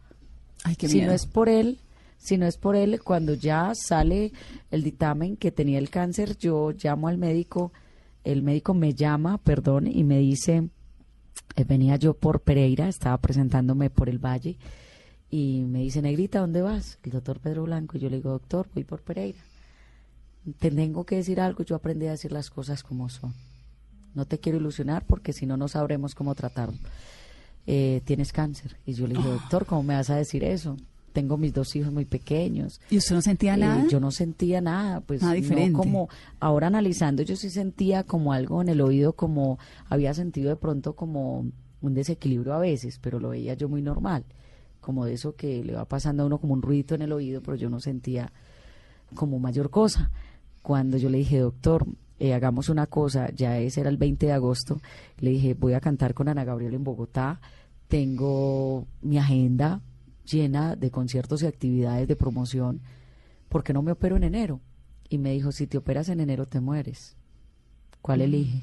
Ay, 0.65 0.77
qué 0.77 0.89
si 0.89 0.97
miedo. 0.97 1.09
no 1.09 1.15
es 1.15 1.27
por 1.27 1.49
él, 1.49 1.79
si 2.19 2.37
no 2.37 2.47
es 2.47 2.57
por 2.59 2.77
él, 2.77 3.01
cuando 3.03 3.35
ya 3.35 3.73
sale 3.75 4.33
el 4.71 4.83
dictamen 4.83 5.37
que 5.37 5.51
tenía 5.51 5.79
el 5.79 5.91
cáncer, 5.91 6.37
yo 6.37 6.73
llamo 6.73 7.09
al 7.09 7.19
médico, 7.19 7.73
el 8.25 8.43
médico 8.43 8.75
me 8.75 8.95
llama, 8.95 9.39
perdón, 9.39 9.87
y 9.87 10.05
me 10.05 10.19
dice, 10.19 10.69
eh, 11.57 11.65
venía 11.65 11.97
yo 11.97 12.15
por 12.15 12.41
Pereira, 12.41 12.89
estaba 12.89 13.17
presentándome 13.19 13.89
por 13.89 14.09
el 14.09 14.19
Valle, 14.19 14.59
y 15.31 15.63
me 15.63 15.81
dice, 15.81 16.03
Negrita, 16.03 16.41
¿dónde 16.41 16.61
vas? 16.61 16.99
El 17.03 17.13
doctor 17.13 17.41
Pedro 17.41 17.63
Blanco, 17.65 17.97
y 17.97 18.01
yo 18.01 18.11
le 18.11 18.17
digo, 18.17 18.31
doctor, 18.31 18.69
voy 18.75 18.85
por 18.85 19.01
Pereira. 19.01 19.39
Te 20.59 20.71
tengo 20.71 21.05
que 21.05 21.17
decir 21.17 21.41
algo, 21.41 21.65
yo 21.65 21.77
aprendí 21.77 22.07
a 22.07 22.13
decir 22.13 22.33
las 22.33 22.51
cosas 22.51 22.83
como 22.83 23.09
son. 23.09 23.33
No 24.15 24.25
te 24.25 24.39
quiero 24.39 24.59
ilusionar 24.59 25.07
porque 25.07 25.33
si 25.33 25.47
no, 25.47 25.57
no 25.57 25.69
sabremos 25.69 26.15
cómo 26.15 26.35
tratarlo 26.35 26.77
eh, 27.67 28.01
tienes 28.05 28.33
cáncer. 28.33 28.77
Y 28.87 28.95
yo 28.95 29.07
le 29.07 29.15
dije, 29.17 29.29
doctor, 29.29 29.67
¿cómo 29.67 29.83
me 29.83 29.95
vas 29.95 30.11
a 30.11 30.17
decir 30.17 30.45
eso? 30.45 30.77
Tengo 31.13 31.37
mis 31.37 31.53
dos 31.53 31.75
hijos 31.75 31.93
muy 31.93 32.05
pequeños. 32.05 32.81
¿Y 32.91 32.97
usted 32.99 33.15
no 33.17 33.23
sentía 33.23 33.55
Eh, 33.55 33.59
nada? 33.59 33.87
yo 33.89 33.99
no 34.01 34.11
sentía 34.13 34.61
nada, 34.61 35.01
pues 35.01 35.23
Nada 35.23 35.35
no 35.35 35.41
diferente. 35.41 35.73
como 35.73 36.09
ahora 36.39 36.69
analizando 36.69 37.23
yo 37.23 37.35
sí 37.37 37.51
sentía 37.51 38.05
como 38.05 38.33
algo 38.33 38.63
en 38.63 38.69
el 38.69 38.81
oído, 38.81 39.13
como 39.15 39.59
había 39.89 40.15
sentido 40.15 40.51
de 40.51 40.57
pronto 40.57 40.95
como 40.95 41.47
un 41.83 41.95
desequilibrio 41.95 42.55
a 42.55 42.59
veces, 42.59 42.99
pero 43.01 43.19
lo 43.19 43.31
veía 43.31 43.55
yo 43.55 43.69
muy 43.69 43.83
normal, 43.83 44.25
como 44.81 45.05
de 45.05 45.15
eso 45.15 45.35
que 45.35 45.65
le 45.65 45.73
va 45.75 45.85
pasando 45.85 46.23
a 46.23 46.27
uno 46.27 46.39
como 46.39 46.53
un 46.55 46.63
ruido 46.63 46.95
en 46.95 47.03
el 47.03 47.13
oído, 47.13 47.43
pero 47.43 47.57
yo 47.57 47.71
no 47.71 47.81
sentía 47.81 48.33
como 49.15 49.39
mayor 49.41 49.71
cosa. 49.71 50.11
Cuando 50.63 50.97
yo 50.97 51.09
le 51.09 51.19
dije, 51.19 51.39
doctor, 51.39 51.87
eh, 52.21 52.35
hagamos 52.35 52.69
una 52.69 52.87
cosa, 52.87 53.31
ya 53.31 53.59
ese 53.59 53.81
era 53.81 53.89
el 53.89 53.97
20 53.97 54.27
de 54.27 54.33
agosto, 54.33 54.79
le 55.21 55.31
dije, 55.31 55.55
voy 55.55 55.73
a 55.73 55.81
cantar 55.81 56.13
con 56.13 56.29
Ana 56.29 56.45
Gabriela 56.45 56.77
en 56.77 56.85
Bogotá, 56.85 57.41
tengo 57.89 58.87
mi 59.01 59.17
agenda 59.17 59.81
llena 60.31 60.77
de 60.77 60.91
conciertos 60.91 61.43
y 61.43 61.47
actividades 61.47 62.07
de 62.07 62.17
promoción, 62.17 62.83
¿por 63.49 63.65
qué 63.65 63.73
no 63.73 63.81
me 63.81 63.93
opero 63.93 64.17
en 64.17 64.25
enero? 64.25 64.61
Y 65.09 65.17
me 65.17 65.33
dijo, 65.33 65.51
si 65.51 65.67
te 65.67 65.79
operas 65.79 66.11
en 66.11 66.21
enero 66.21 66.47
te 66.47 66.61
mueres. 66.61 67.17
¿Cuál 68.03 68.21
elige? 68.21 68.63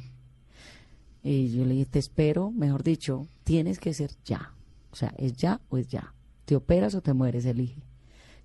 Y 1.24 1.50
yo 1.50 1.66
le 1.66 1.74
dije, 1.74 1.86
te 1.88 2.00
espero, 2.00 2.52
mejor 2.52 2.84
dicho, 2.84 3.28
tienes 3.44 3.80
que 3.80 3.94
ser 3.96 4.12
ya. 4.24 4.54
O 4.92 4.96
sea, 4.96 5.16
es 5.18 5.34
ya 5.34 5.62
o 5.70 5.78
es 5.78 5.88
ya. 5.88 6.14
¿Te 6.46 6.56
operas 6.56 6.94
o 6.94 7.02
te 7.02 7.14
mueres? 7.14 7.46
Elige. 7.46 7.82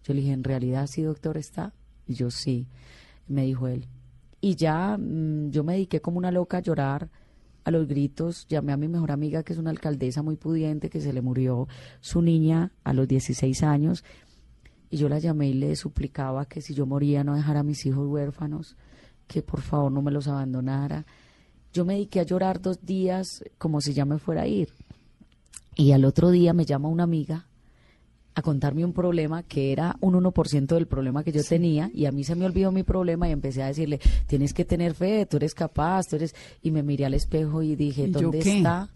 Yo 0.04 0.14
le 0.14 0.20
dije, 0.22 0.32
¿en 0.32 0.42
realidad 0.42 0.86
sí, 0.86 1.02
doctor, 1.02 1.36
está? 1.36 1.74
Y 2.06 2.14
yo 2.14 2.30
sí. 2.30 2.66
Me 3.28 3.44
dijo 3.44 3.68
él. 3.68 3.86
Y 4.44 4.56
ya 4.56 4.98
mm, 4.98 5.50
yo 5.50 5.62
me 5.62 5.74
dediqué 5.74 6.00
como 6.00 6.18
una 6.18 6.32
loca 6.32 6.58
a 6.58 6.60
llorar, 6.60 7.08
a 7.64 7.70
los 7.70 7.86
gritos. 7.86 8.46
Llamé 8.48 8.72
a 8.72 8.76
mi 8.76 8.88
mejor 8.88 9.12
amiga, 9.12 9.44
que 9.44 9.52
es 9.52 9.58
una 9.58 9.70
alcaldesa 9.70 10.22
muy 10.22 10.36
pudiente, 10.36 10.90
que 10.90 11.00
se 11.00 11.12
le 11.12 11.22
murió 11.22 11.68
su 12.00 12.20
niña 12.20 12.72
a 12.82 12.92
los 12.92 13.06
16 13.06 13.62
años. 13.62 14.04
Y 14.90 14.96
yo 14.96 15.08
la 15.08 15.20
llamé 15.20 15.48
y 15.48 15.54
le 15.54 15.76
suplicaba 15.76 16.44
que 16.46 16.60
si 16.60 16.74
yo 16.74 16.86
moría 16.86 17.22
no 17.22 17.36
dejara 17.36 17.60
a 17.60 17.62
mis 17.62 17.86
hijos 17.86 18.08
huérfanos, 18.08 18.76
que 19.28 19.42
por 19.42 19.60
favor 19.60 19.92
no 19.92 20.02
me 20.02 20.10
los 20.10 20.26
abandonara. 20.26 21.06
Yo 21.72 21.84
me 21.84 21.94
dediqué 21.94 22.18
a 22.18 22.24
llorar 22.24 22.60
dos 22.60 22.84
días 22.84 23.44
como 23.58 23.80
si 23.80 23.94
ya 23.94 24.04
me 24.04 24.18
fuera 24.18 24.42
a 24.42 24.46
ir. 24.48 24.70
Y 25.76 25.92
al 25.92 26.04
otro 26.04 26.30
día 26.30 26.52
me 26.52 26.66
llama 26.66 26.88
una 26.88 27.04
amiga 27.04 27.46
a 28.34 28.42
contarme 28.42 28.84
un 28.84 28.92
problema 28.92 29.42
que 29.42 29.72
era 29.72 29.96
un 30.00 30.14
1% 30.14 30.66
del 30.66 30.86
problema 30.86 31.22
que 31.22 31.32
yo 31.32 31.44
tenía 31.44 31.90
y 31.92 32.06
a 32.06 32.12
mí 32.12 32.24
se 32.24 32.34
me 32.34 32.46
olvidó 32.46 32.72
mi 32.72 32.82
problema 32.82 33.28
y 33.28 33.32
empecé 33.32 33.62
a 33.62 33.66
decirle, 33.66 34.00
tienes 34.26 34.54
que 34.54 34.64
tener 34.64 34.94
fe, 34.94 35.26
tú 35.26 35.36
eres 35.36 35.54
capaz, 35.54 36.08
tú 36.08 36.16
eres... 36.16 36.34
Y 36.62 36.70
me 36.70 36.82
miré 36.82 37.04
al 37.04 37.14
espejo 37.14 37.62
y 37.62 37.76
dije, 37.76 38.04
¿Y 38.04 38.12
yo 38.12 38.20
¿dónde 38.20 38.38
está? 38.38 38.88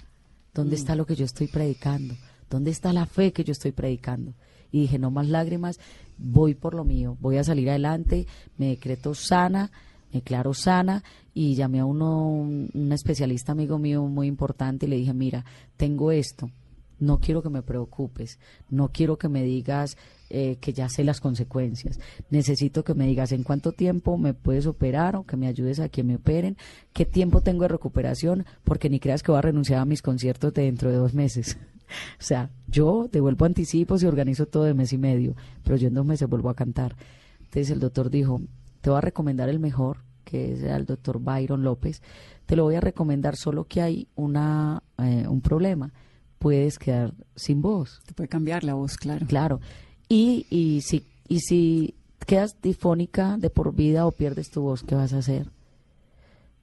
¿Dónde 0.55 0.77
está 0.77 0.95
lo 0.95 1.05
que 1.05 1.17
yo 1.17 1.27
estoy 1.27 1.49
predicando? 1.49 2.15
¿Dónde 2.49 2.71
está 2.71 2.93
la 2.93 3.05
fe 3.05 3.33
que 3.33 3.45
yo 3.45 3.53
estoy 3.53 3.73
predicando? 3.73 4.33
Y 4.73 4.83
dije, 4.83 4.99
no 4.99 5.11
más 5.11 5.29
lágrimas, 5.29 5.79
voy 6.17 6.55
por 6.55 6.75
lo 6.75 6.85
mío, 6.85 7.17
voy 7.21 7.37
a 7.37 7.45
salir 7.45 7.69
adelante, 7.69 8.27
me 8.57 8.69
decreto 8.69 9.15
sana, 9.15 9.71
me 10.13 10.21
declaro 10.21 10.55
sana 10.55 11.05
y 11.35 11.55
llamé 11.55 11.81
a 11.81 11.85
uno, 11.85 12.29
un, 12.29 12.71
un 12.73 12.93
especialista 12.93 13.53
amigo 13.53 13.79
mío 13.79 14.03
muy 14.07 14.29
importante 14.29 14.87
y 14.87 14.89
le 14.89 14.97
dije, 14.97 15.13
mira, 15.13 15.45
tengo 15.77 16.11
esto, 16.11 16.51
no 16.99 17.19
quiero 17.19 17.43
que 17.43 17.51
me 17.51 17.63
preocupes, 17.63 18.39
no 18.71 18.89
quiero 18.89 19.19
que 19.19 19.29
me 19.29 19.43
digas 19.43 19.97
eh, 20.29 20.57
que 20.61 20.73
ya 20.73 20.89
sé 20.89 21.05
las 21.05 21.21
consecuencias. 21.21 22.01
Necesito 22.31 22.85
que 22.85 22.95
me 22.95 23.07
digas 23.07 23.33
en 23.33 23.43
cuánto 23.43 23.73
tiempo 23.73 24.17
me 24.19 24.35
puedes 24.35 24.67
operar 24.67 25.17
o 25.17 25.25
que 25.25 25.37
me 25.37 25.47
ayudes 25.47 25.79
a 25.79 25.89
que 25.89 26.03
me 26.03 26.17
operen, 26.17 26.57
qué 26.93 27.05
tiempo 27.05 27.43
tengo 27.43 27.63
de 27.63 27.69
recuperación, 27.69 28.45
porque 28.65 28.91
ni 28.91 28.99
creas 28.99 29.23
que 29.23 29.31
voy 29.31 29.39
a 29.39 29.43
renunciar 29.43 29.81
a 29.81 29.85
mis 29.85 30.03
conciertos 30.03 30.53
de 30.55 30.63
dentro 30.63 30.91
de 30.91 30.97
dos 30.97 31.15
meses. 31.15 31.59
o 32.19 32.23
sea, 32.23 32.51
yo 32.67 33.09
devuelvo 33.13 33.45
anticipos 33.45 34.03
y 34.03 34.07
organizo 34.07 34.47
todo 34.47 34.65
de 34.65 34.75
mes 34.75 34.93
y 34.93 34.99
medio, 34.99 35.37
pero 35.63 35.77
yo 35.77 35.89
en 35.89 35.95
dos 35.95 36.07
meses 36.07 36.29
vuelvo 36.29 36.51
a 36.51 36.55
cantar. 36.55 36.97
Entonces 37.41 37.71
el 37.71 37.81
doctor 37.81 38.11
dijo, 38.11 38.41
te 38.81 38.91
voy 38.91 38.99
a 38.99 39.03
recomendar 39.03 39.49
el 39.49 39.61
mejor, 39.61 39.99
que 40.25 40.55
es 40.55 40.63
el 40.63 40.87
doctor 40.87 41.21
Byron 41.21 41.63
López, 41.63 42.03
te 42.47 42.57
lo 42.57 42.65
voy 42.65 42.75
a 42.75 42.81
recomendar 42.81 43.37
solo 43.37 43.65
que 43.65 43.81
hay 43.81 44.09
una, 44.17 44.83
eh, 44.99 45.27
un 45.29 45.41
problema 45.41 45.93
puedes 46.39 46.79
quedar 46.79 47.15
sin 47.35 47.63
voz. 47.63 48.01
Te 48.07 48.15
puede 48.15 48.29
cambiar 48.29 48.65
la 48.65 48.75
voz, 48.75 48.97
claro. 48.97 49.27
Claro. 49.27 49.61
Y, 50.09 50.47
y, 50.51 50.83
si, 50.83 51.05
y 51.29 51.41
si 51.41 51.95
quedas 52.27 52.57
difónica 52.63 53.37
de 53.39 53.51
por 53.51 53.75
vida 53.75 54.07
o 54.07 54.13
pierdes 54.13 54.51
tu 54.51 54.63
voz, 54.63 54.83
¿qué 54.83 54.95
vas 54.95 55.13
a 55.13 55.19
hacer? 55.19 55.51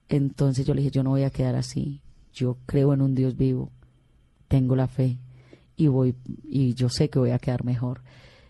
Entonces 0.08 0.66
yo 0.66 0.74
le 0.74 0.80
dije, 0.82 0.90
yo 0.90 1.02
no 1.02 1.10
voy 1.10 1.22
a 1.22 1.30
quedar 1.30 1.56
así. 1.56 2.00
Yo 2.32 2.58
creo 2.66 2.92
en 2.92 3.02
un 3.02 3.14
Dios 3.14 3.36
vivo. 3.36 3.70
Tengo 4.48 4.76
la 4.76 4.88
fe. 4.88 5.18
Y 5.76 5.88
voy, 5.88 6.14
y 6.44 6.74
yo 6.74 6.88
sé 6.88 7.10
que 7.10 7.18
voy 7.18 7.30
a 7.30 7.38
quedar 7.38 7.64
mejor. 7.64 8.02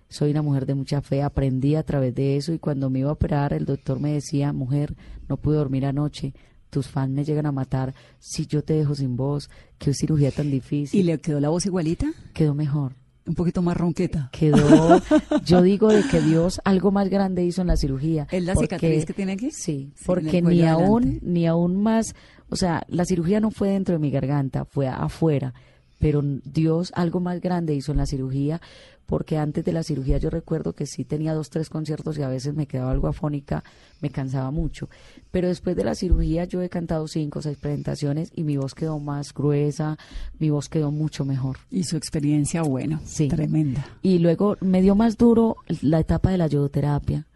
Soy 0.08 0.30
una 0.30 0.42
mujer 0.42 0.66
de 0.66 0.74
mucha 0.74 1.00
fe, 1.00 1.22
aprendí 1.22 1.74
a 1.74 1.82
través 1.82 2.14
de 2.14 2.36
eso 2.36 2.52
y 2.52 2.58
cuando 2.58 2.90
me 2.90 3.00
iba 3.00 3.10
a 3.10 3.14
operar 3.14 3.52
el 3.52 3.64
doctor 3.64 3.98
me 3.98 4.12
decía, 4.12 4.52
mujer, 4.52 4.94
no 5.28 5.38
pude 5.38 5.56
dormir 5.56 5.86
anoche, 5.86 6.34
tus 6.74 6.88
fans 6.88 7.12
me 7.12 7.24
llegan 7.24 7.46
a 7.46 7.52
matar 7.52 7.94
si 8.18 8.46
yo 8.46 8.62
te 8.64 8.74
dejo 8.74 8.94
sin 8.94 9.16
voz, 9.16 9.48
qué 9.78 9.94
cirugía 9.94 10.30
tan 10.32 10.50
difícil. 10.50 10.98
¿Y 11.00 11.02
le 11.04 11.18
quedó 11.18 11.38
la 11.40 11.48
voz 11.48 11.64
igualita? 11.66 12.06
Quedó 12.32 12.52
mejor. 12.54 12.94
Un 13.26 13.34
poquito 13.34 13.62
más 13.62 13.76
ronqueta. 13.76 14.28
Quedó, 14.32 15.00
yo 15.46 15.62
digo 15.62 15.88
de 15.88 16.02
que 16.10 16.20
Dios 16.20 16.60
algo 16.64 16.90
más 16.90 17.08
grande 17.08 17.44
hizo 17.44 17.62
en 17.62 17.68
la 17.68 17.76
cirugía. 17.76 18.26
¿Es 18.30 18.44
la 18.44 18.52
porque- 18.54 18.76
cicatriz 18.76 19.06
que 19.06 19.12
tiene 19.14 19.32
aquí? 19.32 19.50
Sí, 19.50 19.92
porque 20.04 20.42
ni 20.42 20.62
aún, 20.64 21.02
adelante. 21.04 21.20
ni 21.26 21.46
aún 21.46 21.82
más, 21.82 22.14
o 22.50 22.56
sea, 22.56 22.82
la 22.88 23.04
cirugía 23.06 23.40
no 23.40 23.50
fue 23.50 23.68
dentro 23.70 23.94
de 23.94 23.98
mi 24.00 24.10
garganta, 24.10 24.64
fue 24.66 24.88
afuera, 24.88 25.54
pero 25.98 26.22
Dios 26.22 26.92
algo 26.94 27.20
más 27.20 27.40
grande 27.40 27.74
hizo 27.74 27.92
en 27.92 27.98
la 27.98 28.06
cirugía, 28.06 28.60
porque 29.06 29.36
antes 29.36 29.64
de 29.64 29.72
la 29.72 29.82
cirugía 29.82 30.16
yo 30.16 30.30
recuerdo 30.30 30.72
que 30.72 30.86
sí 30.86 31.04
tenía 31.04 31.34
dos, 31.34 31.50
tres 31.50 31.68
conciertos 31.68 32.16
y 32.16 32.22
a 32.22 32.28
veces 32.28 32.54
me 32.54 32.66
quedaba 32.66 32.90
algo 32.90 33.06
afónica, 33.08 33.62
me 34.00 34.08
cansaba 34.10 34.50
mucho, 34.50 34.88
pero 35.30 35.48
después 35.48 35.76
de 35.76 35.84
la 35.84 35.94
cirugía 35.94 36.44
yo 36.44 36.62
he 36.62 36.70
cantado 36.70 37.06
cinco 37.06 37.40
o 37.40 37.42
seis 37.42 37.58
presentaciones 37.58 38.30
y 38.34 38.44
mi 38.44 38.56
voz 38.56 38.74
quedó 38.74 38.98
más 38.98 39.34
gruesa, 39.34 39.98
mi 40.38 40.48
voz 40.48 40.68
quedó 40.70 40.90
mucho 40.90 41.24
mejor. 41.26 41.58
Y 41.70 41.84
su 41.84 41.96
experiencia, 41.98 42.62
bueno, 42.62 43.00
Sí. 43.04 43.28
tremenda. 43.28 43.84
Y 44.00 44.20
luego 44.20 44.56
me 44.60 44.80
dio 44.80 44.94
más 44.94 45.18
duro 45.18 45.56
la 45.82 46.00
etapa 46.00 46.30
de 46.30 46.38
la 46.38 46.46
yodoterapia, 46.46 47.26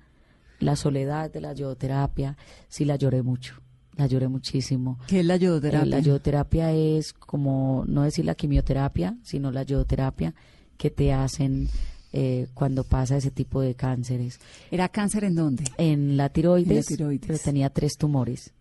la 0.61 0.75
soledad 0.75 1.31
de 1.31 1.41
la 1.43 1.53
yodoterapia, 1.53 2.37
sí 2.69 2.87
la 2.87 2.97
lloré 2.97 3.23
mucho, 3.23 3.61
la 3.99 4.07
lloré 4.07 4.29
muchísimo. 4.29 4.99
¿Qué 5.07 5.21
es 5.21 5.27
la 5.27 5.35
Eh, 5.35 5.41
yodoterapia? 5.41 5.85
la 5.87 5.99
yodoterapia 6.01 6.73
es 6.73 7.13
como, 7.13 7.85
no 7.87 8.03
decir 8.05 8.25
la 8.25 8.35
quimioterapia, 8.35 9.17
sino 9.23 9.51
la 9.51 9.65
yodoterapia 9.65 10.35
que 10.79 10.91
te 10.91 11.13
hacen 11.13 11.69
eh, 12.13 12.47
cuando 12.55 12.85
pasa 12.85 13.17
ese 13.19 13.31
tipo 13.31 13.61
de 13.61 13.75
cánceres. 13.75 14.41
¿Era 14.71 14.89
cáncer 14.89 15.25
en 15.25 15.35
dónde? 15.35 15.65
En 15.77 16.17
la 16.17 16.31
tiroides, 16.31 16.71
En 16.71 16.77
la 16.77 16.83
tiroides. 16.97 17.27
pero 17.27 17.39
tenía 17.39 17.69
tres 17.71 17.99
tumores. 17.99 18.55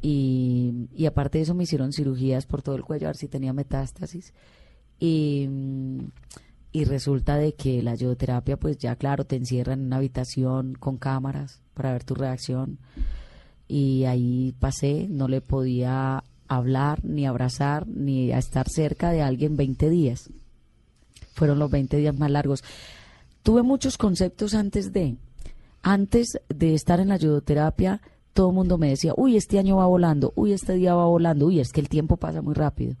Y, 0.00 0.88
y 0.96 1.06
aparte 1.06 1.38
de 1.38 1.42
eso 1.44 1.54
me 1.54 1.64
hicieron 1.64 1.92
cirugías 1.92 2.46
por 2.46 2.62
todo 2.62 2.74
el 2.74 2.82
cuello 2.82 3.06
a 3.06 3.10
ver 3.10 3.16
si 3.16 3.28
tenía 3.28 3.52
metástasis. 3.52 4.32
Y, 4.98 5.48
y 6.72 6.84
resulta 6.84 7.36
de 7.36 7.54
que 7.54 7.82
la 7.82 7.94
yodoterapia, 7.94 8.56
pues 8.56 8.78
ya 8.78 8.96
claro, 8.96 9.24
te 9.26 9.36
encierran 9.36 9.80
en 9.80 9.86
una 9.86 9.96
habitación 9.96 10.74
con 10.74 10.96
cámaras 10.96 11.60
para 11.74 11.92
ver 11.92 12.04
tu 12.04 12.14
reacción. 12.14 12.78
Y 13.72 14.04
ahí 14.04 14.54
pasé, 14.60 15.06
no 15.08 15.28
le 15.28 15.40
podía 15.40 16.24
hablar, 16.46 17.02
ni 17.06 17.24
abrazar, 17.24 17.88
ni 17.88 18.30
a 18.30 18.36
estar 18.36 18.68
cerca 18.68 19.12
de 19.12 19.22
alguien 19.22 19.56
20 19.56 19.88
días. 19.88 20.28
Fueron 21.32 21.58
los 21.58 21.70
20 21.70 21.96
días 21.96 22.14
más 22.18 22.30
largos. 22.30 22.62
Tuve 23.42 23.62
muchos 23.62 23.96
conceptos 23.96 24.52
antes 24.52 24.92
de, 24.92 25.16
antes 25.80 26.38
de 26.50 26.74
estar 26.74 27.00
en 27.00 27.08
la 27.08 27.16
yodoterapia, 27.16 28.02
todo 28.34 28.50
el 28.50 28.54
mundo 28.54 28.76
me 28.76 28.90
decía, 28.90 29.14
uy, 29.16 29.38
este 29.38 29.58
año 29.58 29.76
va 29.76 29.86
volando, 29.86 30.34
uy, 30.36 30.52
este 30.52 30.74
día 30.74 30.94
va 30.94 31.06
volando, 31.06 31.46
uy, 31.46 31.58
es 31.58 31.72
que 31.72 31.80
el 31.80 31.88
tiempo 31.88 32.18
pasa 32.18 32.42
muy 32.42 32.52
rápido. 32.52 32.96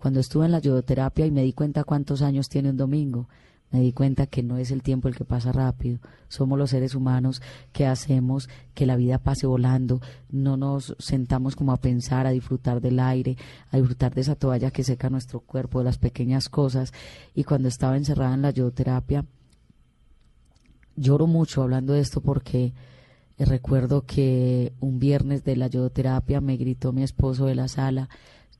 Cuando 0.00 0.18
estuve 0.18 0.46
en 0.46 0.52
la 0.52 0.58
yodoterapia 0.58 1.26
y 1.26 1.30
me 1.30 1.44
di 1.44 1.52
cuenta 1.52 1.84
cuántos 1.84 2.22
años 2.22 2.48
tiene 2.48 2.70
un 2.70 2.76
domingo, 2.76 3.28
me 3.70 3.80
di 3.80 3.92
cuenta 3.92 4.26
que 4.26 4.42
no 4.42 4.56
es 4.56 4.70
el 4.70 4.82
tiempo 4.82 5.08
el 5.08 5.16
que 5.16 5.24
pasa 5.24 5.52
rápido. 5.52 5.98
Somos 6.28 6.58
los 6.58 6.70
seres 6.70 6.94
humanos 6.94 7.42
que 7.72 7.86
hacemos 7.86 8.48
que 8.74 8.86
la 8.86 8.96
vida 8.96 9.18
pase 9.18 9.46
volando. 9.46 10.00
No 10.30 10.56
nos 10.56 10.96
sentamos 10.98 11.54
como 11.54 11.72
a 11.72 11.76
pensar, 11.76 12.26
a 12.26 12.30
disfrutar 12.30 12.80
del 12.80 12.98
aire, 12.98 13.36
a 13.70 13.76
disfrutar 13.76 14.14
de 14.14 14.22
esa 14.22 14.36
toalla 14.36 14.70
que 14.70 14.84
seca 14.84 15.10
nuestro 15.10 15.40
cuerpo, 15.40 15.80
de 15.80 15.84
las 15.84 15.98
pequeñas 15.98 16.48
cosas. 16.48 16.92
Y 17.34 17.44
cuando 17.44 17.68
estaba 17.68 17.96
encerrada 17.96 18.34
en 18.34 18.42
la 18.42 18.50
yodoterapia, 18.50 19.26
lloro 20.96 21.26
mucho 21.26 21.62
hablando 21.62 21.92
de 21.92 22.00
esto 22.00 22.20
porque 22.20 22.72
eh, 23.38 23.44
recuerdo 23.44 24.02
que 24.02 24.72
un 24.80 24.98
viernes 24.98 25.44
de 25.44 25.56
la 25.56 25.68
yodoterapia 25.68 26.40
me 26.40 26.56
gritó 26.56 26.92
mi 26.92 27.02
esposo 27.02 27.46
de 27.46 27.54
la 27.54 27.68
sala, 27.68 28.08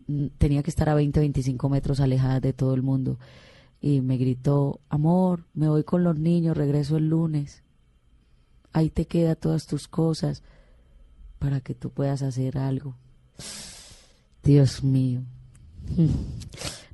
mm, 0.06 0.26
tenía 0.38 0.62
que 0.62 0.70
estar 0.70 0.88
a 0.88 0.94
20, 0.94 1.18
25 1.20 1.68
metros 1.68 2.00
alejada 2.00 2.40
de 2.40 2.52
todo 2.52 2.74
el 2.74 2.82
mundo, 2.82 3.18
y 3.80 4.00
me 4.00 4.16
gritó, 4.16 4.80
amor, 4.88 5.44
me 5.54 5.68
voy 5.68 5.84
con 5.84 6.02
los 6.04 6.18
niños, 6.18 6.56
regreso 6.56 6.96
el 6.96 7.08
lunes, 7.08 7.62
ahí 8.72 8.90
te 8.90 9.06
queda 9.06 9.36
todas 9.36 9.66
tus 9.66 9.88
cosas 9.88 10.42
para 11.38 11.60
que 11.60 11.74
tú 11.74 11.90
puedas 11.90 12.22
hacer 12.22 12.58
algo. 12.58 12.96
Dios 14.42 14.82
mío. 14.82 15.22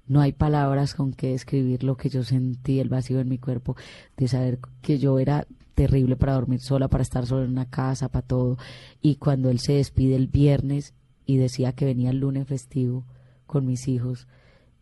No 0.06 0.20
hay 0.20 0.32
palabras 0.32 0.94
con 0.94 1.14
que 1.14 1.30
describir 1.30 1.82
lo 1.82 1.96
que 1.96 2.10
yo 2.10 2.24
sentí, 2.24 2.78
el 2.78 2.90
vacío 2.90 3.20
en 3.20 3.28
mi 3.30 3.38
cuerpo, 3.38 3.74
de 4.18 4.28
saber 4.28 4.58
que 4.82 4.98
yo 4.98 5.18
era 5.18 5.46
terrible 5.74 6.14
para 6.16 6.34
dormir 6.34 6.60
sola, 6.60 6.88
para 6.88 7.02
estar 7.02 7.24
sola 7.24 7.44
en 7.44 7.52
una 7.52 7.70
casa, 7.70 8.10
para 8.10 8.26
todo. 8.26 8.58
Y 9.00 9.16
cuando 9.16 9.48
él 9.48 9.60
se 9.60 9.72
despide 9.72 10.16
el 10.16 10.28
viernes 10.28 10.92
y 11.24 11.38
decía 11.38 11.72
que 11.72 11.86
venía 11.86 12.10
el 12.10 12.18
lunes 12.18 12.46
festivo 12.46 13.06
con 13.46 13.64
mis 13.64 13.88
hijos 13.88 14.26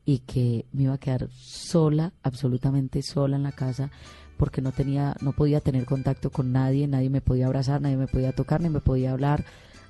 y 0.05 0.19
que 0.21 0.67
me 0.73 0.85
iba 0.85 0.95
a 0.95 0.99
quedar 0.99 1.29
sola, 1.33 2.13
absolutamente 2.23 3.03
sola 3.03 3.37
en 3.37 3.43
la 3.43 3.53
casa, 3.53 3.91
porque 4.37 4.61
no 4.61 4.73
tenía, 4.73 5.17
no 5.21 5.33
podía 5.33 5.61
tener 5.61 5.85
contacto 5.85 6.31
con 6.31 6.53
nadie, 6.53 6.89
nadie 6.89 7.11
me 7.11 7.21
podía 7.21 7.47
abrazar, 7.47 7.81
nadie 7.81 7.97
me 7.97 8.09
podía 8.09 8.33
tocar, 8.33 8.61
ni 8.61 8.69
me 8.69 8.81
podía 8.81 9.13
hablar, 9.13 9.45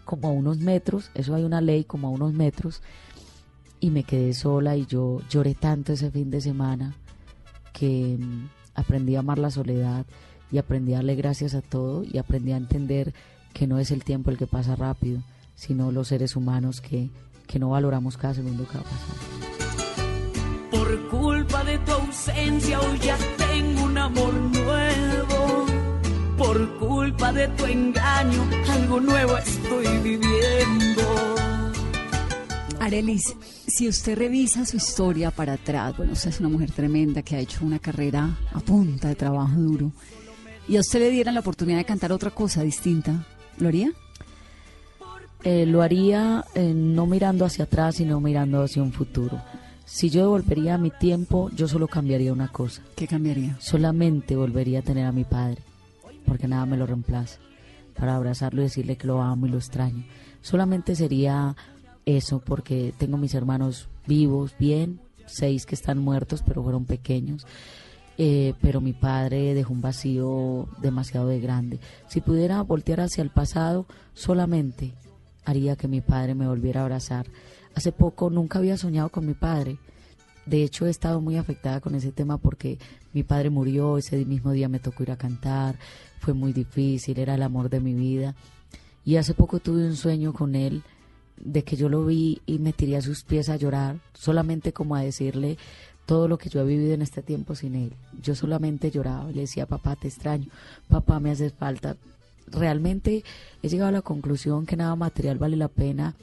como 0.05 0.29
a 0.29 0.33
unos 0.33 0.59
metros, 0.59 1.11
eso 1.15 1.35
hay 1.35 1.45
una 1.45 1.61
ley, 1.61 1.85
como 1.85 2.09
a 2.09 2.11
unos 2.11 2.33
metros, 2.33 2.83
y 3.81 3.91
me 3.91 4.05
quedé 4.05 4.35
sola 4.35 4.77
y 4.77 4.87
yo 4.87 5.21
lloré 5.29 5.55
tanto 5.55 5.93
ese 5.93 6.11
fin 6.11 6.31
de 6.31 6.41
semana 6.41 6.95
que, 7.73 8.19
aprendí 8.75 9.17
a 9.17 9.21
amar 9.21 9.39
la 9.39 9.51
soledad 9.51 10.07
y 10.51 10.59
aprendí 10.59 10.93
a 10.93 10.97
darle 10.97 11.15
gracias 11.15 11.55
a 11.55 11.63
todo 11.63 12.05
y 12.05 12.19
aprendí 12.19 12.53
a 12.53 12.57
entender 12.57 13.15
que 13.53 13.67
no 13.67 13.79
es 13.79 13.91
el 13.91 14.05
tiempo 14.05 14.31
el 14.31 14.39
que 14.39 14.47
pasa 14.47 14.77
rápido, 14.77 15.23
sino 15.55 15.93
los 15.93 16.09
seres 16.09 16.37
humanos 16.37 16.81
que, 16.81 17.11
que 17.47 17.59
no 17.59 17.71
valoramos 17.71 18.17
cada 18.17 18.35
segundo 18.35 18.67
que 18.67 18.79
va 18.79 18.85
pasando. 18.85 19.32
Por 20.73 21.09
culpa 21.09 21.63
de 21.65 21.79
tu 21.79 21.93
ausencia 21.93 22.81
hoy 22.81 22.99
ya 22.99 23.17
tengo 23.37 23.85
un 23.85 23.99
amor 23.99 24.33
nuevo. 24.33 25.67
Por 26.39 26.79
culpa 26.79 27.33
de 27.33 27.47
tu 27.49 27.67
engaño 27.67 28.43
algo 28.71 29.01
nuevo 29.01 29.37
estoy 29.37 29.87
viviendo. 29.99 31.03
Arelis, 32.81 33.37
si 33.69 33.87
usted 33.87 34.19
revisa 34.19 34.67
su 34.67 34.77
historia 34.79 35.31
para 35.31 35.53
atrás, 35.53 35.97
bueno, 35.97 36.15
usted 36.15 36.31
es 36.31 36.41
una 36.41 36.49
mujer 36.49 36.73
tremenda 36.73 37.23
que 37.23 37.37
ha 37.37 37.39
hecho 37.39 37.65
una 37.65 37.79
carrera 37.79 38.37
a 38.53 38.61
punta 38.61 39.09
de 39.09 39.15
trabajo 39.15 39.55
duro, 39.55 39.93
y 40.67 40.77
a 40.77 40.81
usted 40.81 40.99
le 40.99 41.11
dieran 41.11 41.35
la 41.35 41.41
oportunidad 41.41 41.79
de 41.79 41.85
cantar 41.85 42.13
otra 42.13 42.31
cosa 42.31 42.63
distinta, 42.63 43.25
¿lo 43.59 43.69
haría? 43.69 43.93
Eh, 45.45 45.67
lo 45.67 45.83
haría 45.83 46.45
eh, 46.55 46.73
no 46.75 47.07
mirando 47.07 47.45
hacia 47.45 47.65
atrás, 47.65 47.97
sino 47.97 48.21
mirando 48.21 48.63
hacia 48.63 48.83
un 48.83 48.93
futuro. 48.93 49.41
Si 49.85 50.11
yo 50.11 50.23
devolvería 50.23 50.79
mi 50.79 50.91
tiempo, 50.91 51.51
yo 51.55 51.69
solo 51.69 51.89
cambiaría 51.89 52.33
una 52.33 52.49
cosa. 52.49 52.83
¿Qué 52.97 53.07
cambiaría? 53.07 53.57
Solamente 53.61 54.37
volvería 54.37 54.81
a 54.81 54.83
tener 54.83 55.07
a 55.07 55.13
mi 55.13 55.25
padre, 55.25 55.63
porque 56.27 56.49
nada 56.49 56.67
me 56.67 56.77
lo 56.77 56.87
reemplaza, 56.87 57.39
para 57.99 58.17
abrazarlo 58.17 58.63
y 58.63 58.65
decirle 58.65 58.97
que 58.97 59.07
lo 59.07 59.21
amo 59.21 59.47
y 59.47 59.51
lo 59.51 59.59
extraño. 59.59 60.05
Solamente 60.41 60.97
sería 60.97 61.57
eso, 62.07 62.41
porque 62.41 62.95
tengo 62.99 63.17
mis 63.17 63.35
hermanos 63.35 63.89
vivos, 64.07 64.55
bien, 64.59 65.01
seis 65.27 65.67
que 65.67 65.75
están 65.75 65.99
muertos, 65.99 66.43
pero 66.47 66.63
fueron 66.63 66.85
pequeños. 66.85 67.47
Eh, 68.19 68.55
pero 68.61 68.81
mi 68.81 68.93
padre 68.93 69.55
dejó 69.55 69.73
un 69.73 69.81
vacío 69.81 70.69
demasiado 70.81 71.29
de 71.29 71.41
grande. 71.41 71.81
Si 72.09 72.21
pudiera 72.21 72.63
voltear 72.63 73.01
hacia 73.01 73.23
el 73.23 73.31
pasado, 73.31 73.87
solamente 74.13 74.95
haría 75.45 75.77
que 75.77 75.89
mi 75.89 76.01
padre 76.01 76.35
me 76.35 76.47
volviera 76.47 76.81
a 76.81 76.85
abrazar. 76.85 77.27
Hace 77.75 77.93
poco 77.93 78.31
nunca 78.31 78.59
había 78.59 78.77
soñado 78.77 79.09
con 79.09 79.27
mi 79.27 79.35
padre. 79.35 79.79
De 80.47 80.63
hecho, 80.63 80.87
he 80.87 80.91
estado 80.91 81.21
muy 81.21 81.37
afectada 81.37 81.81
con 81.81 81.95
ese 81.95 82.13
tema 82.13 82.37
porque 82.37 82.79
mi 83.13 83.23
padre 83.23 83.51
murió, 83.51 83.97
ese 83.97 84.25
mismo 84.25 84.53
día 84.53 84.69
me 84.69 84.81
tocó 84.81 85.05
ir 85.05 85.13
a 85.13 85.17
cantar, 85.17 85.77
fue 86.21 86.35
muy 86.35 86.53
difícil, 86.53 87.19
era 87.19 87.35
el 87.35 87.43
amor 87.43 87.71
de 87.71 87.81
mi 87.81 87.95
vida. 87.95 88.35
Y 89.05 89.17
hace 89.17 89.35
poco 89.35 89.61
tuve 89.61 89.87
un 89.87 89.97
sueño 89.97 90.33
con 90.33 90.55
él 90.55 90.83
de 91.37 91.65
que 91.65 91.77
yo 91.77 91.89
lo 91.89 92.05
vi 92.05 92.41
y 92.47 92.59
me 92.59 92.73
tiré 92.73 92.97
a 92.97 93.03
sus 93.03 93.25
pies 93.25 93.49
a 93.49 93.57
llorar, 93.57 93.99
solamente 94.15 94.73
como 94.73 94.95
a 94.95 95.03
decirle 95.03 95.59
todo 96.07 96.29
lo 96.29 96.39
que 96.39 96.49
yo 96.49 96.61
he 96.61 96.65
vivido 96.65 96.95
en 96.95 97.03
este 97.03 97.23
tiempo 97.23 97.55
sin 97.55 97.75
él. 97.75 97.93
Yo 98.21 98.35
solamente 98.35 98.91
lloraba, 98.91 99.31
le 99.31 99.43
decía, 99.43 99.67
papá, 99.67 99.97
te 99.97 100.09
extraño, 100.09 100.49
papá, 100.89 101.21
me 101.21 101.31
haces 101.31 101.53
falta. 101.53 101.97
Realmente 102.49 103.25
he 103.63 103.69
llegado 103.69 103.89
a 103.89 103.93
la 103.93 104.03
conclusión 104.03 104.67
que 104.67 104.77
nada 104.77 104.95
material 104.97 105.39
vale 105.39 105.57
la 105.57 105.69
pena 105.69 106.15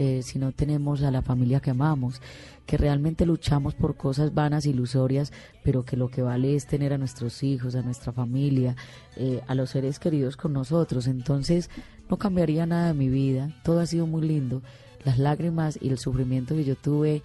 eh, 0.00 0.22
si 0.22 0.38
no 0.38 0.52
tenemos 0.52 1.02
a 1.02 1.10
la 1.10 1.22
familia 1.22 1.58
que 1.58 1.70
amamos, 1.70 2.22
que 2.66 2.76
realmente 2.76 3.26
luchamos 3.26 3.74
por 3.74 3.96
cosas 3.96 4.32
vanas, 4.32 4.64
ilusorias, 4.64 5.32
pero 5.64 5.84
que 5.84 5.96
lo 5.96 6.08
que 6.08 6.22
vale 6.22 6.54
es 6.54 6.66
tener 6.66 6.92
a 6.92 6.98
nuestros 6.98 7.42
hijos, 7.42 7.74
a 7.74 7.82
nuestra 7.82 8.12
familia, 8.12 8.76
eh, 9.16 9.40
a 9.48 9.56
los 9.56 9.70
seres 9.70 9.98
queridos 9.98 10.36
con 10.36 10.52
nosotros. 10.52 11.08
Entonces 11.08 11.68
no 12.08 12.16
cambiaría 12.16 12.64
nada 12.64 12.88
de 12.88 12.94
mi 12.94 13.08
vida, 13.08 13.50
todo 13.64 13.80
ha 13.80 13.86
sido 13.86 14.06
muy 14.06 14.22
lindo. 14.22 14.62
Las 15.04 15.18
lágrimas 15.18 15.76
y 15.82 15.88
el 15.88 15.98
sufrimiento 15.98 16.54
que 16.54 16.64
yo 16.64 16.76
tuve 16.76 17.22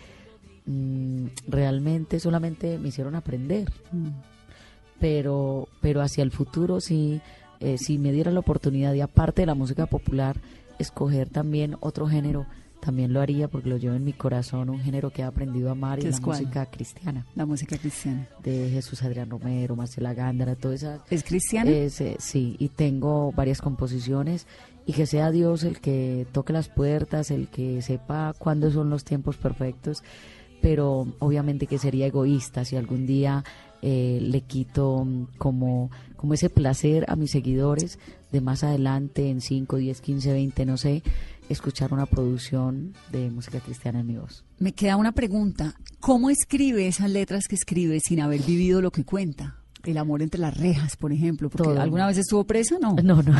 mm, 0.66 1.28
realmente 1.48 2.20
solamente 2.20 2.80
me 2.80 2.88
hicieron 2.88 3.14
aprender. 3.14 3.72
Pero, 5.00 5.68
pero 5.80 6.02
hacia 6.02 6.24
el 6.24 6.32
futuro 6.32 6.82
sí, 6.82 7.22
eh, 7.60 7.78
si 7.78 8.00
me 8.00 8.12
diera 8.12 8.32
la 8.32 8.40
oportunidad 8.40 8.96
y 8.96 9.02
aparte 9.02 9.44
de 9.44 9.46
la 9.46 9.54
música 9.54 9.86
popular, 9.86 10.38
escoger 10.80 11.30
también 11.30 11.78
otro 11.80 12.08
género, 12.08 12.46
también 12.80 13.14
lo 13.14 13.22
haría 13.22 13.48
porque 13.48 13.70
lo 13.70 13.78
llevo 13.78 13.96
en 13.96 14.04
mi 14.04 14.14
corazón, 14.14 14.70
un 14.70 14.80
género 14.82 15.10
que 15.12 15.22
he 15.22 15.26
aprendido 15.26 15.70
a 15.70 15.72
amar 15.72 16.00
y 16.00 16.02
¿Qué 16.02 16.10
la 16.10 16.16
es 16.16 16.22
cuál? 16.22 16.40
música 16.42 16.66
cristiana. 16.66 17.26
La 17.36 17.46
música 17.46 17.78
cristiana. 17.78 18.28
De 18.44 18.70
Jesús 18.70 19.02
Adrián 19.04 19.30
Romero, 19.30 19.76
Marcela 19.76 20.14
Gándara, 20.14 20.56
toda 20.56 20.76
esa 20.76 21.04
¿Es 21.10 21.24
cristiana? 21.24 21.72
es, 21.72 22.02
eh, 22.02 22.18
sí, 22.20 22.56
y 22.60 22.70
tengo 22.70 23.32
varias 23.32 23.62
composiciones 23.62 24.48
y 24.86 24.92
que 24.94 25.06
sea 25.06 25.32
Dios 25.32 25.64
el 25.64 25.80
que 25.80 26.28
toque 26.34 26.52
las 26.52 26.68
puertas, 26.68 27.32
el 27.32 27.48
que 27.48 27.82
sepa 27.82 28.34
cuándo 28.38 28.70
son 28.70 28.90
los 28.90 29.06
tiempos 29.06 29.38
perfectos, 29.38 30.04
pero 30.62 31.08
obviamente 31.20 31.68
que 31.68 31.78
sería 31.78 32.08
egoísta 32.08 32.66
si 32.66 32.76
algún 32.76 33.06
día 33.06 33.44
eh, 33.82 34.20
le 34.22 34.42
quito 34.42 35.04
mm, 35.06 35.28
como, 35.38 35.90
como 36.24 36.36
ese 36.36 36.50
placer 36.50 37.04
a 37.10 37.18
mis 37.18 37.32
seguidores 37.32 38.00
de 38.32 38.40
más 38.40 38.64
adelante, 38.64 39.30
en 39.30 39.42
5, 39.42 39.76
10, 39.76 40.00
15, 40.00 40.32
20, 40.32 40.66
no 40.66 40.78
sé, 40.78 41.04
escuchar 41.50 41.92
una 41.92 42.06
producción 42.06 42.94
de 43.12 43.30
música 43.30 43.60
cristiana 43.60 44.00
en 44.00 44.08
mi 44.08 44.16
voz. 44.16 44.46
Me 44.58 44.72
queda 44.72 44.96
una 44.96 45.12
pregunta. 45.12 45.76
¿Cómo 46.00 46.30
escribe 46.30 46.88
esas 46.88 47.12
letras 47.12 47.50
que 47.50 47.56
escribe 47.56 48.00
sin 48.00 48.22
haber 48.22 48.42
vivido 48.42 48.82
lo 48.82 48.90
que 48.92 49.04
cuenta? 49.04 49.58
El 49.84 49.98
amor 49.98 50.22
entre 50.22 50.40
las 50.40 50.56
rejas, 50.56 50.96
por 50.96 51.12
ejemplo. 51.12 51.50
Porque 51.50 51.68
Todo. 51.68 51.82
¿Alguna 51.82 52.08
vez 52.08 52.18
estuvo 52.18 52.46
presa? 52.46 52.78
No. 52.82 52.96
No, 53.04 53.22
no. 53.22 53.34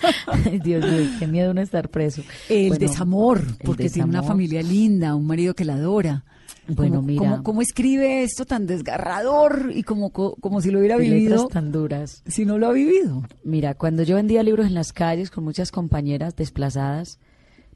Dios 0.64 0.84
mío, 0.84 1.10
qué 1.20 1.28
miedo 1.28 1.54
no 1.54 1.60
estar 1.60 1.90
preso. 1.90 2.22
El 2.48 2.70
Bueno, 2.70 2.88
desamor, 2.88 3.44
el 3.46 3.54
porque 3.64 3.88
tiene 3.88 4.08
una 4.08 4.24
familia 4.24 4.64
linda, 4.64 5.14
un 5.14 5.28
marido 5.28 5.54
que 5.54 5.64
la 5.64 5.74
adora. 5.74 6.24
Bueno, 6.68 6.96
¿Cómo- 6.96 7.06
mira. 7.06 7.20
¿cómo, 7.30 7.42
cómo 7.42 7.62
escribe 7.62 8.22
esto 8.24 8.44
tan 8.44 8.66
desgarrador 8.66 9.70
y 9.74 9.82
como, 9.84 10.10
co- 10.10 10.36
como 10.40 10.60
si 10.60 10.70
lo 10.70 10.78
hubiera 10.80 10.96
vivido 10.96 11.30
letras 11.36 11.48
tan 11.48 11.70
duras. 11.72 12.22
si 12.26 12.44
no 12.44 12.58
lo 12.58 12.66
ha 12.68 12.72
vivido? 12.72 13.22
Mira, 13.44 13.74
cuando 13.74 14.02
yo 14.02 14.16
vendía 14.16 14.42
libros 14.42 14.66
en 14.66 14.74
las 14.74 14.92
calles 14.92 15.30
con 15.30 15.44
muchas 15.44 15.70
compañeras 15.70 16.34
desplazadas, 16.36 17.18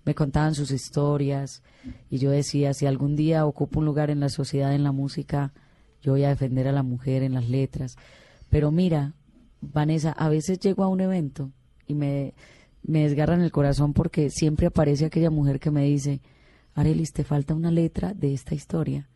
me 0.05 0.15
contaban 0.15 0.55
sus 0.55 0.71
historias 0.71 1.63
y 2.09 2.19
yo 2.19 2.31
decía, 2.31 2.75
si 2.75 2.87
algún 2.87 3.17
día 3.17 3.47
ocupo 3.47 3.79
un 3.81 3.85
lugar 3.87 4.11
en 4.11 4.19
la 4.21 4.29
sociedad, 4.29 4.75
en 4.75 4.83
la 4.83 4.93
música, 4.93 5.53
yo 6.03 6.13
voy 6.13 6.25
a 6.25 6.31
defender 6.31 6.67
a 6.67 6.73
la 6.73 6.83
mujer 6.83 7.23
en 7.23 7.35
las 7.35 7.49
letras. 7.49 7.97
Pero 8.49 8.71
mira, 8.73 9.15
Vanessa, 9.61 10.13
a 10.13 10.29
veces 10.31 10.59
llego 10.59 10.83
a 10.83 10.89
un 10.89 11.01
evento 11.01 11.51
y 11.87 11.95
me, 11.95 12.35
me 12.83 13.03
desgarran 13.03 13.43
el 13.43 13.53
corazón 13.53 13.93
porque 13.93 14.31
siempre 14.31 14.67
aparece 14.67 15.05
aquella 15.05 15.31
mujer 15.31 15.61
que 15.61 15.71
me 15.71 15.85
dice, 15.85 16.21
Arelis, 16.75 17.13
te 17.13 17.25
falta 17.25 17.55
una 17.55 17.71
letra 17.71 18.15
de 18.15 18.33
esta 18.33 18.55
historia 18.55 19.09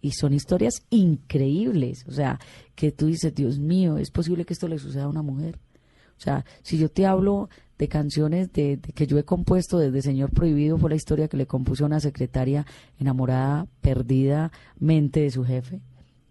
y 0.00 0.12
son 0.12 0.34
historias 0.34 0.82
increíbles, 0.90 2.04
o 2.06 2.12
sea, 2.12 2.38
que 2.74 2.92
tú 2.92 3.06
dices, 3.06 3.34
Dios 3.34 3.58
mío, 3.58 3.98
es 3.98 4.10
posible 4.10 4.44
que 4.44 4.52
esto 4.52 4.68
le 4.68 4.78
suceda 4.78 5.04
a 5.04 5.08
una 5.08 5.22
mujer. 5.22 5.58
O 6.16 6.20
sea, 6.20 6.44
si 6.62 6.78
yo 6.78 6.88
te 6.88 7.06
hablo 7.06 7.48
de 7.78 7.88
canciones 7.88 8.52
de, 8.52 8.78
que 8.94 9.06
yo 9.06 9.18
he 9.18 9.24
compuesto 9.24 9.78
desde 9.78 10.02
Señor 10.02 10.30
Prohibido, 10.30 10.78
fue 10.78 10.90
la 10.90 10.96
historia 10.96 11.28
que 11.28 11.36
le 11.36 11.46
compuse 11.46 11.82
a 11.82 11.86
una 11.86 12.00
secretaria 12.00 12.66
enamorada, 12.98 13.66
perdida, 13.80 14.50
mente 14.78 15.20
de 15.20 15.30
su 15.30 15.44
jefe. 15.44 15.80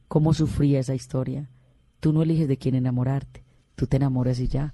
¿Cómo 0.08 0.34
sufría 0.34 0.80
esa 0.80 0.95
historia? 0.95 1.49
Tú 1.99 2.14
no 2.14 2.24
eliges 2.24 2.47
de 2.47 2.58
quién 2.58 2.76
enamorarte, 2.76 3.43
tú 3.76 3.88
te 3.88 3.97
enamoras 3.97 4.39
y 4.39 4.47
ya. 4.47 4.74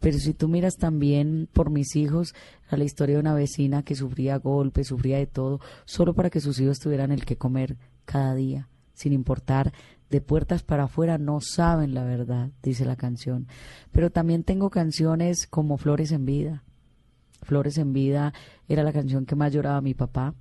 Pero 0.00 0.18
si 0.18 0.34
tú 0.34 0.48
miras 0.48 0.76
también 0.76 1.48
por 1.52 1.70
mis 1.70 1.96
hijos 1.96 2.34
a 2.68 2.76
la 2.76 2.84
historia 2.84 3.16
de 3.16 3.20
una 3.20 3.34
vecina 3.34 3.82
que 3.82 3.94
sufría 3.94 4.38
golpes, 4.38 4.88
sufría 4.88 5.18
de 5.18 5.26
todo, 5.26 5.60
solo 5.84 6.14
para 6.14 6.30
que 6.30 6.40
sus 6.40 6.60
hijos 6.60 6.78
tuvieran 6.78 7.12
el 7.12 7.24
que 7.24 7.36
comer 7.36 7.76
cada 8.04 8.34
día, 8.34 8.68
sin 8.94 9.12
importar 9.12 9.72
de 10.10 10.20
puertas 10.20 10.62
para 10.62 10.84
afuera, 10.84 11.18
no 11.18 11.40
saben 11.40 11.94
la 11.94 12.04
verdad, 12.04 12.50
dice 12.62 12.84
la 12.84 12.96
canción. 12.96 13.48
Pero 13.90 14.10
también 14.10 14.44
tengo 14.44 14.70
canciones 14.70 15.46
como 15.46 15.78
Flores 15.78 16.12
en 16.12 16.24
Vida. 16.24 16.62
Flores 17.42 17.78
en 17.78 17.92
Vida 17.92 18.32
era 18.68 18.82
la 18.82 18.92
canción 18.92 19.26
que 19.26 19.36
más 19.36 19.52
lloraba 19.52 19.80
mi 19.80 19.94
papá, 19.94 20.34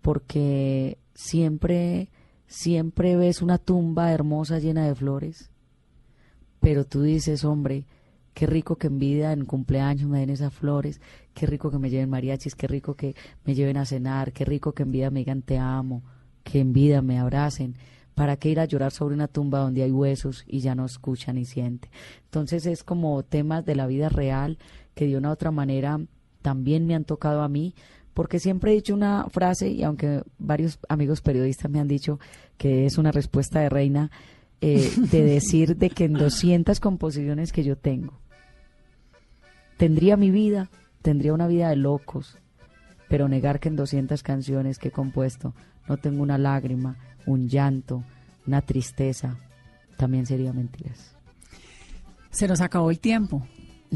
porque 0.00 0.98
siempre, 1.14 2.10
siempre 2.46 3.16
ves 3.16 3.42
una 3.42 3.58
tumba 3.58 4.12
hermosa 4.12 4.58
llena 4.58 4.86
de 4.86 4.94
flores, 4.94 5.50
pero 6.60 6.84
tú 6.84 7.02
dices, 7.02 7.44
hombre, 7.44 7.86
qué 8.34 8.46
rico 8.46 8.76
que 8.76 8.88
en 8.88 8.98
vida, 8.98 9.32
en 9.32 9.44
cumpleaños 9.44 10.08
me 10.08 10.20
den 10.20 10.30
esas 10.30 10.52
flores, 10.52 11.00
qué 11.32 11.46
rico 11.46 11.70
que 11.70 11.78
me 11.78 11.88
lleven 11.88 12.10
mariachis, 12.10 12.54
qué 12.54 12.66
rico 12.66 12.94
que 12.94 13.14
me 13.44 13.54
lleven 13.54 13.76
a 13.76 13.86
cenar, 13.86 14.32
qué 14.32 14.44
rico 14.44 14.72
que 14.72 14.82
en 14.82 14.92
vida 14.92 15.10
me 15.10 15.20
digan 15.20 15.42
te 15.42 15.56
amo, 15.56 16.02
que 16.42 16.60
en 16.60 16.72
vida 16.72 17.00
me 17.00 17.18
abracen. 17.18 17.76
¿Para 18.14 18.36
qué 18.36 18.48
ir 18.48 18.60
a 18.60 18.64
llorar 18.64 18.92
sobre 18.92 19.14
una 19.14 19.26
tumba 19.26 19.58
donde 19.58 19.82
hay 19.82 19.90
huesos 19.90 20.44
y 20.46 20.60
ya 20.60 20.74
no 20.76 20.84
escucha 20.84 21.32
ni 21.32 21.44
siente? 21.44 21.90
Entonces 22.26 22.66
es 22.66 22.84
como 22.84 23.22
temas 23.24 23.64
de 23.64 23.74
la 23.74 23.86
vida 23.88 24.08
real 24.08 24.58
que 24.94 25.06
de 25.06 25.16
una 25.16 25.30
u 25.30 25.32
otra 25.32 25.50
manera 25.50 26.00
también 26.42 26.86
me 26.86 26.94
han 26.94 27.04
tocado 27.04 27.42
a 27.42 27.48
mí, 27.48 27.74
porque 28.12 28.38
siempre 28.38 28.70
he 28.70 28.74
dicho 28.74 28.94
una 28.94 29.26
frase 29.30 29.68
y 29.68 29.82
aunque 29.82 30.22
varios 30.38 30.78
amigos 30.88 31.20
periodistas 31.22 31.70
me 31.70 31.80
han 31.80 31.88
dicho 31.88 32.20
que 32.56 32.86
es 32.86 32.98
una 32.98 33.10
respuesta 33.10 33.60
de 33.60 33.68
reina, 33.68 34.10
eh, 34.60 34.92
de 35.10 35.24
decir 35.24 35.76
de 35.76 35.90
que 35.90 36.04
en 36.04 36.12
200 36.12 36.78
composiciones 36.78 37.52
que 37.52 37.64
yo 37.64 37.76
tengo, 37.76 38.20
tendría 39.76 40.16
mi 40.16 40.30
vida, 40.30 40.70
tendría 41.02 41.32
una 41.34 41.46
vida 41.46 41.68
de 41.68 41.76
locos, 41.76 42.38
pero 43.08 43.28
negar 43.28 43.60
que 43.60 43.68
en 43.68 43.76
200 43.76 44.22
canciones 44.22 44.78
que 44.78 44.88
he 44.88 44.92
compuesto 44.92 45.54
no 45.88 45.96
tengo 45.96 46.22
una 46.22 46.38
lágrima, 46.38 46.96
un 47.26 47.48
llanto, 47.48 48.02
una 48.46 48.62
tristeza, 48.62 49.36
también 49.96 50.26
sería 50.26 50.52
mentiras. 50.52 51.14
Se 52.30 52.48
nos 52.48 52.60
acabó 52.60 52.90
el 52.90 52.98
tiempo. 52.98 53.46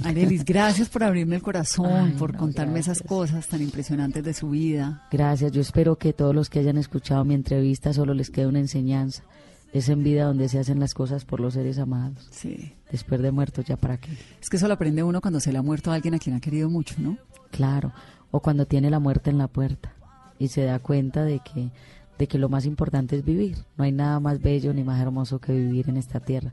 Arelis, 0.04 0.44
gracias 0.44 0.88
por 0.88 1.02
abrirme 1.02 1.36
el 1.36 1.42
corazón, 1.42 2.12
Ay, 2.12 2.12
por 2.12 2.32
no, 2.34 2.38
contarme 2.38 2.78
esas 2.78 3.02
cosas 3.02 3.48
tan 3.48 3.62
impresionantes 3.62 4.22
de 4.22 4.34
su 4.34 4.50
vida. 4.50 5.06
Gracias, 5.10 5.50
yo 5.52 5.60
espero 5.60 5.96
que 5.96 6.12
todos 6.12 6.34
los 6.34 6.48
que 6.48 6.60
hayan 6.60 6.78
escuchado 6.78 7.24
mi 7.24 7.34
entrevista 7.34 7.92
solo 7.92 8.14
les 8.14 8.30
quede 8.30 8.46
una 8.46 8.60
enseñanza. 8.60 9.24
Es 9.72 9.88
en 9.88 10.02
vida 10.02 10.24
donde 10.24 10.48
se 10.48 10.58
hacen 10.58 10.80
las 10.80 10.94
cosas 10.94 11.24
por 11.24 11.40
los 11.40 11.54
seres 11.54 11.78
amados. 11.78 12.26
Sí. 12.30 12.74
Después 12.90 13.20
de 13.20 13.30
muertos, 13.30 13.66
¿ya 13.66 13.76
para 13.76 13.98
qué? 13.98 14.10
Es 14.40 14.48
que 14.48 14.56
eso 14.56 14.66
lo 14.66 14.74
aprende 14.74 15.02
uno 15.02 15.20
cuando 15.20 15.40
se 15.40 15.52
le 15.52 15.58
ha 15.58 15.62
muerto 15.62 15.90
a 15.90 15.94
alguien 15.94 16.14
a 16.14 16.18
quien 16.18 16.36
ha 16.36 16.40
querido 16.40 16.70
mucho, 16.70 16.94
¿no? 16.98 17.18
Claro, 17.50 17.92
o 18.30 18.40
cuando 18.40 18.66
tiene 18.66 18.90
la 18.90 18.98
muerte 18.98 19.30
en 19.30 19.38
la 19.38 19.48
puerta 19.48 19.94
y 20.38 20.48
se 20.48 20.64
da 20.64 20.78
cuenta 20.78 21.24
de 21.24 21.40
que, 21.40 21.70
de 22.18 22.26
que 22.26 22.38
lo 22.38 22.48
más 22.48 22.64
importante 22.64 23.16
es 23.16 23.24
vivir. 23.24 23.58
No 23.76 23.84
hay 23.84 23.92
nada 23.92 24.20
más 24.20 24.40
bello 24.40 24.72
ni 24.72 24.84
más 24.84 25.00
hermoso 25.00 25.38
que 25.38 25.52
vivir 25.52 25.88
en 25.88 25.96
esta 25.96 26.20
tierra. 26.20 26.52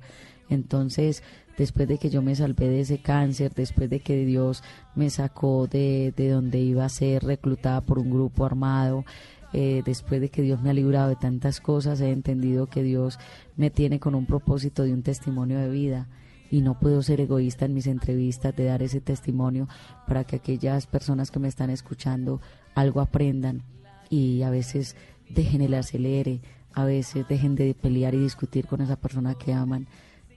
Entonces, 0.50 1.24
después 1.58 1.88
de 1.88 1.98
que 1.98 2.10
yo 2.10 2.22
me 2.22 2.36
salvé 2.36 2.68
de 2.68 2.82
ese 2.82 3.00
cáncer, 3.00 3.54
después 3.54 3.90
de 3.90 4.00
que 4.00 4.26
Dios 4.26 4.64
me 4.94 5.10
sacó 5.10 5.68
de, 5.68 6.14
de 6.16 6.30
donde 6.30 6.60
iba 6.60 6.86
a 6.86 6.90
ser 6.90 7.24
reclutada 7.24 7.82
por 7.82 8.00
un 8.00 8.12
grupo 8.12 8.46
armado, 8.46 9.06
eh, 9.54 9.82
después 9.86 10.22
de 10.22 10.30
que 10.30 10.42
Dios 10.42 10.62
me 10.62 10.70
ha 10.70 10.74
librado 10.74 11.10
de 11.10 11.16
tantas 11.16 11.62
cosas, 11.62 12.02
he 12.02 12.12
entendido 12.12 12.68
que 12.68 12.84
Dios 12.84 13.18
me 13.56 13.70
tiene 13.70 14.00
con 14.00 14.16
un 14.16 14.26
propósito 14.26 14.84
de 14.84 14.94
un 14.94 15.04
testimonio 15.04 15.60
de 15.60 15.70
vida 15.70 16.08
y 16.52 16.62
no 16.62 16.80
puedo 16.80 17.02
ser 17.02 17.22
egoísta 17.22 17.66
en 17.66 17.74
mis 17.74 17.88
entrevistas 17.88 18.56
de 18.56 18.66
dar 18.66 18.84
ese 18.84 19.02
testimonio 19.02 19.68
para 20.08 20.24
que 20.24 20.38
aquellas 20.38 20.88
personas 20.88 21.32
que 21.32 21.40
me 21.40 21.48
están 21.48 21.70
escuchando 21.70 22.42
algo 22.76 23.02
aprendan 23.02 23.64
y 24.10 24.44
a 24.44 24.50
veces 24.50 24.96
dejen 25.30 25.62
el 25.62 25.74
acelere, 25.74 26.42
a 26.74 26.86
veces 26.86 27.28
dejen 27.28 27.56
de 27.56 27.74
pelear 27.74 28.14
y 28.14 28.20
discutir 28.20 28.68
con 28.68 28.82
esa 28.82 28.96
persona 28.98 29.36
que 29.36 29.54
aman, 29.54 29.88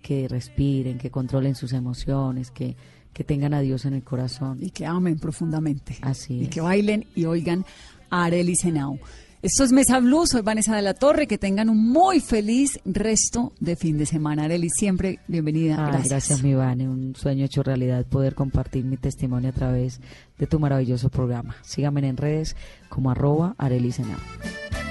que 0.03 0.29
respiren, 0.29 0.99
que 0.99 1.11
controlen 1.11 1.55
sus 1.55 1.73
emociones, 1.73 2.51
que, 2.51 2.77
que 3.13 3.25
tengan 3.25 3.53
a 3.53 3.61
Dios 3.61 3.85
en 3.85 3.95
el 3.95 4.03
corazón. 4.05 4.59
Y 4.63 4.71
que 4.71 4.87
amen 4.87 5.19
profundamente. 5.19 5.99
Así 6.03 6.35
Y 6.35 6.45
es. 6.45 6.51
que 6.51 6.61
bailen 6.61 7.07
y 7.15 7.25
oigan 7.25 7.65
a 8.11 8.25
Arelis 8.25 8.65
Henao. 8.65 8.99
Esto 9.41 9.63
es 9.63 9.71
Mesa 9.71 10.01
Blue, 10.01 10.27
soy 10.27 10.43
Vanessa 10.43 10.75
de 10.75 10.83
la 10.83 10.95
Torre, 10.95 11.29
que 11.29 11.39
tengan 11.39 11.69
un 11.69 11.91
muy 11.93 12.19
feliz 12.19 12.81
resto 12.85 13.53
de 13.61 13.77
fin 13.77 13.97
de 13.97 14.05
semana. 14.05 14.45
Arelis, 14.45 14.73
siempre 14.77 15.21
bienvenida. 15.29 15.77
Ay, 15.79 15.93
gracias. 15.93 16.09
gracias, 16.09 16.43
mi 16.43 16.55
Vane. 16.55 16.89
Un 16.89 17.15
sueño 17.15 17.45
hecho 17.45 17.63
realidad 17.63 18.05
poder 18.05 18.35
compartir 18.35 18.85
mi 18.85 18.97
testimonio 18.97 19.51
a 19.51 19.53
través 19.53 20.01
de 20.39 20.47
tu 20.49 20.59
maravilloso 20.59 21.09
programa. 21.09 21.55
Síganme 21.63 22.07
en 22.09 22.17
redes 22.17 22.57
como 22.89 23.13
arroba. 23.13 23.55
Conocí 23.59 24.88